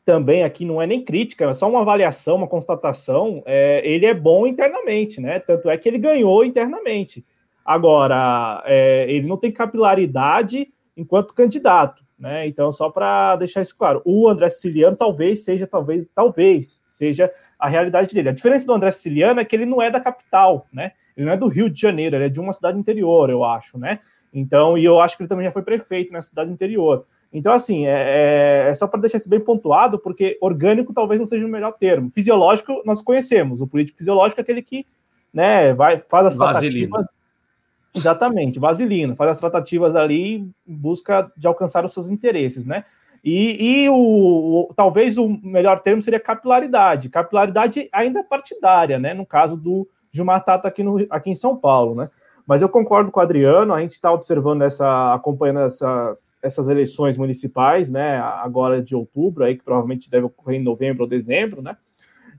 [0.03, 3.43] também aqui não é nem crítica, é só uma avaliação, uma constatação.
[3.45, 5.39] É, ele é bom internamente, né?
[5.39, 7.23] Tanto é que ele ganhou internamente.
[7.63, 12.45] Agora, é, ele não tem capilaridade enquanto candidato, né?
[12.47, 17.67] Então, só para deixar isso claro, o André Siciliano talvez seja, talvez, talvez seja a
[17.67, 18.29] realidade dele.
[18.29, 20.91] A diferença do André Siciliano é que ele não é da capital, né?
[21.15, 23.77] Ele não é do Rio de Janeiro, ele é de uma cidade interior, eu acho,
[23.77, 23.99] né?
[24.33, 27.05] Então, e eu acho que ele também já foi prefeito nessa cidade interior.
[27.31, 31.25] Então, assim, é, é, é só para deixar isso bem pontuado, porque orgânico talvez não
[31.25, 32.09] seja o melhor termo.
[32.11, 33.61] Fisiológico, nós conhecemos.
[33.61, 34.85] O político fisiológico é aquele que
[35.33, 36.87] né, vai, faz as vaselina.
[36.89, 37.19] tratativas.
[37.95, 42.85] Exatamente, vaselina, faz as tratativas ali em busca de alcançar os seus interesses, né?
[43.23, 47.09] E, e o, o, talvez o melhor termo seria capilaridade.
[47.09, 49.13] Capilaridade ainda partidária, né?
[49.13, 52.09] No caso do Gilmar Tato aqui, no, aqui em São Paulo, né?
[52.47, 57.17] Mas eu concordo com o Adriano, a gente está observando essa, acompanhando essa, essas eleições
[57.17, 58.19] municipais, né?
[58.19, 61.75] Agora de outubro, aí que provavelmente deve ocorrer em novembro ou dezembro, né?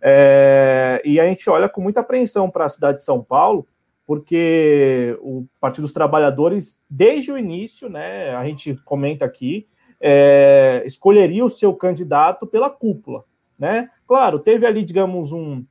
[0.03, 3.67] É, e a gente olha com muita apreensão para a cidade de São Paulo,
[4.11, 8.35] porque o Partido dos Trabalhadores, desde o início, né?
[8.35, 9.69] A gente comenta aqui,
[10.01, 13.23] é, escolheria o seu candidato pela cúpula,
[13.57, 13.89] né?
[14.09, 15.65] Claro, teve ali, digamos, um,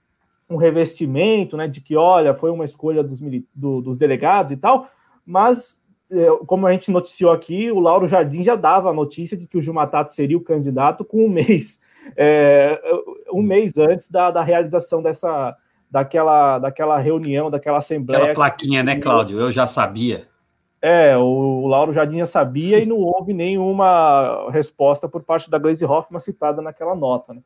[0.49, 3.19] um revestimento, né, de que, olha, foi uma escolha dos,
[3.53, 4.87] do, dos delegados e tal,
[5.25, 5.77] mas,
[6.09, 9.57] é, como a gente noticiou aqui, o Lauro Jardim já dava a notícia de que
[9.57, 11.81] o Gilmar Tato seria o candidato com um mês,
[12.15, 12.81] é,
[13.33, 15.57] um mês antes da, da realização dessa,
[15.89, 18.23] daquela, daquela reunião, daquela assembleia.
[18.23, 19.39] Aquela plaquinha, né, Cláudio?
[19.39, 20.27] Eu já sabia.
[20.81, 21.21] É, o,
[21.63, 26.19] o Lauro Jardim já sabia e não houve nenhuma resposta por parte da Glaze Hoffman
[26.19, 27.41] citada naquela nota, né?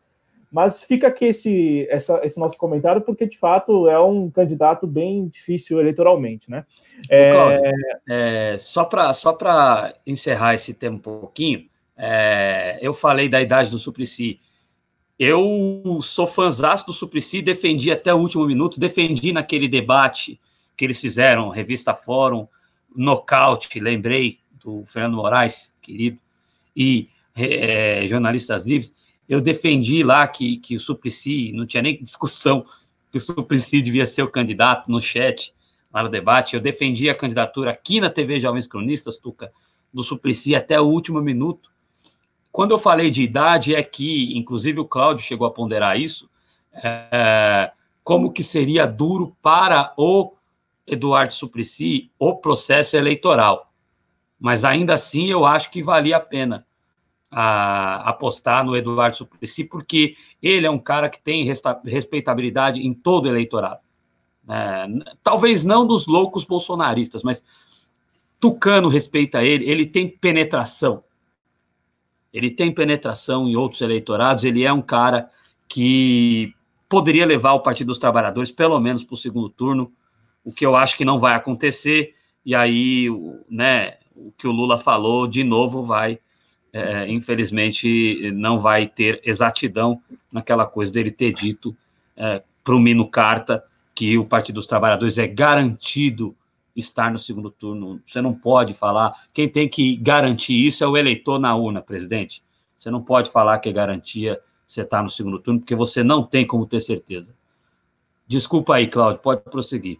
[0.52, 5.28] Mas fica aqui esse, essa, esse nosso comentário, porque de fato é um candidato bem
[5.28, 6.64] difícil eleitoralmente, né?
[7.10, 7.32] É...
[7.32, 7.62] Cláudio,
[8.08, 9.36] é, só para só
[10.06, 11.66] encerrar esse tema um pouquinho,
[11.98, 14.40] é, eu falei da idade do Suplicy.
[15.18, 20.40] Eu sou fãzão do Suplicy, defendi até o último minuto, defendi naquele debate
[20.76, 22.48] que eles fizeram, revista Fórum,
[22.96, 26.18] nocaute, lembrei do Fernando Moraes, querido,
[26.76, 28.96] e é, jornalistas livres
[29.28, 32.66] eu defendi lá que, que o Suplicy, não tinha nem discussão
[33.12, 35.54] que o Suplicy devia ser o candidato no chat,
[35.94, 36.56] lá no debate.
[36.56, 39.52] Eu defendi a candidatura aqui na TV Jovens Cronistas, Tuca,
[39.94, 41.72] do Suplicy até o último minuto.
[42.54, 46.30] Quando eu falei de idade, é que, inclusive, o Cláudio chegou a ponderar isso,
[46.72, 47.72] é,
[48.04, 50.36] como que seria duro para o
[50.86, 53.74] Eduardo Suplicy o processo eleitoral.
[54.40, 56.64] Mas ainda assim, eu acho que valia a pena
[57.32, 61.44] a apostar no Eduardo Suplicy, porque ele é um cara que tem
[61.84, 63.82] respeitabilidade em todo o eleitorado.
[64.48, 64.86] É,
[65.24, 67.44] talvez não dos loucos bolsonaristas, mas
[68.40, 71.04] Tucano respeita ele, ele tem penetração.
[72.34, 75.30] Ele tem penetração em outros eleitorados, ele é um cara
[75.68, 76.54] que
[76.90, 79.92] poderia levar o Partido dos Trabalhadores pelo menos para o segundo turno,
[80.44, 82.16] o que eu acho que não vai acontecer,
[82.46, 83.08] e aí,
[83.50, 86.20] né, o que o Lula falou de novo vai
[86.74, 90.02] é, infelizmente não vai ter exatidão
[90.34, 91.76] naquela coisa dele ter dito
[92.18, 96.36] é, para o Mino Carta que o Partido dos Trabalhadores é garantido
[96.76, 98.02] estar no segundo turno.
[98.06, 99.14] Você não pode falar.
[99.34, 102.44] Quem tem que garantir isso é o eleitor na urna, presidente.
[102.76, 106.04] Você não pode falar que é garantia você estar tá no segundo turno, porque você
[106.04, 107.36] não tem como ter certeza.
[108.28, 110.00] Desculpa aí, Cláudio, pode prosseguir.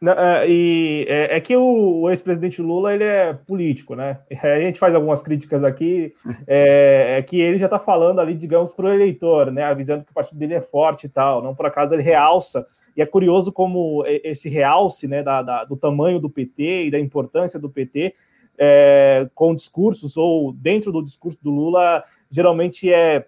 [0.00, 4.20] É, e é, é, que o, o ex-presidente Lula ele é político, né?
[4.42, 6.14] A gente faz algumas críticas aqui,
[6.46, 9.64] é, é que ele já está falando ali, digamos, para o eleitor, né?
[9.64, 11.42] Avisando que o partido dele é forte e tal.
[11.42, 12.66] Não por acaso ele realça.
[12.98, 16.98] E é curioso como esse realce, né, da, da do tamanho do PT e da
[16.98, 18.12] importância do PT
[18.58, 23.24] é, com discursos ou dentro do discurso do Lula geralmente é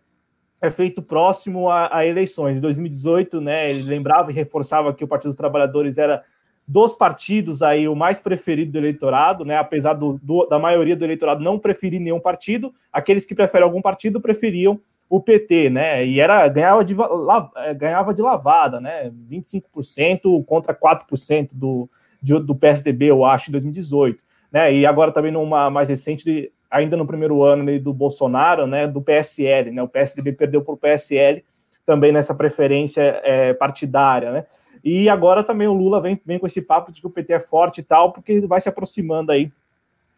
[0.61, 2.59] é feito próximo a, a, eleições.
[2.59, 6.23] Em 2018, né, ele lembrava e reforçava que o Partido dos Trabalhadores era
[6.69, 9.57] dos partidos aí o mais preferido do eleitorado, né?
[9.57, 13.81] Apesar do, do, da maioria do eleitorado não preferir nenhum partido, aqueles que preferem algum
[13.81, 14.79] partido preferiam
[15.11, 16.07] o PT, né?
[16.07, 16.97] E era ganhava de,
[17.57, 19.11] é, ganhava de lavada, né?
[19.28, 21.91] 25% contra 4% do,
[22.23, 24.23] de, do PSDB, eu acho, em 2018.
[24.53, 24.73] Né?
[24.73, 28.87] E agora também numa mais recente, ainda no primeiro ano né, do Bolsonaro, né?
[28.87, 29.82] Do PSL, né?
[29.82, 31.45] O PSDB perdeu para o PSL
[31.85, 34.47] também nessa preferência é, partidária, né?
[34.82, 37.41] E agora também o Lula vem, vem com esse papo de que o PT é
[37.41, 39.51] forte e tal, porque vai se aproximando aí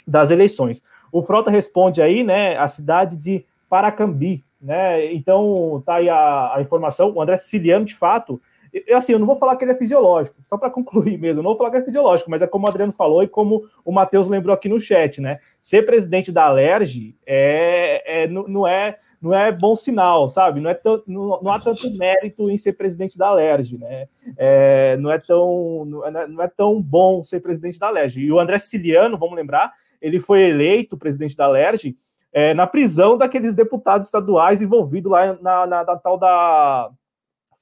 [0.06, 0.82] das eleições.
[1.10, 5.12] O Frota responde aí, né, a cidade de Paracambi, né?
[5.12, 7.12] Então tá aí a, a informação.
[7.12, 8.40] O André Siciliano, de fato,
[8.72, 11.42] eu, assim, eu não vou falar que ele é fisiológico, só para concluir mesmo, eu
[11.42, 13.92] não vou falar que é fisiológico, mas é como o Adriano falou e como o
[13.92, 15.40] Matheus lembrou aqui no chat, né?
[15.60, 20.60] Ser presidente da Alerj é, é, não, é não é bom sinal, sabe?
[20.60, 24.08] Não, é tão, não, não há tanto mérito em ser presidente da Alerj, né?
[24.38, 28.20] É, não, é tão, não, é, não é tão bom ser presidente da Alerj.
[28.20, 31.94] E o André Siciliano, vamos lembrar, ele foi eleito presidente da Alerj
[32.32, 36.90] é, na prisão daqueles deputados estaduais envolvidos lá na, na, na tal da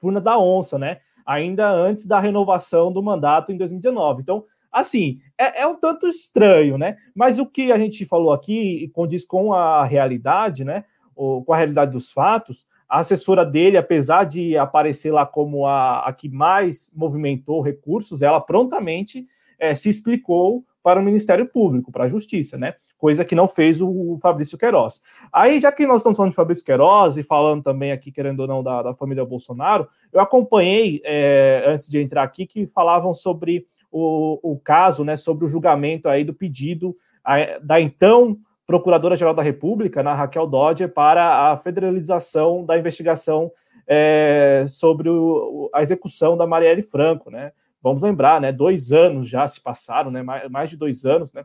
[0.00, 0.98] furna da onça, né?
[1.26, 4.22] Ainda antes da renovação do mandato em 2019.
[4.22, 6.96] Então, assim, é, é, um tanto estranho, né?
[7.14, 10.84] Mas o que a gente falou aqui condiz com a realidade, né?
[11.14, 12.66] Ou, com a realidade dos fatos.
[12.88, 18.40] A assessora dele, apesar de aparecer lá como a, a que mais movimentou recursos, ela
[18.40, 19.26] prontamente
[19.58, 22.74] é, se explicou para o Ministério Público, para a Justiça, né?
[23.00, 25.00] Coisa que não fez o Fabrício Queiroz.
[25.32, 28.46] Aí, já que nós estamos falando de Fabrício Queiroz e falando também aqui, querendo ou
[28.46, 33.66] não, da, da família Bolsonaro, eu acompanhei, é, antes de entrar aqui, que falavam sobre
[33.90, 36.94] o, o caso, né, sobre o julgamento aí do pedido
[37.24, 38.36] a, da então
[38.66, 43.50] Procuradora-Geral da República, na Raquel Dodger, para a federalização da investigação
[43.88, 47.50] é, sobre o, a execução da Marielle Franco, né?
[47.82, 48.52] Vamos lembrar, né?
[48.52, 50.22] Dois anos já se passaram, né?
[50.22, 51.44] Mais, mais de dois anos, né?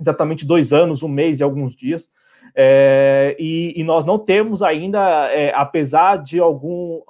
[0.00, 2.08] Exatamente dois anos, um mês e alguns dias.
[2.54, 7.00] É, e, e, nós não temos ainda, é, apesar de algum,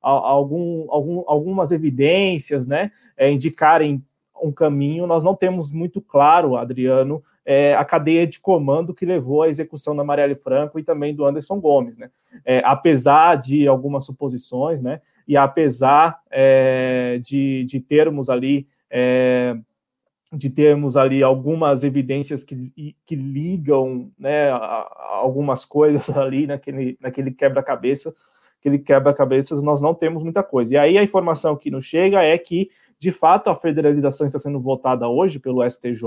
[0.00, 4.04] algum, algum, algumas evidências, né, é, indicarem
[4.40, 9.42] um caminho, nós não temos muito claro, Adriano, é, a cadeia de comando que levou
[9.42, 12.10] à execução da Marielle Franco e também do Anderson Gomes, né?
[12.44, 15.00] É, apesar de algumas suposições, né?
[15.28, 19.56] E apesar é, de, de termos ali é,
[20.36, 28.14] de termos ali algumas evidências que, que ligam né, algumas coisas ali naquele, naquele quebra-cabeça,
[28.58, 30.74] aquele quebra-cabeças, nós não temos muita coisa.
[30.74, 32.70] E aí a informação que nos chega é que
[33.04, 36.02] de fato, a federalização está sendo votada hoje pelo STJ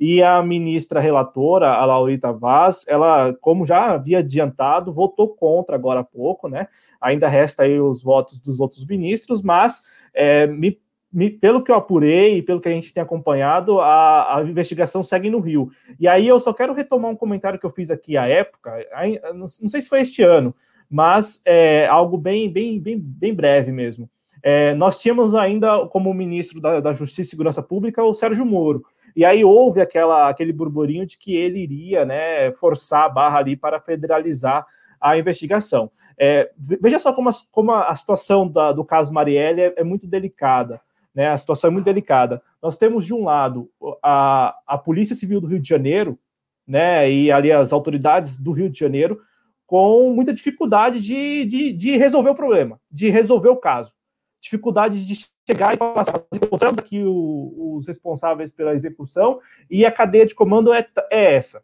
[0.00, 6.00] e a ministra relatora, a Laurita Vaz, ela, como já havia adiantado, votou contra agora
[6.00, 6.66] há pouco, né?
[7.00, 10.80] Ainda resta aí os votos dos outros ministros, mas é, me,
[11.12, 15.02] me, pelo que eu apurei e pelo que a gente tem acompanhado, a, a, investigação
[15.02, 15.70] segue no Rio.
[15.98, 19.20] E aí eu só quero retomar um comentário que eu fiz aqui à época, aí,
[19.32, 20.54] não, não, sei se foi este ano,
[20.90, 24.08] mas é algo bem, bem, bem, bem breve mesmo.
[24.42, 28.84] É, nós tínhamos ainda como ministro da, da, Justiça e Segurança Pública o Sérgio Moro.
[29.16, 33.56] E aí houve aquela, aquele burburinho de que ele iria né, forçar a barra ali
[33.56, 34.64] para federalizar
[35.00, 35.90] a investigação.
[36.18, 40.06] É, veja só como a, como a situação da, do caso Marielle é, é, muito
[40.06, 40.80] delicada.
[41.18, 41.26] Né?
[41.26, 42.40] A situação é muito delicada.
[42.62, 43.68] Nós temos, de um lado,
[44.00, 46.16] a, a Polícia Civil do Rio de Janeiro,
[46.64, 49.20] né, e ali as autoridades do Rio de Janeiro,
[49.66, 53.92] com muita dificuldade de, de, de resolver o problema, de resolver o caso
[54.40, 59.90] dificuldade de chegar e falar, assim, encontramos aqui o, os responsáveis pela execução e a
[59.90, 61.60] cadeia de comando é, é essa.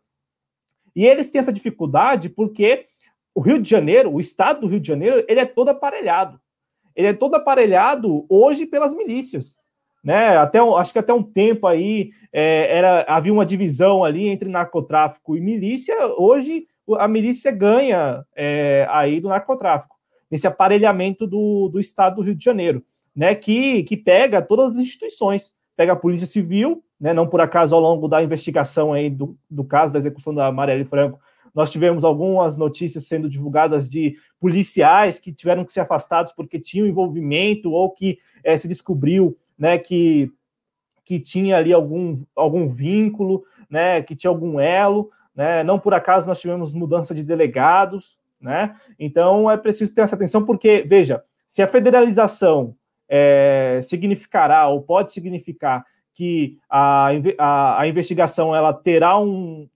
[0.96, 2.86] E eles têm essa dificuldade porque
[3.32, 6.40] o Rio de Janeiro, o estado do Rio de Janeiro, ele é todo aparelhado.
[6.94, 9.56] Ele é todo aparelhado hoje pelas milícias.
[10.02, 10.36] Né?
[10.36, 15.36] Até, acho que até um tempo aí é, era, havia uma divisão ali entre narcotráfico
[15.36, 15.96] e milícia.
[16.18, 16.66] Hoje
[16.98, 19.94] a milícia ganha é, aí do narcotráfico
[20.30, 22.82] nesse aparelhamento do, do Estado do Rio de Janeiro,
[23.14, 27.74] né, que, que pega todas as instituições, pega a Polícia Civil, né, não por acaso
[27.74, 31.20] ao longo da investigação aí do, do caso da execução da Marielle Franco,
[31.54, 36.86] nós tivemos algumas notícias sendo divulgadas de policiais que tiveram que ser afastados porque tinham
[36.86, 40.30] envolvimento ou que é, se descobriu né, que,
[41.04, 45.10] que tinha ali algum, algum vínculo, né, que tinha algum elo.
[45.34, 45.62] Né?
[45.62, 48.76] Não por acaso nós tivemos mudança de delegados, né?
[48.98, 52.76] Então é preciso ter essa atenção, porque, veja, se a federalização
[53.08, 57.08] é, significará ou pode significar que a,
[57.38, 59.68] a, a, investigação ela terá um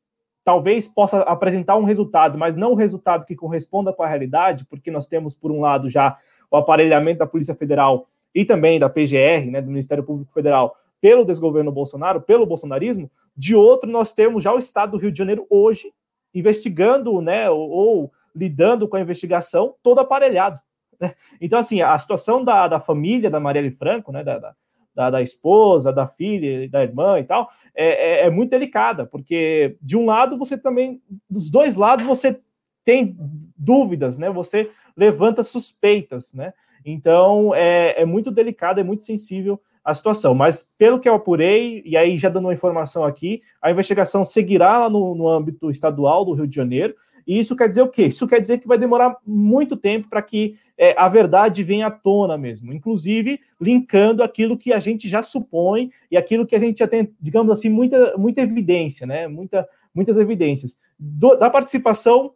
[0.48, 4.90] talvez possa apresentar um resultado, mas não um resultado que corresponda com a realidade, porque
[4.90, 6.16] nós temos por um lado já
[6.50, 11.22] o aparelhamento da Polícia Federal e também da PGR, né, do Ministério Público Federal, pelo
[11.22, 13.10] desgoverno Bolsonaro, pelo bolsonarismo.
[13.36, 15.92] De outro, nós temos já o Estado do Rio de Janeiro hoje
[16.34, 20.58] investigando, né, ou, ou lidando com a investigação todo aparelhado.
[20.98, 21.14] Né?
[21.42, 24.54] Então, assim, a situação da, da família da Marielle Franco, né, da, da,
[24.98, 29.96] da esposa, da filha, da irmã e tal, é, é, é, muito delicada, porque de
[29.96, 31.00] um lado você também,
[31.30, 32.40] dos dois lados você
[32.84, 33.16] tem
[33.56, 34.28] dúvidas, né?
[34.30, 36.52] Você levanta suspeitas, né?
[36.84, 40.34] Então é, é muito delicado, é muito sensível a situação.
[40.34, 44.78] Mas pelo que eu apurei, e aí já dando uma informação aqui, a investigação seguirá
[44.78, 46.94] lá no, no âmbito estadual do Rio de Janeiro.
[47.26, 48.06] E isso quer dizer o quê?
[48.06, 51.90] Isso quer dizer que vai demorar muito tempo para que é, a verdade venha à
[51.90, 56.78] tona mesmo, inclusive linkando aquilo que a gente já supõe e aquilo que a gente
[56.78, 59.26] já tem, digamos assim, muita, muita evidência, né?
[59.26, 62.32] Muita, muitas evidências do, da participação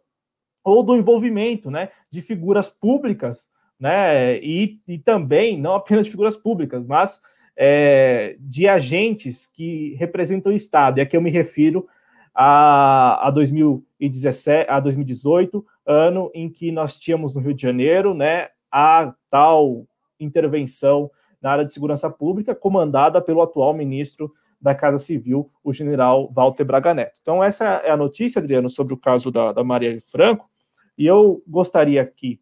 [0.63, 3.47] ou do envolvimento, né, de figuras públicas,
[3.79, 7.21] né, e, e também não apenas de figuras públicas, mas
[7.55, 10.99] é, de agentes que representam o Estado.
[10.99, 11.87] E aqui eu me refiro
[12.33, 18.49] a, a 2017, a 2018, ano em que nós tínhamos no Rio de Janeiro, né,
[18.71, 19.85] a tal
[20.19, 21.09] intervenção
[21.41, 26.63] na área de segurança pública, comandada pelo atual ministro da Casa Civil, o general Walter
[26.63, 27.19] Braga Neto.
[27.21, 30.49] Então, essa é a notícia, Adriano, sobre o caso da, da Maria Franco,
[30.97, 32.39] e eu gostaria aqui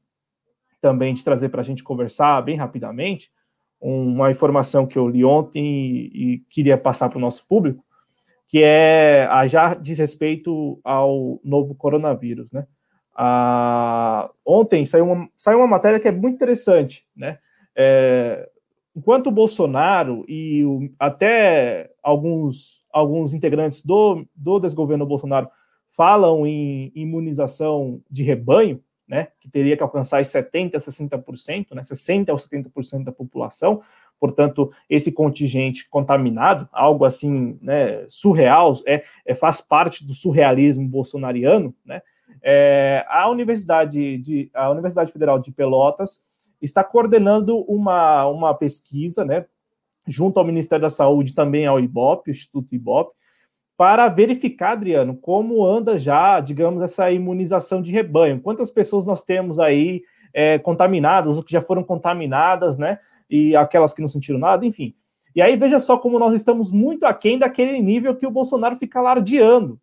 [0.79, 3.31] também de trazer para a gente conversar bem rapidamente
[3.79, 7.83] uma informação que eu li ontem e, e queria passar para o nosso público,
[8.47, 12.67] que é a já diz respeito ao novo coronavírus, né?
[13.23, 17.37] Ah, ontem saiu uma, saiu uma matéria que é muito interessante, né?
[17.75, 18.49] É,
[18.95, 25.47] enquanto o Bolsonaro e o, até alguns, alguns integrantes do, do desgoverno Bolsonaro
[25.91, 32.29] falam em imunização de rebanho, né, que teria que alcançar 70% a 60%, né, 60%
[32.29, 33.83] a 70% da população,
[34.19, 41.75] portanto, esse contingente contaminado, algo assim né, surreal, é, é, faz parte do surrealismo bolsonariano,
[41.85, 42.01] né,
[42.41, 46.23] é, a, Universidade de, a Universidade Federal de Pelotas
[46.61, 49.45] está coordenando uma, uma pesquisa, né,
[50.07, 53.13] junto ao Ministério da Saúde, também ao IBOP, o Instituto IBOP,
[53.77, 58.39] para verificar, Adriano, como anda já, digamos, essa imunização de rebanho.
[58.39, 60.03] Quantas pessoas nós temos aí
[60.33, 62.99] é, contaminadas, ou que já foram contaminadas, né?
[63.27, 64.93] E aquelas que não sentiram nada, enfim.
[65.35, 68.99] E aí veja só como nós estamos muito aquém daquele nível que o Bolsonaro fica
[68.99, 69.79] alardeando.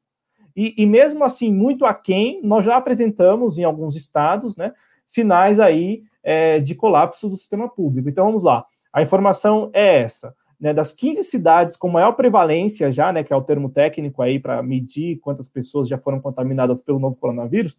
[0.59, 4.73] E, e mesmo assim, muito aquém, nós já apresentamos em alguns estados, né?
[5.07, 8.09] Sinais aí é, de colapso do sistema público.
[8.09, 8.67] Então vamos lá.
[8.93, 13.37] A informação é essa né, das 15 cidades com maior prevalência já, né, que é
[13.37, 17.77] o termo técnico aí para medir quantas pessoas já foram contaminadas pelo novo coronavírus,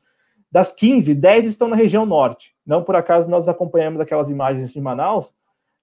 [0.49, 2.55] das 15, 10 estão na região norte.
[2.65, 5.33] Não por acaso nós acompanhamos aquelas imagens de Manaus.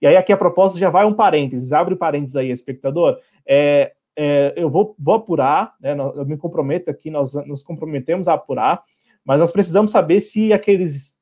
[0.01, 3.18] E aí aqui a propósito já vai um parênteses, abre parênteses aí, espectador.
[3.47, 8.34] É, é, eu vou, vou apurar, né, eu me comprometo aqui, nós nos comprometemos a
[8.34, 8.82] apurar,
[9.24, 11.16] mas nós precisamos saber se aqueles,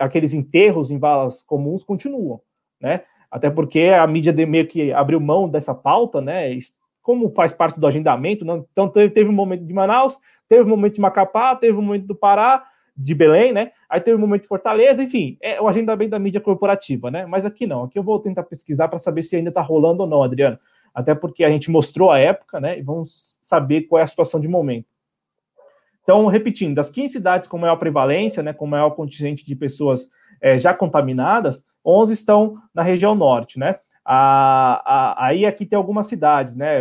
[0.00, 2.40] aqueles enterros em valas comuns continuam,
[2.80, 3.02] né?
[3.32, 6.50] até porque a mídia meio que abriu mão dessa pauta, né?
[7.00, 10.96] Como faz parte do agendamento, então teve, teve um momento de Manaus, teve um momento
[10.96, 12.62] de Macapá, teve um momento do Pará,
[12.94, 13.72] de Belém, né?
[13.88, 17.24] Aí teve um momento de Fortaleza, enfim, é o agendamento da mídia corporativa, né?
[17.24, 20.08] Mas aqui não, aqui eu vou tentar pesquisar para saber se ainda está rolando ou
[20.08, 20.58] não, Adriano.
[20.94, 22.78] Até porque a gente mostrou a época, né?
[22.78, 24.86] E vamos saber qual é a situação de momento.
[26.02, 30.10] Então, repetindo, das 15 cidades com maior prevalência, né, com maior contingente de pessoas
[30.40, 33.78] é, já contaminadas, 11 estão na região norte, né?
[34.04, 36.80] A, a, aí aqui tem algumas cidades, né?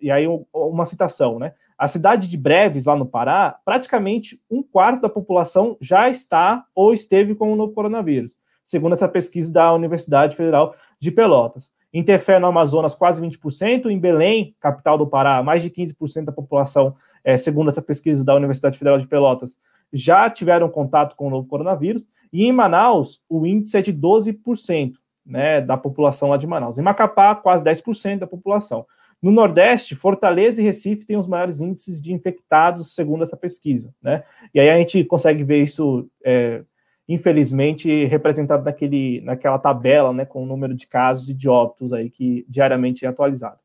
[0.00, 1.54] E aí uma citação, né?
[1.78, 6.92] A cidade de Breves, lá no Pará, praticamente um quarto da população já está ou
[6.92, 8.30] esteve com o novo coronavírus,
[8.66, 11.72] segundo essa pesquisa da Universidade Federal de Pelotas.
[12.04, 13.86] Tefé, no Amazonas, quase 20%.
[13.86, 16.94] Em Belém, capital do Pará, mais de 15% da população,
[17.24, 19.56] é, segundo essa pesquisa da Universidade Federal de Pelotas,
[19.92, 22.04] já tiveram contato com o novo coronavírus.
[22.32, 24.92] E em Manaus, o índice é de 12%
[25.26, 26.78] né, da população lá de Manaus.
[26.78, 28.86] Em Macapá, quase 10% da população.
[29.22, 33.92] No Nordeste, Fortaleza e Recife têm os maiores índices de infectados, segundo essa pesquisa.
[34.02, 34.22] Né?
[34.54, 36.62] E aí a gente consegue ver isso, é,
[37.10, 42.08] infelizmente, representado naquele, naquela tabela né, com o número de casos e de óbitos aí
[42.08, 43.58] que diariamente é atualizado.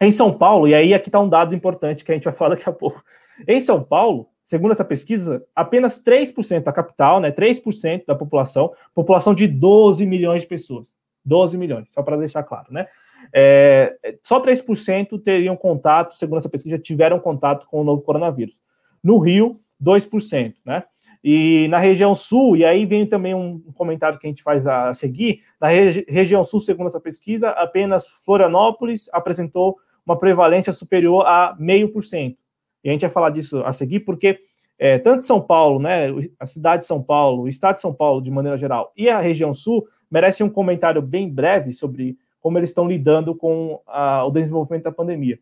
[0.00, 2.56] Em São Paulo, e aí aqui está um dado importante que a gente vai falar
[2.56, 3.00] daqui a pouco.
[3.46, 9.32] Em São Paulo, segundo essa pesquisa, apenas 3% da capital, né, 3% da população, população
[9.32, 10.88] de 12 milhões de pessoas.
[11.24, 12.88] 12 milhões, só para deixar claro, né?
[13.32, 18.60] É, só 3% teriam contato, segundo essa pesquisa, tiveram contato com o novo coronavírus.
[19.02, 20.82] No Rio, 2%, né?
[21.22, 24.92] E na região sul, e aí vem também um comentário que a gente faz a
[24.92, 31.56] seguir, na regi região sul, segundo essa pesquisa, apenas Florianópolis apresentou uma prevalência superior a
[31.60, 32.36] 0,5%.
[32.84, 34.38] E a gente vai falar disso a seguir, porque
[34.78, 38.22] é, tanto São Paulo, né, a cidade de São Paulo, o estado de São Paulo,
[38.22, 42.70] de maneira geral, e a região sul, merecem um comentário bem breve sobre como eles
[42.70, 45.38] estão lidando com a, o desenvolvimento da pandemia.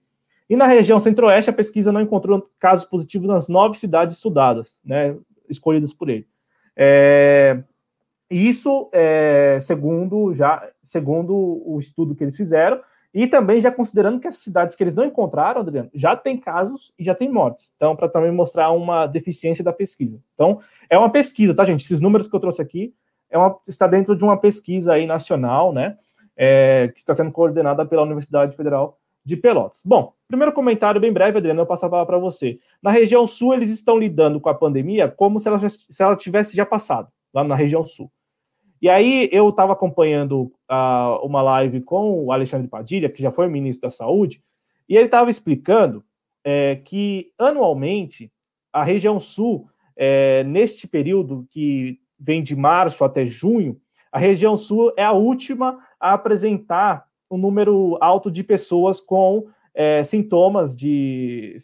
[0.48, 5.16] E na região centro-oeste, a pesquisa não encontrou casos positivos nas nove cidades estudadas, né,
[5.48, 6.26] escolhidas por ele.
[6.76, 7.62] É,
[8.30, 12.80] isso, é, segundo já, segundo o estudo que eles fizeram,
[13.14, 16.92] e também já considerando que as cidades que eles não encontraram, Adriano, já tem casos
[16.98, 17.72] e já tem mortes.
[17.76, 20.20] Então, para também mostrar uma deficiência da pesquisa.
[20.34, 20.60] Então,
[20.90, 21.84] é uma pesquisa, tá, gente?
[21.84, 22.92] Esses números que eu trouxe aqui
[23.30, 25.96] é uma, está dentro de uma pesquisa aí nacional, né?
[26.36, 29.82] É, que está sendo coordenada pela Universidade Federal de Pelotas.
[29.84, 32.58] Bom, primeiro comentário bem breve, Adriano, eu passo a palavra para você.
[32.82, 36.56] Na região sul, eles estão lidando com a pandemia como se ela, se ela tivesse
[36.56, 38.10] já passado, lá na região sul.
[38.82, 43.48] E aí eu estava acompanhando uh, uma live com o Alexandre Padilha, que já foi
[43.48, 44.42] ministro da Saúde,
[44.86, 46.04] e ele estava explicando
[46.44, 48.30] é, que anualmente
[48.70, 53.80] a região sul, é, neste período que vem de março até junho,
[54.12, 60.04] a região sul é a última a apresentar um número alto de pessoas com é,
[60.04, 61.56] sintomas de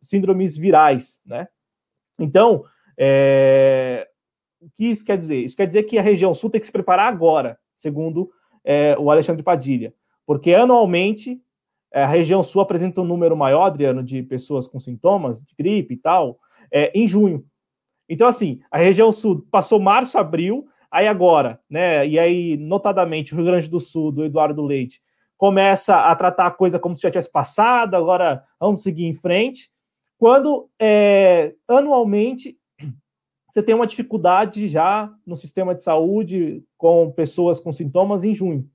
[0.00, 1.48] síndromes virais, né?
[2.18, 2.64] Então,
[2.96, 4.08] é,
[4.60, 5.42] o que isso quer dizer?
[5.42, 8.30] Isso quer dizer que a região sul tem que se preparar agora, segundo
[8.64, 9.92] é, o Alexandre Padilha,
[10.24, 11.40] porque anualmente
[11.92, 15.94] é, a região sul apresenta um número maior, Adriano, de pessoas com sintomas de gripe
[15.94, 16.38] e tal,
[16.70, 17.44] é, em junho.
[18.08, 22.06] Então, assim, a região sul passou março, abril, aí agora, né?
[22.06, 25.02] E aí, notadamente, o Rio Grande do Sul, do Eduardo Leite,
[25.36, 29.70] começa a tratar a coisa como se já tivesse passado, agora vamos seguir em frente.
[30.18, 32.56] Quando é, anualmente
[33.50, 38.68] você tem uma dificuldade já no sistema de saúde com pessoas com sintomas em junho.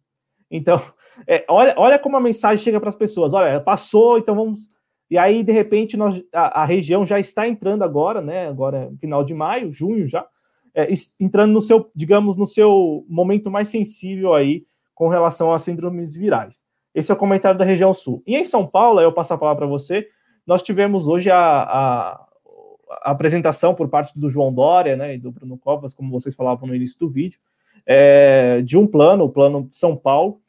[0.50, 0.82] Então,
[1.28, 4.70] é, olha, olha como a mensagem chega para as pessoas: olha, passou, então vamos.
[5.10, 8.48] E aí, de repente, nós, a, a região já está entrando agora, né?
[8.48, 10.26] Agora, final de maio, junho já,
[10.74, 10.88] é,
[11.20, 14.64] entrando no seu, digamos, no seu momento mais sensível aí
[14.94, 16.62] com relação às síndromes virais.
[16.94, 18.22] Esse é o comentário da região sul.
[18.28, 20.08] E em São Paulo, eu passo a palavra para você,
[20.46, 22.12] nós tivemos hoje a, a,
[23.04, 26.68] a, apresentação por parte do João Dória né, e do Bruno Covas, como vocês falavam
[26.68, 27.40] no início do vídeo,
[27.86, 30.42] é, de um plano, o Plano São Paulo,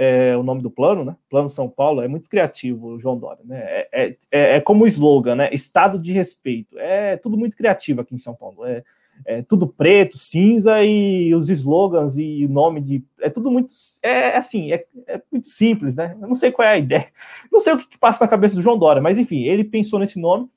[0.00, 1.16] é, o nome do plano, né?
[1.28, 3.60] Plano São Paulo, é muito criativo, o João Dória, né?
[3.60, 5.50] É, é, é, é como slogan, né?
[5.52, 6.78] Estado de respeito.
[6.78, 8.64] É tudo muito criativo aqui em São Paulo.
[8.64, 8.84] É,
[9.24, 13.04] é tudo preto, cinza e os slogans e o nome de.
[13.20, 13.72] É tudo muito.
[14.02, 16.16] É assim, é, é muito simples, né?
[16.20, 17.08] Eu não sei qual é a ideia.
[17.50, 19.98] Não sei o que, que passa na cabeça do João Dória, mas enfim, ele pensou
[19.98, 20.48] nesse nome.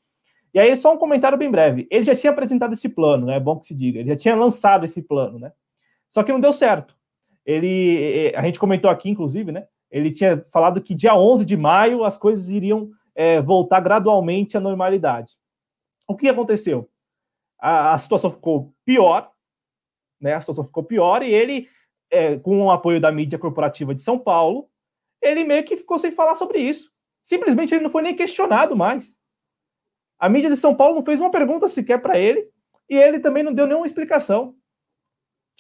[0.54, 1.88] E aí, só um comentário bem breve.
[1.90, 3.38] Ele já tinha apresentado esse plano, né?
[3.38, 4.00] É bom que se diga.
[4.00, 5.52] Ele já tinha lançado esse plano, né?
[6.10, 6.94] Só que não deu certo.
[7.46, 9.66] Ele, a gente comentou aqui, inclusive, né?
[9.90, 14.60] Ele tinha falado que dia 11 de maio as coisas iriam é, voltar gradualmente à
[14.60, 15.34] normalidade.
[16.08, 16.90] O que aconteceu?
[17.62, 19.32] A, a, situação ficou pior,
[20.20, 20.34] né?
[20.34, 21.70] A situação ficou pior e ele,
[22.10, 24.68] é, com o apoio da mídia corporativa de São Paulo,
[25.22, 26.92] ele meio que ficou sem falar sobre isso.
[27.24, 29.16] Simplesmente ele não foi nem questionado mais.
[30.20, 32.50] A mídia de São Paulo não fez uma pergunta sequer para ele
[32.90, 34.56] e ele também não deu nenhuma explicação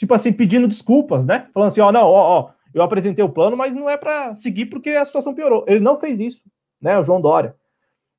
[0.01, 1.47] tipo assim, pedindo desculpas, né?
[1.53, 4.65] Falando assim, ó, não, ó, ó, eu apresentei o plano, mas não é para seguir
[4.65, 5.63] porque a situação piorou.
[5.67, 6.41] Ele não fez isso,
[6.81, 6.97] né?
[6.97, 7.55] O João Dória.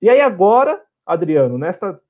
[0.00, 2.00] E aí agora, Adriano, nesta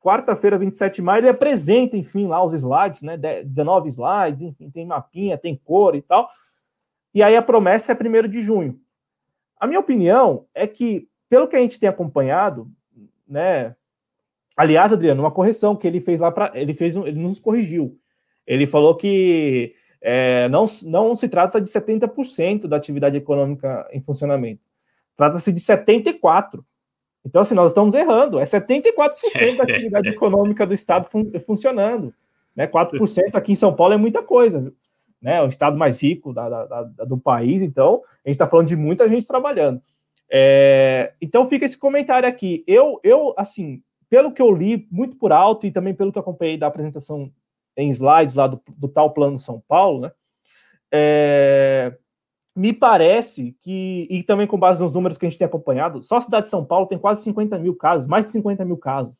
[0.00, 3.16] quarta-feira, 27 de maio, ele apresenta, enfim, lá os slides, né?
[3.16, 6.28] 19 slides, enfim, tem mapinha, tem cor e tal.
[7.14, 8.80] E aí a promessa é 1 de junho.
[9.58, 12.70] A minha opinião é que, pelo que a gente tem acompanhado,
[13.28, 13.76] né?
[14.56, 16.50] Aliás, Adriano, uma correção que ele fez lá para.
[16.54, 17.98] Ele fez ele nos corrigiu.
[18.46, 24.62] Ele falou que é, não, não se trata de 70% da atividade econômica em funcionamento.
[25.16, 26.64] Trata-se de 74%.
[27.24, 28.38] Então, assim, nós estamos errando.
[28.38, 32.14] É 74% da atividade econômica do Estado fun funcionando.
[32.54, 32.66] Né?
[32.66, 34.72] 4% aqui em São Paulo é muita coisa.
[35.20, 35.42] Né?
[35.42, 37.62] O estado mais rico da, da, da, do país.
[37.62, 39.80] Então, a gente está falando de muita gente trabalhando.
[40.30, 42.64] É, então, fica esse comentário aqui.
[42.66, 46.56] Eu, eu, assim, pelo que eu li, muito por alto, e também pelo que acompanhei
[46.56, 47.30] da apresentação
[47.76, 50.12] em slides lá do, do tal plano São Paulo, né?
[50.92, 51.96] É,
[52.54, 56.16] me parece que, e também com base nos números que a gente tem acompanhado, só
[56.16, 59.14] a cidade de São Paulo tem quase 50 mil casos, mais de 50 mil casos.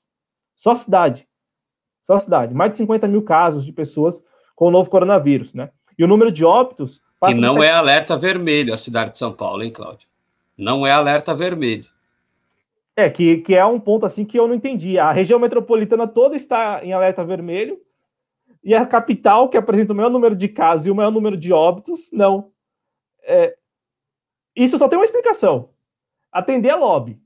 [0.57, 1.27] Só a cidade.
[2.03, 2.55] Só a cidade.
[2.55, 4.23] Mais de 50 mil casos de pessoas
[4.55, 5.71] com o novo coronavírus, né?
[5.97, 7.03] E o número de óbitos.
[7.29, 10.09] E não é alerta vermelho a cidade de São Paulo, hein, Cláudio?
[10.57, 11.87] Não é alerta vermelho.
[12.97, 14.99] É, que, que é um ponto assim que eu não entendi.
[14.99, 17.79] A região metropolitana toda está em alerta vermelho
[18.63, 21.53] e a capital, que apresenta o maior número de casos e o maior número de
[21.53, 22.51] óbitos, não.
[23.31, 23.57] É,
[24.57, 25.71] isso só tem uma explicação:
[26.33, 27.21] atender a lobby.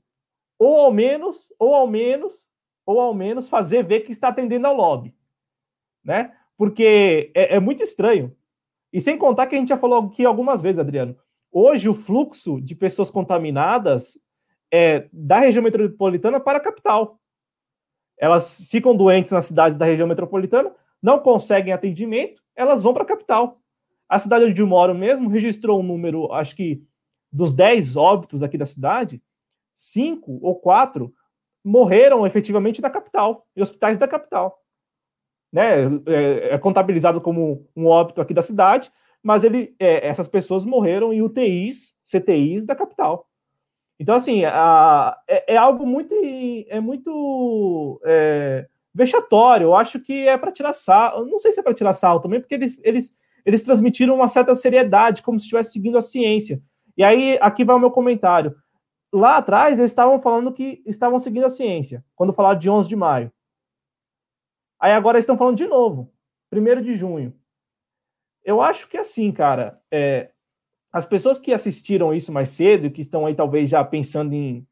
[0.57, 2.49] Ou ao menos, ou ao menos,
[2.85, 5.13] ou ao menos fazer ver que está atendendo ao lobby.
[6.03, 6.33] Né?
[6.55, 8.35] Porque é, é muito estranho.
[8.93, 11.17] E sem contar que a gente já falou aqui algumas vezes, Adriano.
[11.51, 14.17] Hoje o fluxo de pessoas contaminadas
[14.71, 17.19] é da região metropolitana para a capital.
[18.17, 23.07] Elas ficam doentes nas cidades da região metropolitana, não conseguem atendimento, elas vão para a
[23.07, 23.59] capital.
[24.07, 26.83] A cidade onde eu moro mesmo registrou um número, acho que
[27.31, 29.21] dos 10 óbitos aqui da cidade,
[29.73, 31.13] cinco ou quatro
[31.63, 34.61] morreram efetivamente na capital, em hospitais da capital.
[35.51, 35.85] Né?
[36.05, 38.91] É, é contabilizado como um óbito aqui da cidade,
[39.23, 43.27] mas ele, é, essas pessoas morreram em UTIs, CTIs da capital.
[43.99, 46.13] Então, assim, a, é, é, algo muito,
[46.67, 49.65] é muito é, vexatório.
[49.65, 51.25] Eu acho que é para tirar sal.
[51.25, 53.15] Não sei se é para tirar sal também, porque eles, eles,
[53.45, 56.61] eles transmitiram uma certa seriedade, como se estivesse seguindo a ciência.
[56.97, 58.55] E aí, aqui vai o meu comentário.
[59.13, 62.95] Lá atrás, eles estavam falando que estavam seguindo a ciência, quando falaram de 11 de
[62.95, 63.31] maio.
[64.79, 66.11] Aí agora estão falando de novo.
[66.49, 67.33] primeiro de junho.
[68.43, 70.31] Eu acho que assim, cara, é,
[70.91, 74.65] as pessoas que assistiram isso mais cedo, que estão aí talvez já pensando em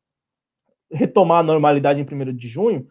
[0.92, 2.88] retomar a normalidade em 1 de junho,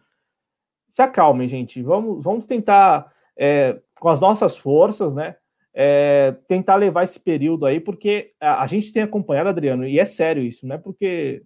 [0.89, 1.81] se acalmem, gente.
[1.81, 5.37] Vamos, vamos tentar, é, com as nossas forças, né?
[5.75, 10.05] É, tentar levar esse período aí, porque a, a, gente tem acompanhado, Adriano, e é
[10.05, 11.41] sério isso, não é porque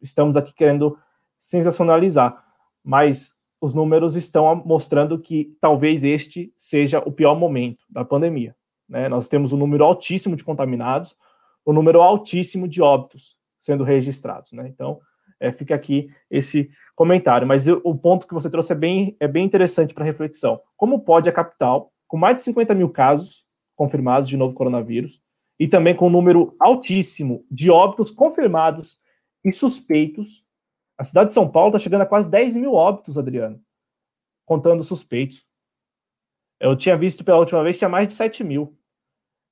[0.00, 0.96] estamos aqui querendo
[1.40, 2.44] sensacionalizar,
[2.84, 8.54] mas os números estão mostrando que talvez este seja o pior momento da pandemia.
[8.88, 9.08] Né?
[9.08, 11.16] Nós temos um número altíssimo de contaminados,
[11.66, 14.52] um número altíssimo de óbitos sendo registrados.
[14.52, 14.68] Né?
[14.68, 15.00] Então,
[15.38, 17.46] é, fica aqui esse comentário.
[17.46, 20.60] Mas eu, o ponto que você trouxe é bem, é bem interessante para reflexão.
[20.76, 23.44] Como pode a capital, com mais de 50 mil casos
[23.74, 25.20] confirmados de novo coronavírus,
[25.58, 29.00] e também com um número altíssimo de óbitos confirmados
[29.44, 30.44] e suspeitos,
[30.98, 33.60] a cidade de São Paulo está chegando a quase 10 mil óbitos, Adriano,
[34.44, 35.46] contando suspeitos.
[36.60, 38.78] Eu tinha visto pela última vez, tinha mais de 7 mil,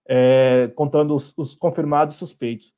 [0.06, 2.72] é, contando os, os confirmados e suspeitos.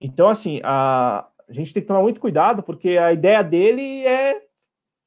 [0.00, 4.42] Então, assim, a, a gente tem que tomar muito cuidado, porque a ideia dele é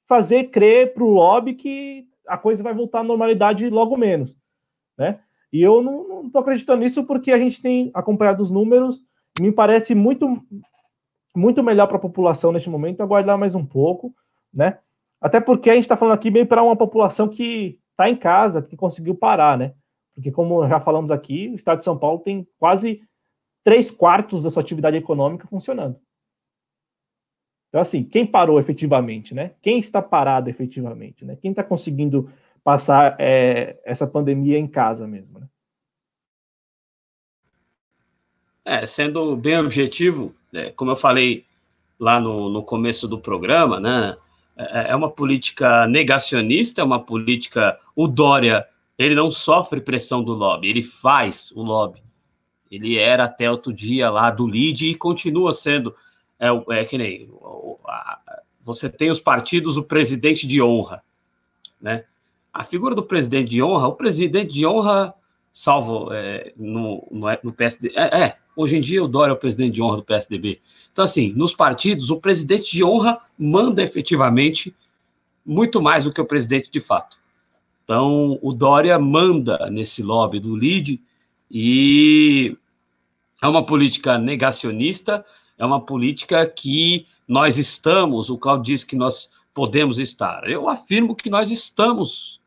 [0.08, 4.40] fazer crer para o lobby que a coisa vai voltar à normalidade logo menos,
[4.98, 5.22] né?
[5.56, 9.06] E eu não estou acreditando nisso porque a gente tem acompanhado os números,
[9.40, 10.44] me parece muito
[11.34, 14.14] muito melhor para a população neste momento aguardar mais um pouco,
[14.54, 14.80] né?
[15.22, 18.62] Até porque a gente está falando aqui bem para uma população que está em casa,
[18.62, 19.74] que conseguiu parar, né?
[20.14, 23.02] Porque como já falamos aqui, o Estado de São Paulo tem quase
[23.64, 25.98] três quartos da sua atividade econômica funcionando.
[27.70, 29.54] Então, assim, quem parou efetivamente, né?
[29.62, 31.38] Quem está parado efetivamente, né?
[31.38, 32.30] Quem está conseguindo
[32.66, 35.48] passar é, essa pandemia em casa mesmo, né?
[38.66, 41.46] É, sendo bem objetivo, é, como eu falei
[42.00, 44.18] lá no, no começo do programa, né?
[44.58, 47.80] É, é uma política negacionista, é uma política.
[47.96, 48.68] O Dória,
[48.98, 52.02] ele não sofre pressão do lobby, ele faz o lobby.
[52.72, 55.96] Ele era até outro dia lá do LID e continua sendo
[56.40, 56.48] é,
[56.80, 57.30] é que nem
[58.64, 61.04] você tem os partidos, o presidente de honra,
[61.80, 62.06] né?
[62.56, 65.14] A figura do presidente de honra, o presidente de honra,
[65.52, 69.38] salvo é, no, no, no PSD, é, é, hoje em dia o Dória é o
[69.38, 70.62] presidente de honra do PSDB.
[70.90, 74.74] Então, assim, nos partidos, o presidente de honra manda efetivamente
[75.46, 77.18] muito mais do que o presidente de fato.
[77.84, 81.02] Então, o Dória manda nesse lobby do LID
[81.52, 82.58] e
[83.44, 85.26] é uma política negacionista,
[85.58, 90.50] é uma política que nós estamos, o Claudio disse que nós podemos estar.
[90.50, 92.40] Eu afirmo que nós estamos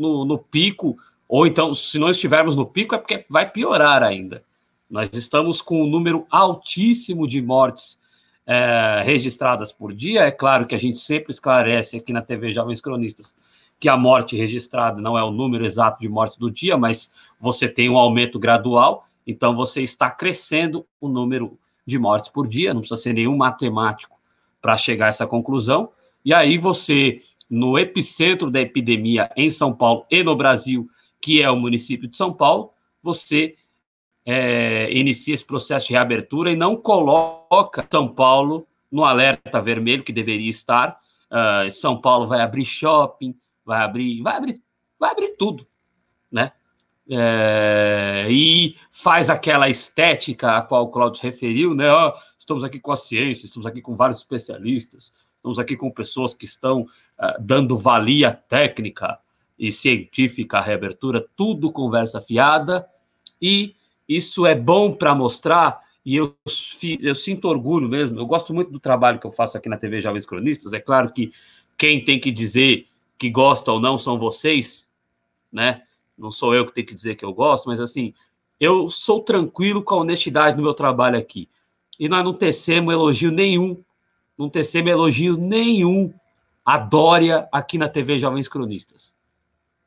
[0.00, 0.96] no, no pico,
[1.28, 4.42] ou então, se não estivermos no pico, é porque vai piorar ainda.
[4.88, 8.00] Nós estamos com um número altíssimo de mortes
[8.44, 10.22] é, registradas por dia.
[10.22, 13.34] É claro que a gente sempre esclarece aqui na TV Jovens Cronistas
[13.80, 17.10] que a morte registrada não é o número exato de mortes do dia, mas
[17.40, 22.74] você tem um aumento gradual, então você está crescendo o número de mortes por dia,
[22.74, 24.20] não precisa ser nenhum matemático
[24.60, 25.88] para chegar a essa conclusão.
[26.22, 27.18] E aí você,
[27.50, 30.88] no epicentro da epidemia em São Paulo e no Brasil,
[31.20, 32.70] que é o município de São Paulo,
[33.02, 33.56] você
[34.24, 40.12] é, inicia esse processo de reabertura e não coloca São Paulo no alerta vermelho que
[40.12, 40.98] deveria estar.
[41.30, 44.62] Uh, São Paulo vai abrir shopping, vai abrir, vai abrir,
[44.98, 45.66] vai abrir tudo,
[46.30, 46.52] né?
[47.10, 51.92] é, e faz aquela estética a qual o Claudio referiu, né?
[51.92, 56.34] Oh, estamos aqui com a ciência, estamos aqui com vários especialistas, estamos aqui com pessoas
[56.34, 59.18] que estão uh, dando valia técnica
[59.58, 62.86] e científica à reabertura, tudo conversa fiada,
[63.40, 63.74] e
[64.06, 66.36] isso é bom para mostrar, e eu,
[67.00, 70.00] eu sinto orgulho mesmo, eu gosto muito do trabalho que eu faço aqui na TV
[70.00, 71.32] Jovens Cronistas, é claro que
[71.76, 72.86] quem tem que dizer
[73.18, 74.88] que gosta ou não são vocês,
[75.52, 75.82] né?
[76.20, 78.12] não sou eu que tenho que dizer que eu gosto, mas assim,
[78.58, 81.48] eu sou tranquilo com a honestidade no meu trabalho aqui.
[81.98, 83.82] E nós não tecemos elogio nenhum,
[84.40, 86.14] não tecemos elogio nenhum
[86.64, 89.14] a Dória aqui na TV Jovens Cronistas.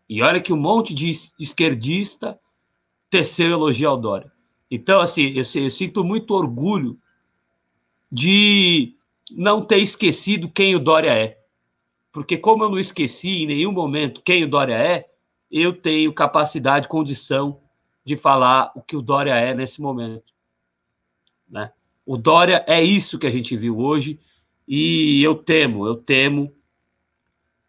[0.07, 1.09] E olha que um monte de
[1.39, 2.39] esquerdista
[3.09, 4.31] teceu elogio ao Dória.
[4.69, 6.99] Então, assim, eu, eu sinto muito orgulho
[8.11, 8.95] de
[9.31, 11.39] não ter esquecido quem o Dória é.
[12.11, 15.09] Porque como eu não esqueci em nenhum momento quem o Dória é,
[15.49, 17.59] eu tenho capacidade, condição
[18.05, 20.31] de falar o que o Dória é nesse momento.
[21.49, 21.71] Né?
[22.05, 24.19] O Dória é isso que a gente viu hoje
[24.67, 26.53] e eu temo, eu temo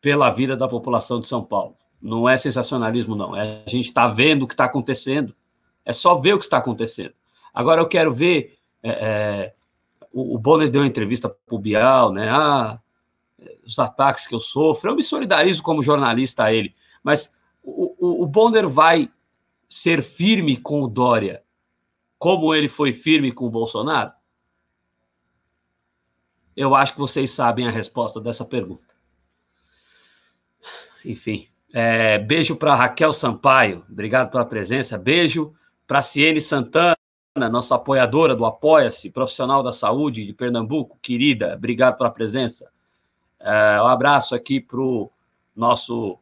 [0.01, 1.77] pela vida da população de São Paulo.
[2.01, 3.35] Não é sensacionalismo, não.
[3.35, 5.35] É, a gente está vendo o que está acontecendo.
[5.85, 7.15] É só ver o que está acontecendo.
[7.53, 8.59] Agora eu quero ver.
[8.83, 9.55] É, é,
[10.13, 12.29] o, o Bonner deu uma entrevista para o Bial, né?
[12.31, 12.79] Ah,
[13.67, 14.91] os ataques que eu sofro.
[14.91, 16.75] Eu me solidarizo como jornalista a ele.
[17.03, 19.11] Mas o, o, o Bonner vai
[19.69, 21.43] ser firme com o Dória,
[22.19, 24.13] como ele foi firme com o Bolsonaro?
[26.57, 28.85] Eu acho que vocês sabem a resposta dessa pergunta.
[31.05, 34.97] Enfim, é, beijo para Raquel Sampaio, obrigado pela presença.
[34.97, 35.53] Beijo
[35.87, 36.97] para Ciene Santana,
[37.51, 42.71] nossa apoiadora do Apoia-se, profissional da saúde de Pernambuco, querida, obrigado pela presença.
[43.41, 45.11] É, um abraço aqui para o
[45.55, 46.19] nosso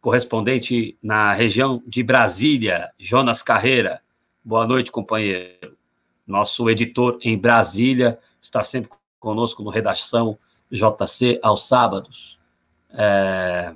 [0.00, 4.02] correspondente na região de Brasília, Jonas Carreira.
[4.44, 5.76] Boa noite, companheiro.
[6.26, 10.38] Nosso editor em Brasília está sempre conosco no Redação
[10.70, 12.38] JC aos sábados.
[12.90, 13.74] É,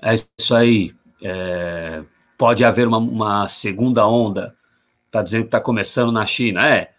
[0.00, 0.94] é isso aí.
[1.22, 2.02] É...
[2.36, 4.56] Pode haver uma, uma segunda onda.
[5.06, 6.66] Está dizendo que está começando na China.
[6.66, 6.92] É.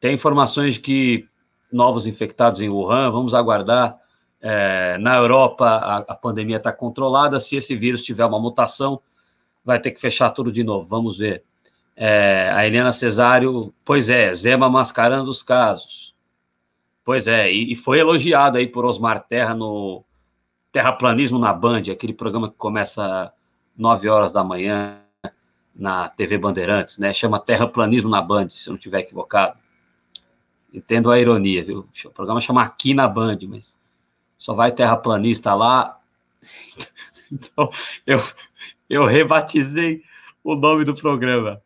[0.00, 1.28] Tem informações de que
[1.72, 3.98] novos infectados em Wuhan, vamos aguardar.
[4.40, 7.38] É, na Europa, a, a pandemia está controlada.
[7.38, 9.00] Se esse vírus tiver uma mutação,
[9.64, 10.86] vai ter que fechar tudo de novo.
[10.86, 11.44] Vamos ver.
[11.94, 16.14] É, a Helena Cesário, pois é, Zema mascarando os casos.
[17.04, 20.04] Pois é, e, e, foi elogiado aí por Osmar Terra no
[20.70, 23.32] Terraplanismo na Band, aquele programa que começa
[23.76, 24.98] 9 horas da manhã
[25.74, 27.12] na TV Bandeirantes, né?
[27.12, 29.58] Chama Terraplanismo na Band, se eu não estiver equivocado.
[30.72, 31.88] Entendo a ironia, viu?
[32.04, 33.76] O programa chama Aqui na Band, mas
[34.38, 35.98] só vai terraplanista lá.
[37.30, 37.70] então,
[38.06, 38.22] eu,
[38.88, 40.02] eu rebatizei
[40.42, 41.62] o nome do programa.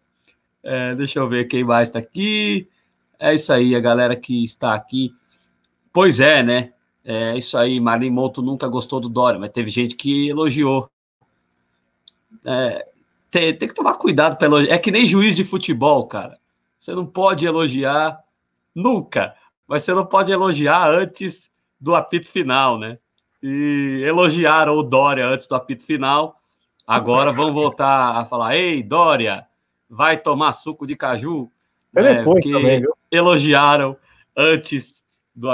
[0.68, 2.68] É, deixa eu ver quem mais está aqui.
[3.20, 5.14] É isso aí, a galera que está aqui.
[5.92, 6.72] Pois é, né?
[7.04, 10.90] É isso aí, Marlene Monto nunca gostou do Dória, mas teve gente que elogiou.
[12.44, 12.84] É,
[13.30, 14.74] tem, tem, que tomar cuidado para elogiar.
[14.74, 16.36] É que nem juiz de futebol, cara.
[16.80, 18.18] Você não pode elogiar
[18.74, 19.36] nunca,
[19.68, 21.48] mas você não pode elogiar antes
[21.80, 22.98] do apito final, né?
[23.40, 26.40] E elogiaram o Dória antes do apito final.
[26.84, 29.46] Agora vão voltar a falar: ei, Dória,
[29.88, 31.50] vai tomar suco de caju?
[31.94, 32.84] É depois também?
[33.10, 33.96] Elogiaram
[34.36, 35.04] antes
[35.34, 35.50] do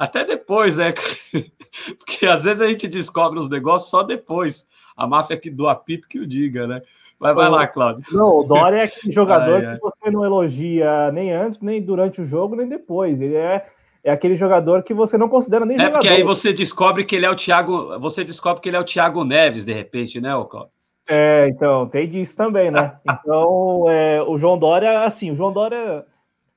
[0.00, 0.94] até depois, né?
[1.98, 4.66] Porque às vezes a gente descobre os negócios só depois.
[4.96, 6.80] A máfia aqui do apito que o diga, né?
[7.18, 8.02] Mas vai lá, Cláudio.
[8.10, 9.74] Não, o Dória é aquele jogador ai, ai.
[9.74, 13.20] que você não elogia nem antes, nem durante o jogo, nem depois.
[13.20, 13.66] Ele é,
[14.02, 15.98] é aquele jogador que você não considera nem é jogador.
[15.98, 18.80] É porque aí você descobre que ele é o Thiago, você descobre que ele é
[18.80, 20.72] o Thiago Neves, de repente, né, Cláudio?
[21.10, 22.96] É, então, tem disso também, né?
[23.04, 26.06] Então, é, o João Dória, assim, o João Dória,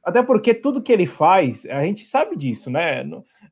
[0.04, 3.04] até porque tudo que ele faz, a gente sabe disso, né?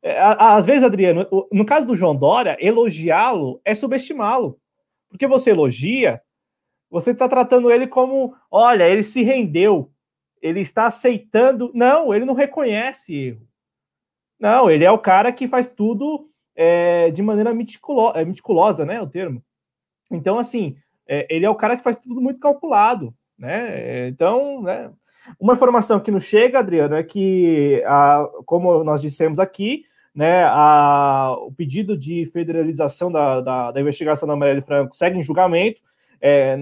[0.04, 4.60] É, às vezes, Adriano, no caso do João Dória, elogiá-lo é subestimá-lo.
[5.10, 6.22] Porque você elogia,
[6.90, 9.92] você está tratando ele como, olha, ele se rendeu,
[10.42, 11.72] ele está aceitando.
[11.74, 13.48] Não, ele não reconhece erro.
[14.40, 19.02] Não, ele é o cara que faz tudo é, de maneira meticulo é, meticulosa, né?
[19.02, 19.44] O termo.
[20.12, 20.76] Então, assim,
[21.12, 24.08] é, ele é o cara que faz tudo muito calculado, né?
[24.08, 24.90] Então, né?
[25.38, 29.84] Uma informação que nos chega, Adriano, é que, a, como nós dissemos aqui,
[30.16, 35.24] né, a, o pedido de federalização da, da, da investigação da Marielle Franco segue em
[35.24, 35.80] julgamento,
[36.22, 36.58] é,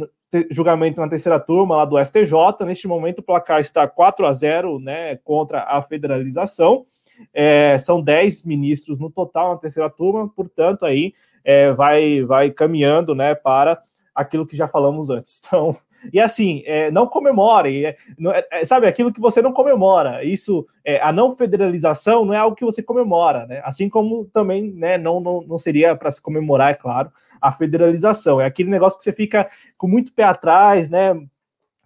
[0.51, 2.65] julgamento na terceira turma lá do STJ.
[2.65, 6.85] Neste momento, o placar está 4 a 0 né, contra a federalização.
[7.33, 11.13] É, são 10 ministros no total na terceira turma, portanto, aí
[11.43, 13.81] é, vai, vai caminhando né, para
[14.19, 15.41] aquilo que já falamos antes.
[15.49, 15.75] Então,
[16.13, 17.97] e assim, é, não comemore, é,
[18.33, 20.23] é, é, sabe, aquilo que você não comemora.
[20.23, 23.61] Isso, é, a não federalização não é algo que você comemora, né?
[23.65, 28.39] Assim como também, né, não, não, não seria para se comemorar, é claro, a federalização.
[28.39, 31.21] É aquele negócio que você fica com muito pé atrás, né?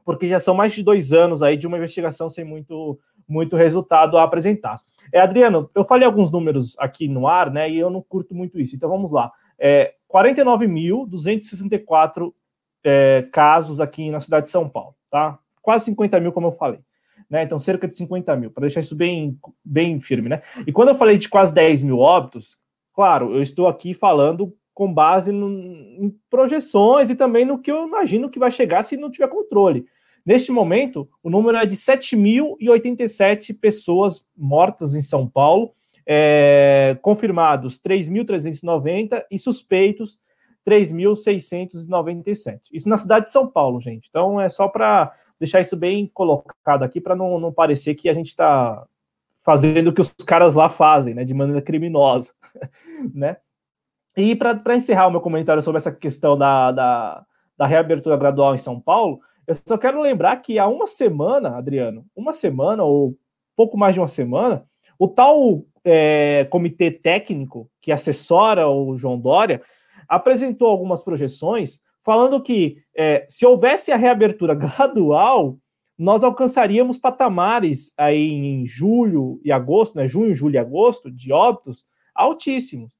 [0.05, 4.17] Porque já são mais de dois anos aí de uma investigação sem muito muito resultado
[4.17, 4.75] a apresentar.
[5.11, 7.69] É, Adriano, eu falei alguns números aqui no ar, né?
[7.69, 8.75] E eu não curto muito isso.
[8.75, 9.31] Então vamos lá.
[9.57, 12.31] É, 49.264
[12.83, 15.39] é, casos aqui na cidade de São Paulo, tá?
[15.61, 16.79] Quase 50 mil, como eu falei.
[17.29, 17.43] Né?
[17.43, 20.41] Então, cerca de 50 mil, para deixar isso bem, bem firme, né?
[20.67, 22.57] E quando eu falei de quase 10 mil óbitos,
[22.93, 27.87] claro, eu estou aqui falando com base no, em projeções e também no que eu
[27.87, 29.85] imagino que vai chegar se não tiver controle.
[30.25, 35.73] Neste momento, o número é de 7.087 pessoas mortas em São Paulo,
[36.05, 40.19] é, confirmados 3.390 e suspeitos
[40.67, 42.61] 3.697.
[42.71, 44.07] Isso na cidade de São Paulo, gente.
[44.09, 48.13] Então é só para deixar isso bem colocado aqui, para não, não parecer que a
[48.13, 48.85] gente está
[49.41, 52.31] fazendo o que os caras lá fazem, né, de maneira criminosa,
[53.13, 53.37] né?
[54.15, 57.25] E para encerrar o meu comentário sobre essa questão da, da,
[57.57, 62.05] da reabertura gradual em São Paulo, eu só quero lembrar que há uma semana, Adriano,
[62.15, 63.17] uma semana ou
[63.55, 64.63] pouco mais de uma semana,
[64.97, 69.61] o tal é, comitê técnico que assessora o João Dória
[70.07, 75.57] apresentou algumas projeções falando que é, se houvesse a reabertura gradual,
[75.97, 80.07] nós alcançaríamos patamares aí em julho e agosto, né?
[80.07, 82.91] Junho, julho e agosto, de óbitos altíssimos.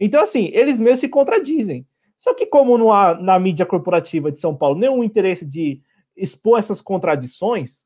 [0.00, 1.86] Então, assim, eles mesmos se contradizem.
[2.16, 5.80] Só que, como não há na mídia corporativa de São Paulo nenhum interesse de
[6.16, 7.82] expor essas contradições,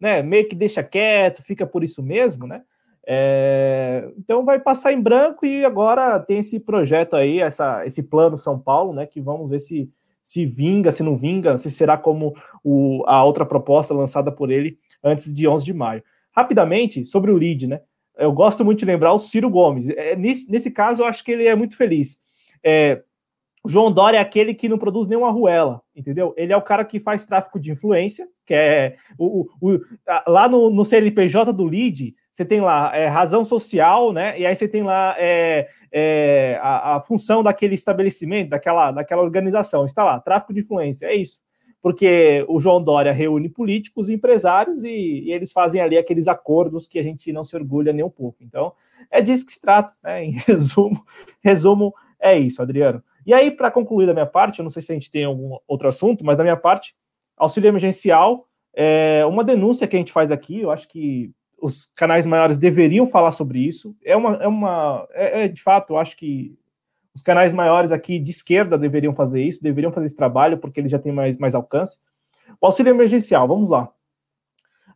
[0.00, 0.22] né?
[0.22, 2.62] Meio que deixa quieto, fica por isso mesmo, né?
[3.10, 8.36] É, então vai passar em branco e agora tem esse projeto aí, essa, esse plano
[8.36, 9.06] São Paulo, né?
[9.06, 9.90] Que vamos ver se
[10.22, 14.78] se vinga, se não vinga, se será como o, a outra proposta lançada por ele
[15.02, 16.02] antes de 11 de maio.
[16.36, 17.80] Rapidamente, sobre o lead, né?
[18.14, 19.88] Eu gosto muito de lembrar o Ciro Gomes.
[19.88, 22.18] É, nesse, nesse caso, eu acho que ele é muito feliz.
[22.62, 23.02] É,
[23.64, 26.34] o João Dória é aquele que não produz nenhuma ruela, entendeu?
[26.36, 29.80] Ele é o cara que faz tráfico de influência, que é o, o, o
[30.26, 34.38] lá no, no CNPJ do lead, você tem lá é, razão social, né?
[34.38, 39.84] E aí você tem lá é, é, a, a, função daquele estabelecimento, daquela, daquela organização.
[39.84, 41.40] Está lá, tráfico de influência, é isso.
[41.82, 46.86] Porque o João Dória reúne políticos e empresários e, e, eles fazem ali aqueles acordos
[46.86, 48.38] que a gente não se orgulha nem um pouco.
[48.40, 48.72] Então,
[49.10, 50.24] é disso que se trata, né?
[50.24, 51.04] Em resumo,
[51.42, 53.02] resumo é isso, Adriano.
[53.26, 55.56] E aí, para concluir da minha parte, eu não sei se a gente tem algum
[55.66, 56.94] outro assunto, mas da minha parte,
[57.36, 62.26] auxílio emergencial, é uma denúncia que a gente faz aqui, eu acho que os canais
[62.26, 63.94] maiores deveriam falar sobre isso.
[64.04, 66.56] É uma, é uma, é, é, de fato, eu acho que
[67.14, 70.90] os canais maiores aqui de esquerda deveriam fazer isso, deveriam fazer esse trabalho porque eles
[70.90, 71.98] já têm mais, mais alcance.
[72.60, 73.90] O auxílio emergencial, vamos lá.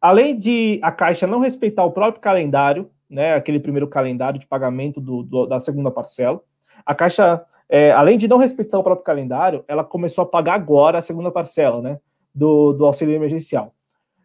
[0.00, 5.00] Além de a Caixa não respeitar o próprio calendário, né, aquele primeiro calendário de pagamento
[5.00, 6.40] do, do da segunda parcela,
[6.84, 10.98] a Caixa, é, além de não respeitar o próprio calendário, ela começou a pagar agora
[10.98, 12.00] a segunda parcela, né,
[12.34, 13.74] do, do auxílio emergencial.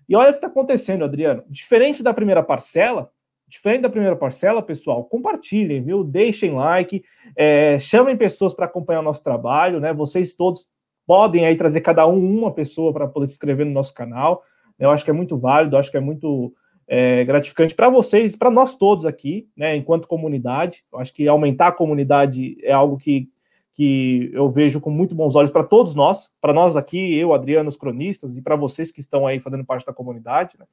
[0.07, 1.43] E olha o que está acontecendo, Adriano.
[1.49, 3.11] Diferente da primeira parcela,
[3.47, 6.03] diferente da primeira parcela, pessoal, compartilhem, viu?
[6.03, 7.03] Deixem like,
[7.35, 9.93] é, chamem pessoas para acompanhar o nosso trabalho, né?
[9.93, 10.67] Vocês todos
[11.05, 14.43] podem aí trazer cada um uma pessoa para poder se inscrever no nosso canal.
[14.77, 16.53] Eu acho que é muito válido, acho que é muito
[16.87, 19.75] é, gratificante para vocês, para nós todos aqui, né?
[19.75, 23.29] Enquanto comunidade, eu acho que aumentar a comunidade é algo que
[23.77, 27.69] que eu vejo com muito bons olhos para todos nós, para nós aqui, eu, Adriano,
[27.69, 30.57] os cronistas, e para vocês que estão aí fazendo parte da comunidade.
[30.57, 30.65] Né?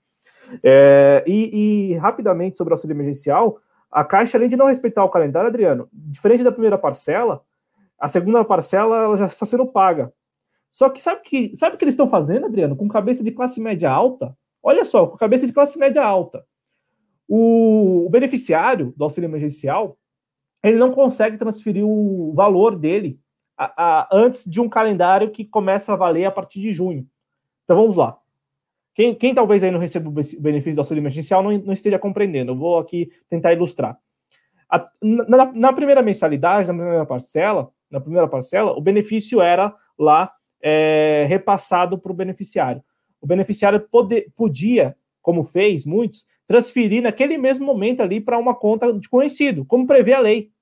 [0.63, 3.59] É, e, e, rapidamente sobre o auxílio emergencial,
[3.93, 7.43] a Caixa, além de não respeitar o calendário, Adriano, diferente da primeira parcela,
[8.01, 10.11] a segunda parcela já está sendo paga.
[10.71, 12.75] Só que sabe que sabe o que eles estão fazendo, Adriano?
[12.75, 14.35] Com cabeça de classe média alta?
[14.63, 16.43] Olha só, com cabeça de classe média alta.
[17.29, 19.99] O, o beneficiário do auxílio emergencial,
[20.65, 23.21] ele não consegue transferir o valor dele
[23.57, 27.07] a, a, antes de um calendário que começa a valer a partir de junho.
[27.65, 28.19] Então vamos lá.
[28.95, 32.53] Quem, quem talvez aí não receba o benefício do auxílio emergencial não, não esteja compreendendo.
[32.53, 33.99] Eu vou aqui tentar ilustrar.
[34.71, 40.33] A, na, na, primeira mensalidade, na primeira parcela, na primeira parcela, o benefício era lá
[40.63, 42.83] é, repassado para o beneficiário.
[43.21, 48.93] O beneficiário pode, podia, como fez muitos, transferir naquele mesmo momento ali para uma conta
[48.93, 50.54] de conhecido, como prevê a lei.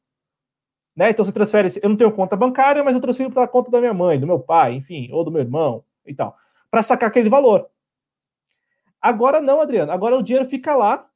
[0.94, 1.10] Né?
[1.10, 3.80] Então você transfere, eu não tenho conta bancária, mas eu transfiro para a conta da
[3.80, 6.36] minha mãe, do meu pai, enfim, ou do meu irmão e tal,
[6.70, 7.68] para sacar aquele valor.
[9.00, 9.90] Agora não, Adriano.
[9.90, 11.08] Agora o dinheiro fica lá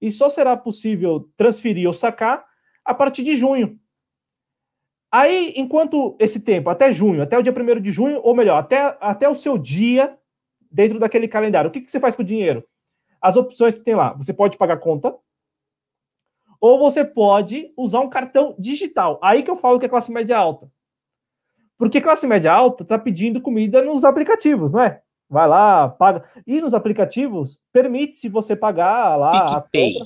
[0.00, 2.46] e só será possível transferir ou sacar
[2.84, 3.78] a partir de junho.
[5.10, 8.96] Aí, enquanto esse tempo, até junho, até o dia 1 de junho, ou melhor, até,
[9.00, 10.18] até o seu dia
[10.70, 12.62] dentro daquele calendário, o que, que você faz com o dinheiro?
[13.20, 14.12] As opções que tem lá.
[14.12, 15.14] Você pode pagar conta,
[16.60, 19.18] ou você pode usar um cartão digital.
[19.22, 20.70] Aí que eu falo que é classe média alta.
[21.76, 25.00] Porque classe média alta está pedindo comida nos aplicativos, não é?
[25.30, 26.24] Vai lá, paga.
[26.46, 29.60] E nos aplicativos, permite-se você pagar lá.
[29.60, 29.98] PicPay.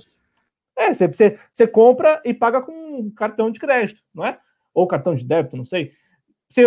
[0.77, 4.39] É, você, você, você compra e paga com cartão de crédito, não é?
[4.75, 5.93] Ou cartão de débito, não sei.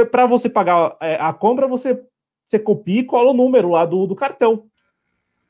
[0.09, 2.01] Para você pagar é, a compra, você,
[2.45, 4.65] você copia e cola o número lá do, do cartão.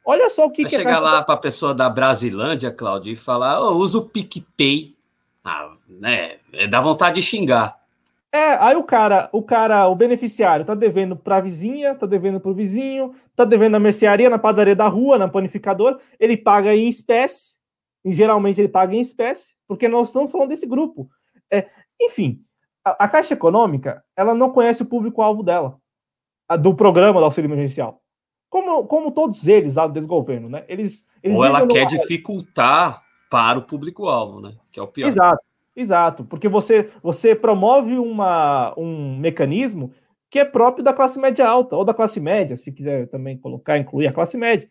[0.06, 3.15] Olha só o que, Vai que chegar lá para a pessoa da Brasilândia, Cláudio, e
[3.15, 4.95] falar: oh, usa o PicPay.
[5.44, 6.38] Ah, né?
[6.53, 7.80] É, dá vontade de xingar.
[8.32, 12.40] É, aí o cara, o cara, o beneficiário tá devendo para a vizinha, tá devendo
[12.40, 16.76] para o vizinho, tá devendo na mercearia, na padaria da rua, na panificador, ele paga
[16.76, 17.56] em espécie,
[18.03, 21.10] e geralmente ele paga em espécie, porque nós estamos falando desse grupo.
[21.49, 21.69] É,
[22.02, 22.41] enfim,
[22.84, 25.77] a, a Caixa Econômica, ela não conhece o público-alvo dela,
[26.45, 28.02] a, do programa do auxílio emergencial
[28.50, 30.64] como, como todos eles lá do desgoverno, né?
[30.68, 34.56] Eles, eles Ou ela quer dificultar para o público-alvo, né?
[34.72, 35.08] Que é o pior.
[35.08, 35.44] Exato,
[35.76, 36.26] exato.
[36.26, 39.92] Porque você, você promove uma, um mecanismo
[40.30, 43.78] que é próprio da classe média alta, ou da classe média, se quiser também colocar,
[43.78, 44.70] incluir a classe média.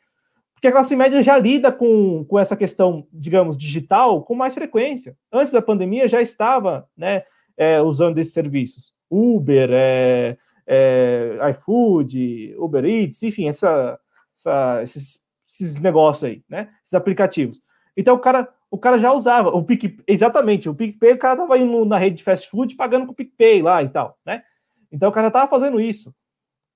[0.54, 5.16] Porque a classe média já lida com, com essa questão, digamos, digital com mais frequência.
[5.32, 7.22] Antes da pandemia já estava, né?
[7.56, 8.92] é, usando esses serviços.
[9.10, 13.98] Uber, é, é, iFood, Uber Eats, enfim, essa,
[14.36, 16.70] essa, esses, esses negócios aí, né?
[16.82, 17.62] Esses aplicativos.
[17.96, 21.58] Então o cara, o cara já usava o PicPay, exatamente, o PicPay, o cara tava
[21.58, 24.42] indo na rede de fast food pagando com o PicPay lá e tal, né?
[24.90, 26.14] Então o cara tava fazendo isso.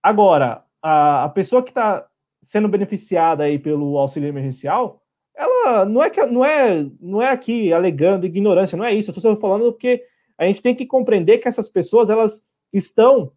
[0.02, 2.06] Agora, a, a pessoa que está
[2.42, 5.02] sendo beneficiada aí pelo auxílio emergencial,
[5.34, 9.10] ela não é que não é não é aqui alegando ignorância, não é isso.
[9.10, 10.04] Eu estou falando porque
[10.36, 13.32] a gente tem que compreender que essas pessoas elas estão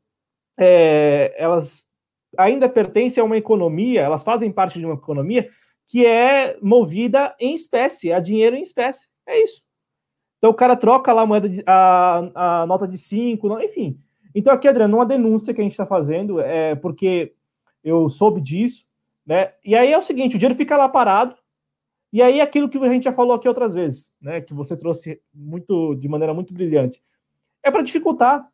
[0.58, 1.88] é, elas
[2.38, 5.50] ainda pertencem a uma economia, elas fazem parte de uma economia
[5.88, 9.08] que é movida em espécie, a dinheiro em espécie.
[9.28, 9.62] É isso.
[10.38, 14.00] Então o cara troca lá a moeda, de, a, a nota de 5, enfim.
[14.34, 17.34] Então aqui, Adriano, uma denúncia que a gente está fazendo é porque
[17.84, 18.88] eu soube disso,
[19.26, 19.54] né?
[19.64, 21.36] E aí é o seguinte, o dinheiro fica lá parado,
[22.14, 24.42] e aí aquilo que a gente já falou aqui outras vezes, né?
[24.42, 27.04] Que você trouxe muito de maneira muito brilhante,
[27.62, 28.50] é para dificultar.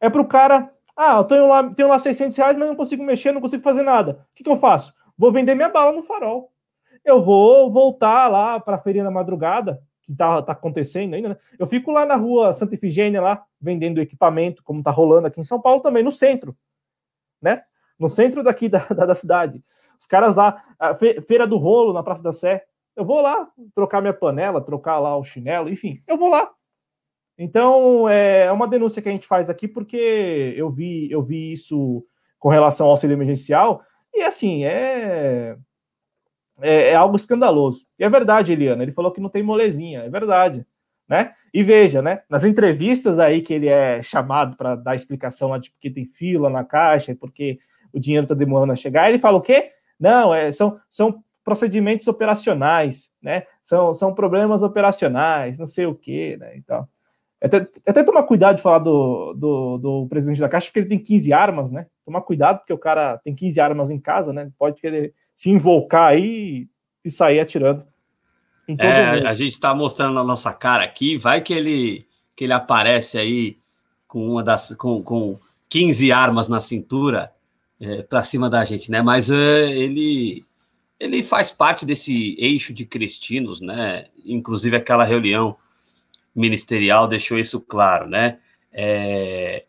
[0.00, 3.04] É para o cara, ah, eu tenho lá, tenho lá 600 reais, mas não consigo
[3.04, 4.26] mexer, não consigo fazer nada.
[4.32, 4.94] O que, que eu faço?
[5.16, 6.50] Vou vender minha bala no farol.
[7.04, 11.36] Eu vou voltar lá para a feirinha na madrugada, que tá, tá acontecendo ainda, né?
[11.58, 15.44] Eu fico lá na rua Santa Efigênia, lá, vendendo equipamento, como tá rolando aqui em
[15.44, 16.56] São Paulo também, no centro,
[17.42, 17.62] né?
[17.98, 19.62] No centro daqui da, da, da cidade.
[20.00, 20.62] Os caras lá,
[21.26, 22.64] Feira do Rolo, na Praça da Sé,
[22.94, 26.50] eu vou lá trocar minha panela, trocar lá o chinelo, enfim, eu vou lá.
[27.38, 32.04] Então, é uma denúncia que a gente faz aqui, porque eu vi, eu vi isso
[32.38, 33.82] com relação ao auxílio emergencial,
[34.14, 35.56] e assim, é
[36.60, 37.86] é, é, algo escandaloso.
[37.98, 40.66] E é verdade, Eliana, ele falou que não tem molezinha, é verdade,
[41.08, 41.34] né?
[41.52, 45.70] E veja, né, nas entrevistas aí que ele é chamado para dar explicação lá de
[45.70, 47.58] porque tem fila na caixa porque
[47.92, 49.70] o dinheiro está demorando a chegar, ele fala o quê?
[49.98, 53.44] Não, é, são, são procedimentos operacionais, né?
[53.62, 56.56] São, são problemas operacionais, não sei o quê, né?
[56.56, 56.88] Então,
[57.42, 60.98] até, até tomar cuidado de falar do, do, do, presidente da Caixa, porque ele tem
[60.98, 61.86] 15 armas, né?
[62.04, 64.50] Tomar cuidado, porque o cara tem 15 armas em casa, né?
[64.58, 66.66] Pode querer se invocar aí
[67.04, 67.84] e sair atirando.
[68.78, 72.00] É, a gente está mostrando a nossa cara aqui, vai que ele
[72.34, 73.56] que ele aparece aí
[74.08, 75.38] com uma das com, com
[75.68, 77.32] 15 armas na cintura
[77.80, 79.02] é, para cima da gente, né?
[79.02, 80.44] Mas é, ele
[80.98, 84.06] ele faz parte desse eixo de cristinos, né?
[84.24, 85.56] Inclusive aquela reunião
[86.36, 88.38] ministerial deixou isso claro, né?
[88.72, 89.64] É,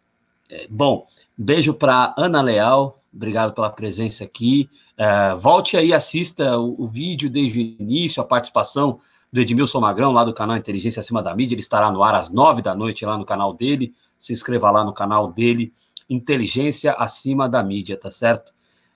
[0.50, 1.06] é bom,
[1.38, 4.70] beijo para Ana Leal, obrigado pela presença aqui.
[4.98, 9.00] Uh, volte aí, assista o, o, vídeo desde o início, a participação
[9.32, 11.54] do Edmilson Magrão, lá do canal Inteligência Acima da Mídia.
[11.54, 13.94] Ele estará no ar às nove da noite lá no canal dele.
[14.18, 15.72] Se inscreva lá no canal dele,
[16.10, 18.54] Inteligência Acima da Mídia, tá certo?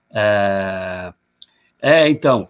[0.10, 1.14] É,
[1.82, 2.50] é então.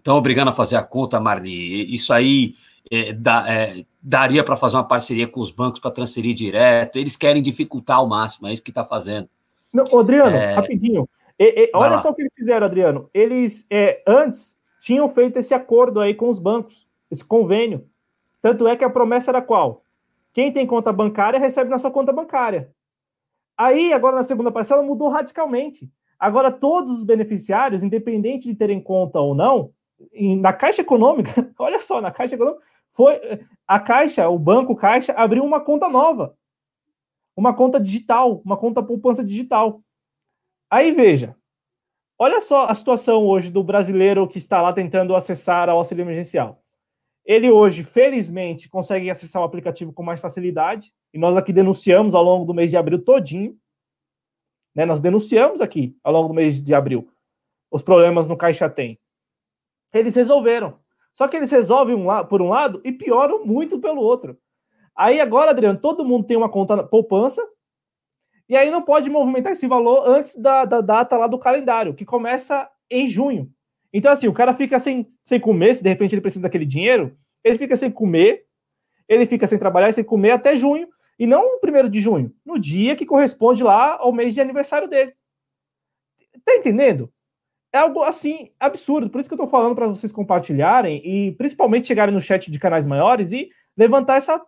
[0.00, 1.92] Então, obrigado a fazer a conta, Marli.
[1.92, 2.54] Isso aí
[2.90, 6.96] é, dá, é, daria para fazer uma parceria com os bancos para transferir direto.
[6.96, 9.28] Eles querem dificultar ao máximo, é isso que está fazendo.
[9.72, 10.54] Não, Adriano, é...
[10.54, 11.08] rapidinho.
[11.38, 13.08] E, e, olha só o que eles fizeram, Adriano.
[13.14, 17.86] Eles, é, antes, tinham feito esse acordo aí com os bancos, esse convênio.
[18.42, 19.82] Tanto é que a promessa era qual?
[20.32, 22.72] Quem tem conta bancária recebe na sua conta bancária.
[23.56, 25.90] Aí, agora na segunda parcela, mudou radicalmente.
[26.18, 29.70] Agora, todos os beneficiários, independente de terem conta ou não,
[30.40, 32.62] na Caixa Econômica, olha só, na Caixa Econômica,
[32.98, 36.36] foi a Caixa, o Banco Caixa, abriu uma conta nova.
[37.36, 39.80] Uma conta digital, uma conta poupança digital.
[40.68, 41.36] Aí veja,
[42.18, 46.60] olha só a situação hoje do brasileiro que está lá tentando acessar ao auxílio emergencial.
[47.24, 52.24] Ele hoje, felizmente, consegue acessar o aplicativo com mais facilidade, e nós aqui denunciamos ao
[52.24, 53.56] longo do mês de abril todinho,
[54.74, 54.84] né?
[54.84, 57.08] Nós denunciamos aqui ao longo do mês de abril
[57.70, 58.98] os problemas no Caixa Tem.
[59.94, 60.80] Eles resolveram.
[61.18, 64.38] Só que eles resolvem um por um lado e pioram muito pelo outro.
[64.94, 67.44] Aí agora, Adriano, todo mundo tem uma conta poupança,
[68.48, 72.04] e aí não pode movimentar esse valor antes da, da data lá do calendário, que
[72.04, 73.50] começa em junho.
[73.92, 77.18] Então, assim, o cara fica sem, sem comer, se de repente ele precisa daquele dinheiro,
[77.42, 78.46] ele fica sem comer,
[79.08, 80.86] ele fica sem trabalhar sem comer até junho,
[81.18, 84.86] e não no primeiro de junho, no dia que corresponde lá ao mês de aniversário
[84.86, 85.12] dele.
[86.44, 87.12] Tá entendendo?
[87.72, 89.10] É algo assim absurdo.
[89.10, 92.58] Por isso que eu tô falando para vocês compartilharem e principalmente chegarem no chat de
[92.58, 94.42] canais maiores e levantar essa,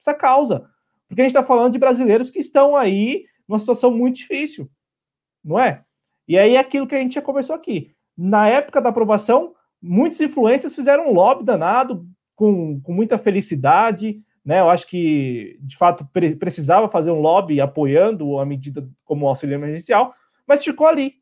[0.00, 0.68] essa causa.
[1.08, 4.70] Porque a gente está falando de brasileiros que estão aí numa situação muito difícil,
[5.42, 5.82] não é?
[6.26, 7.94] E aí é aquilo que a gente já conversou aqui.
[8.16, 14.60] Na época da aprovação, muitos influencers fizeram um lobby danado, com, com muita felicidade, né?
[14.60, 19.54] Eu acho que, de fato, pre precisava fazer um lobby apoiando a medida como auxílio
[19.54, 20.14] emergencial,
[20.46, 21.14] mas ficou ali,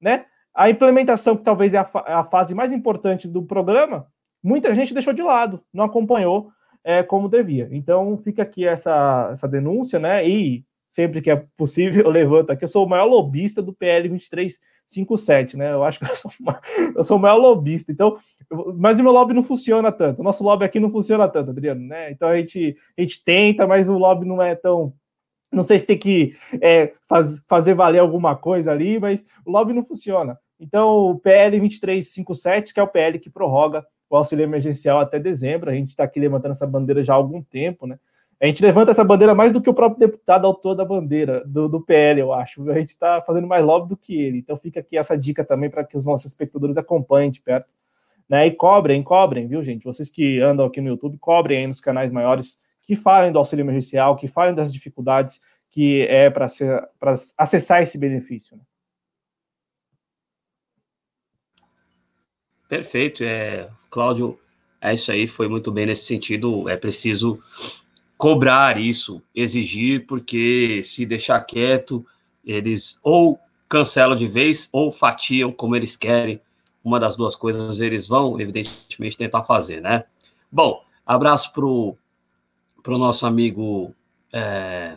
[0.00, 0.24] né?
[0.54, 4.06] A implementação, que talvez é a, fa a fase mais importante do programa,
[4.42, 6.50] muita gente deixou de lado, não acompanhou.
[6.84, 7.68] é, como devia.
[7.70, 10.26] Então, fica aqui essa, essa denúncia, né?
[10.28, 12.64] E sempre que é possível, eu levanto aqui.
[12.64, 15.72] Eu sou o maior lobista do PL 2357, né?
[15.72, 16.30] Eu acho que eu sou,
[16.96, 17.92] eu sou o maior lobista.
[17.92, 18.18] Então,
[18.50, 20.20] eu, mas o meu lobby não funciona tanto.
[20.20, 22.10] O nosso lobby aqui não funciona tanto, Adriano, né?
[22.10, 24.92] Então a gente, a gente tenta, mas o lobby não é tão.
[25.52, 29.72] Não sei se tem que é, faz, fazer valer alguma coisa ali, mas o lobby
[29.72, 30.38] não funciona.
[30.58, 35.70] Então, o PL 2357, que é o PL que prorroga o auxílio emergencial até dezembro.
[35.70, 37.98] A gente está aqui levantando essa bandeira já há algum tempo, né?
[38.40, 41.68] A gente levanta essa bandeira mais do que o próprio deputado autor da bandeira, do,
[41.68, 42.68] do PL, eu acho.
[42.70, 44.38] A gente está fazendo mais lobby do que ele.
[44.38, 47.68] Então fica aqui essa dica também para que os nossos espectadores acompanhem de perto.
[48.28, 48.48] Né?
[48.48, 49.84] E cobrem, cobrem, viu, gente?
[49.84, 53.62] Vocês que andam aqui no YouTube, cobrem aí nos canais maiores que falem do auxílio
[53.62, 55.40] emergencial, que falem das dificuldades
[55.70, 56.46] que é para
[57.38, 58.56] acessar esse benefício.
[58.56, 58.62] Né?
[62.68, 64.38] Perfeito, é, Cláudio,
[64.80, 66.68] é isso aí, foi muito bem nesse sentido.
[66.68, 67.42] É preciso
[68.18, 72.04] cobrar isso, exigir, porque se deixar quieto,
[72.44, 73.38] eles ou
[73.68, 76.40] cancelam de vez ou fatiam como eles querem.
[76.84, 80.04] Uma das duas coisas eles vão, evidentemente, tentar fazer, né?
[80.50, 81.52] Bom, abraço
[82.82, 83.94] pro, pro nosso amigo
[84.32, 84.96] é,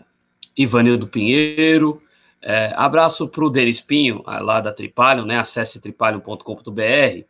[0.58, 2.02] Ivanildo Pinheiro.
[2.42, 5.38] É, abraço pro Denis Pinho, lá da Tripalho, né?
[5.38, 7.26] Acesse tripalho.com.br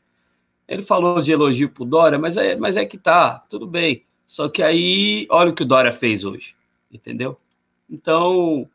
[0.67, 4.03] ele falou de elogio pro Dória, mas é, mas é que tá, tudo bem.
[4.25, 6.55] Só que aí, olha o que o Dória fez hoje,
[6.91, 7.37] entendeu?
[7.89, 8.67] Então,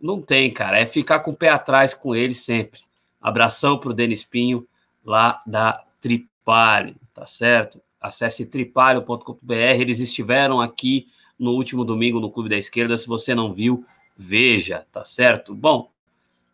[0.00, 0.78] não tem, cara.
[0.78, 2.80] É ficar com o pé atrás com ele sempre.
[3.20, 4.66] Abração pro Denis Pinho,
[5.04, 7.80] lá da Tripalho, tá certo?
[8.00, 9.52] Acesse tripalho.com.br.
[9.52, 11.06] Eles estiveram aqui
[11.38, 12.96] no último domingo no Clube da Esquerda.
[12.96, 13.84] Se você não viu,
[14.16, 15.54] veja, tá certo?
[15.54, 15.90] Bom,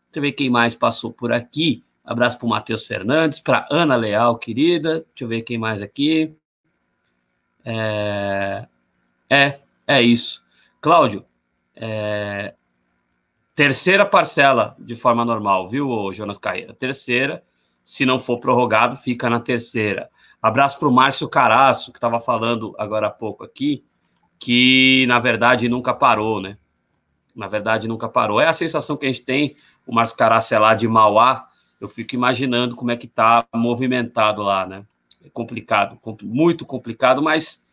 [0.06, 1.82] deixa eu ver quem mais passou por aqui.
[2.04, 5.06] Abraço para o Matheus Fernandes, para Ana Leal, querida.
[5.08, 6.34] Deixa eu ver quem mais aqui.
[7.64, 8.66] É,
[9.30, 10.44] é, é isso.
[10.82, 11.24] Cláudio,
[11.74, 12.54] é...
[13.54, 16.74] terceira parcela de forma normal, viu, Jonas Carreira?
[16.74, 17.42] Terceira.
[17.82, 20.10] Se não for prorrogado, fica na terceira.
[20.42, 23.82] Abraço para o Márcio Caraço, que estava falando agora há pouco aqui,
[24.44, 26.58] que na verdade nunca parou, né?
[27.34, 28.38] Na verdade nunca parou.
[28.42, 29.56] É a sensação que a gente tem.
[29.86, 31.48] O é lá de Mauá
[31.80, 34.84] eu fico imaginando como é que está movimentado lá, né?
[35.24, 37.66] É complicado, muito complicado, mas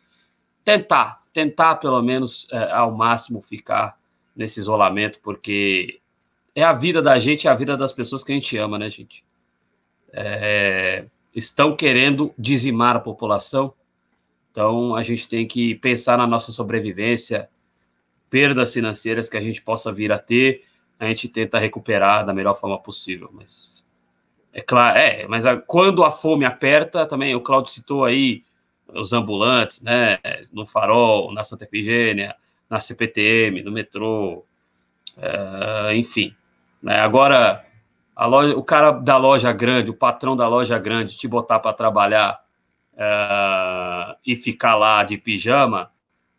[0.64, 3.98] tentar, tentar pelo menos é, ao máximo ficar
[4.34, 6.00] nesse isolamento, porque
[6.54, 8.88] é a vida da gente, é a vida das pessoas que a gente ama, né,
[8.88, 9.22] gente?
[10.10, 11.04] É,
[11.34, 13.74] estão querendo dizimar a população,
[14.52, 17.48] então a gente tem que pensar na nossa sobrevivência,
[18.28, 20.62] perdas financeiras que a gente possa vir a ter,
[21.00, 23.84] a gente tenta recuperar da melhor forma possível, mas
[24.52, 28.44] é claro, é, mas a, quando a fome aperta, também o Claudio citou aí
[28.94, 30.18] os ambulantes, né?
[30.52, 32.36] No Farol, na Santa Efigênia,
[32.68, 34.44] na CPTM, no metrô,
[35.16, 36.34] é, enfim.
[36.82, 37.64] Né, agora,
[38.18, 42.41] loja, o cara da loja grande, o patrão da loja grande, te botar para trabalhar
[42.96, 45.90] é, e ficar lá de pijama,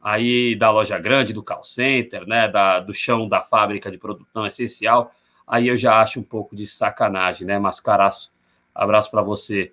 [0.02, 2.48] aí da loja grande, do call center, né?
[2.48, 5.12] Da, do chão da fábrica de produto não essencial
[5.48, 7.60] aí eu já acho um pouco de sacanagem, né?
[7.60, 8.32] Mascaraço,
[8.74, 9.72] abraço para você.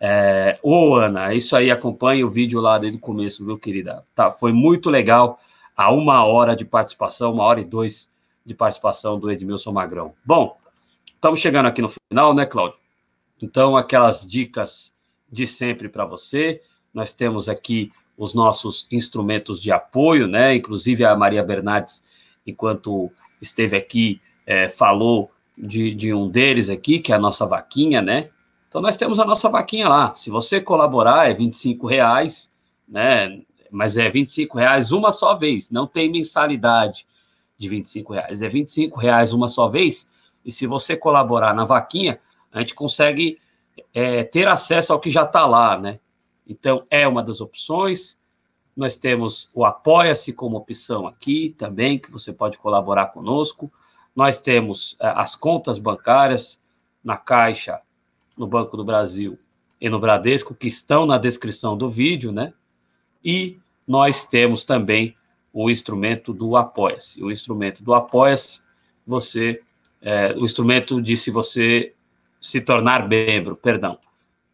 [0.00, 4.04] É, ô, Ana, isso aí, acompanhe o vídeo lá desde o começo, viu, querida?
[4.14, 5.38] Tá, foi muito legal
[5.76, 8.10] a uma hora de participação, uma hora e dois
[8.44, 10.14] de participação do Edmilson Magrão.
[10.24, 10.56] Bom,
[11.06, 12.78] estamos chegando aqui no final, né, Cláudio?
[13.42, 14.89] Então, aquelas dicas
[15.30, 16.60] de sempre para você.
[16.92, 20.54] Nós temos aqui os nossos instrumentos de apoio, né?
[20.54, 22.04] Inclusive a Maria Bernardes,
[22.46, 28.02] enquanto esteve aqui, é, falou de, de um deles aqui, que é a nossa vaquinha,
[28.02, 28.30] né?
[28.68, 30.14] Então nós temos a nossa vaquinha lá.
[30.14, 32.54] Se você colaborar, é 25 reais,
[32.88, 33.40] né?
[33.70, 37.06] Mas é 25 reais uma só vez, não tem mensalidade
[37.56, 38.42] de 25 reais.
[38.42, 40.10] É 25 reais uma só vez.
[40.44, 42.18] E se você colaborar na vaquinha,
[42.52, 43.38] a gente consegue
[43.92, 45.98] é, ter acesso ao que já está lá, né?
[46.46, 48.20] Então é uma das opções.
[48.76, 53.70] Nós temos o Apoia-se como opção aqui também, que você pode colaborar conosco.
[54.14, 56.60] Nós temos é, as contas bancárias
[57.02, 57.80] na Caixa,
[58.36, 59.38] no Banco do Brasil
[59.80, 62.52] e no Bradesco, que estão na descrição do vídeo, né?
[63.24, 65.16] E nós temos também
[65.52, 67.22] o instrumento do Apoia-se.
[67.22, 68.60] O instrumento do Apoia-se,
[69.06, 69.60] você,
[70.00, 71.94] é, o instrumento de se você
[72.40, 73.98] se tornar membro, perdão.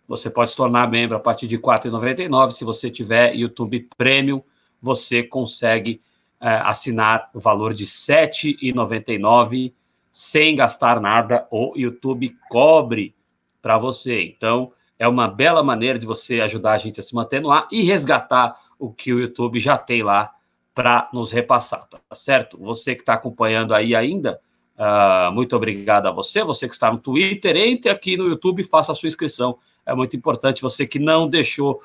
[0.09, 2.53] Você pode se tornar membro a partir de R$ 4,99.
[2.53, 4.43] Se você tiver YouTube Premium,
[4.81, 6.01] você consegue
[6.41, 9.73] é, assinar o valor de R$ 7,99
[10.11, 13.15] sem gastar nada, o YouTube cobre
[13.61, 14.23] para você.
[14.23, 17.69] Então, é uma bela maneira de você ajudar a gente a se manter no ar
[17.71, 20.33] e resgatar o que o YouTube já tem lá
[20.75, 22.59] para nos repassar, tá certo?
[22.59, 24.41] Você que está acompanhando aí ainda,
[24.79, 26.43] uh, muito obrigado a você.
[26.45, 29.59] Você que está no Twitter, entre aqui no YouTube faça a sua inscrição.
[29.85, 30.63] É muito importante.
[30.63, 31.81] Você que não deixou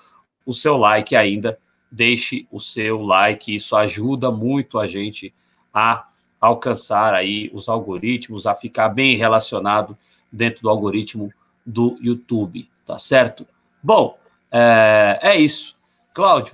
[0.46, 1.60] o seu like ainda,
[1.92, 3.54] deixe o seu like.
[3.54, 5.34] Isso ajuda muito a gente
[5.74, 6.08] a
[6.40, 9.98] alcançar aí os algoritmos, a ficar bem relacionado
[10.32, 11.32] dentro do algoritmo
[11.66, 13.46] do YouTube, tá certo?
[13.84, 14.18] Bom,
[14.52, 15.76] é, é isso.
[16.14, 16.54] Cláudio,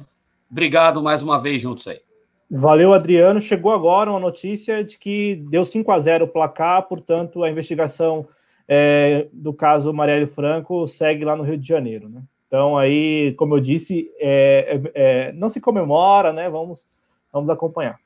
[0.52, 2.07] obrigado mais uma vez juntos aí.
[2.50, 3.42] Valeu, Adriano.
[3.42, 8.28] Chegou agora uma notícia de que deu 5 a 0 o placar, portanto, a investigação
[8.68, 12.22] é, do caso Marielle Franco segue lá no Rio de Janeiro, né?
[12.48, 16.50] Então, aí, como eu disse, é, é, é não se comemora, né?
[16.50, 16.86] Vamos,
[17.32, 18.00] vamos acompanhar.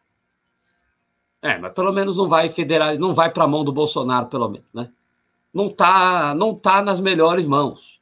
[1.41, 4.49] É, mas pelo menos não vai federal, não vai para a mão do Bolsonaro, pelo
[4.49, 4.89] menos, né?
[5.53, 7.99] Não tá, não tá nas melhores mãos.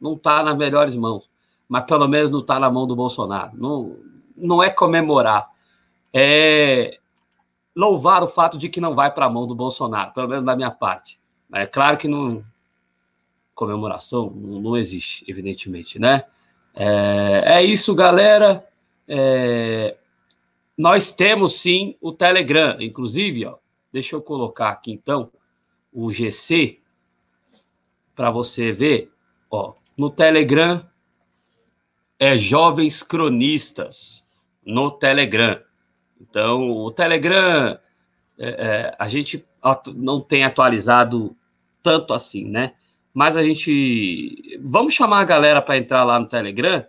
[0.00, 1.28] Não tá nas melhores mãos.
[1.68, 3.52] Mas pelo menos não tá na mão do Bolsonaro.
[3.54, 3.96] Não,
[4.36, 5.51] não é comemorar.
[6.12, 6.98] É
[7.74, 10.54] louvar o fato de que não vai para a mão do Bolsonaro, pelo menos da
[10.54, 11.18] minha parte.
[11.54, 12.44] É claro que não
[13.54, 16.24] comemoração não, existe, evidentemente, né?
[16.74, 18.66] É, é isso, galera.
[19.06, 19.96] É,
[20.76, 23.56] nós temos sim o Telegram, inclusive, ó,
[23.92, 25.30] deixa eu colocar aqui então
[25.92, 26.80] o GC
[28.14, 29.10] para você ver,
[29.50, 30.88] ó, no Telegram
[32.18, 34.24] é Jovens Cronistas
[34.64, 35.60] no Telegram.
[36.22, 37.78] Então, o Telegram
[38.38, 39.44] é, é, a gente
[39.94, 41.36] não tem atualizado
[41.82, 42.74] tanto assim, né?
[43.12, 46.84] Mas a gente vamos chamar a galera para entrar lá no Telegram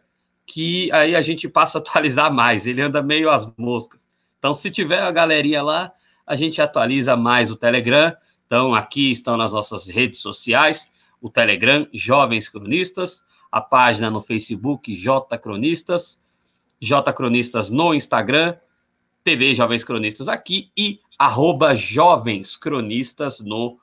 [0.45, 2.65] que aí a gente passa a atualizar mais.
[2.65, 4.07] Ele anda meio às moscas.
[4.39, 5.91] Então, se tiver a galerinha lá,
[6.25, 8.15] a gente atualiza mais o Telegram.
[8.45, 10.91] Então, aqui estão nas nossas redes sociais:
[11.21, 16.19] o Telegram Jovens Cronistas, a página no Facebook J Cronistas,
[16.79, 18.55] J Cronistas no Instagram,
[19.23, 23.77] TV Jovens Cronistas aqui e arroba Jovens Cronistas no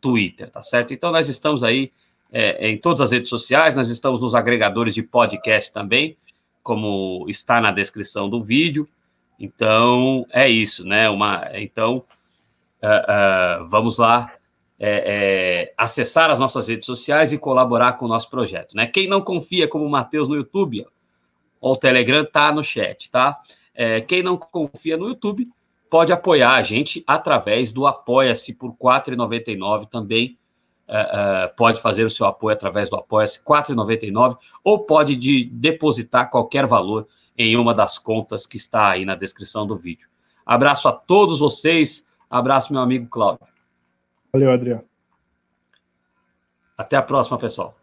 [0.00, 0.94] Twitter, tá certo?
[0.94, 1.92] Então, nós estamos aí
[2.32, 6.16] é, em todas as redes sociais, nós estamos nos agregadores de podcast também,
[6.62, 8.88] como está na descrição do vídeo.
[9.38, 11.08] Então, é isso, né?
[11.08, 12.04] Uma, então,
[12.82, 14.32] uh, uh, vamos lá
[14.78, 18.86] é, é, acessar as nossas redes sociais e colaborar com o nosso projeto, né?
[18.86, 20.86] Quem não confia como o Matheus no YouTube,
[21.60, 23.40] ou o Telegram tá no chat, tá?
[23.80, 25.44] É, quem não confia no YouTube
[25.88, 30.36] pode apoiar a gente através do Apoia-se por R$ 4,99 também
[30.88, 35.44] uh, uh, pode fazer o seu apoio através do Apoia-se, R$ 4,99, ou pode de,
[35.44, 37.06] depositar qualquer valor
[37.36, 40.08] em uma das contas que está aí na descrição do vídeo.
[40.44, 43.46] Abraço a todos vocês, abraço meu amigo Cláudio.
[44.32, 44.84] Valeu, Adriano.
[46.76, 47.76] Até a próxima, pessoal.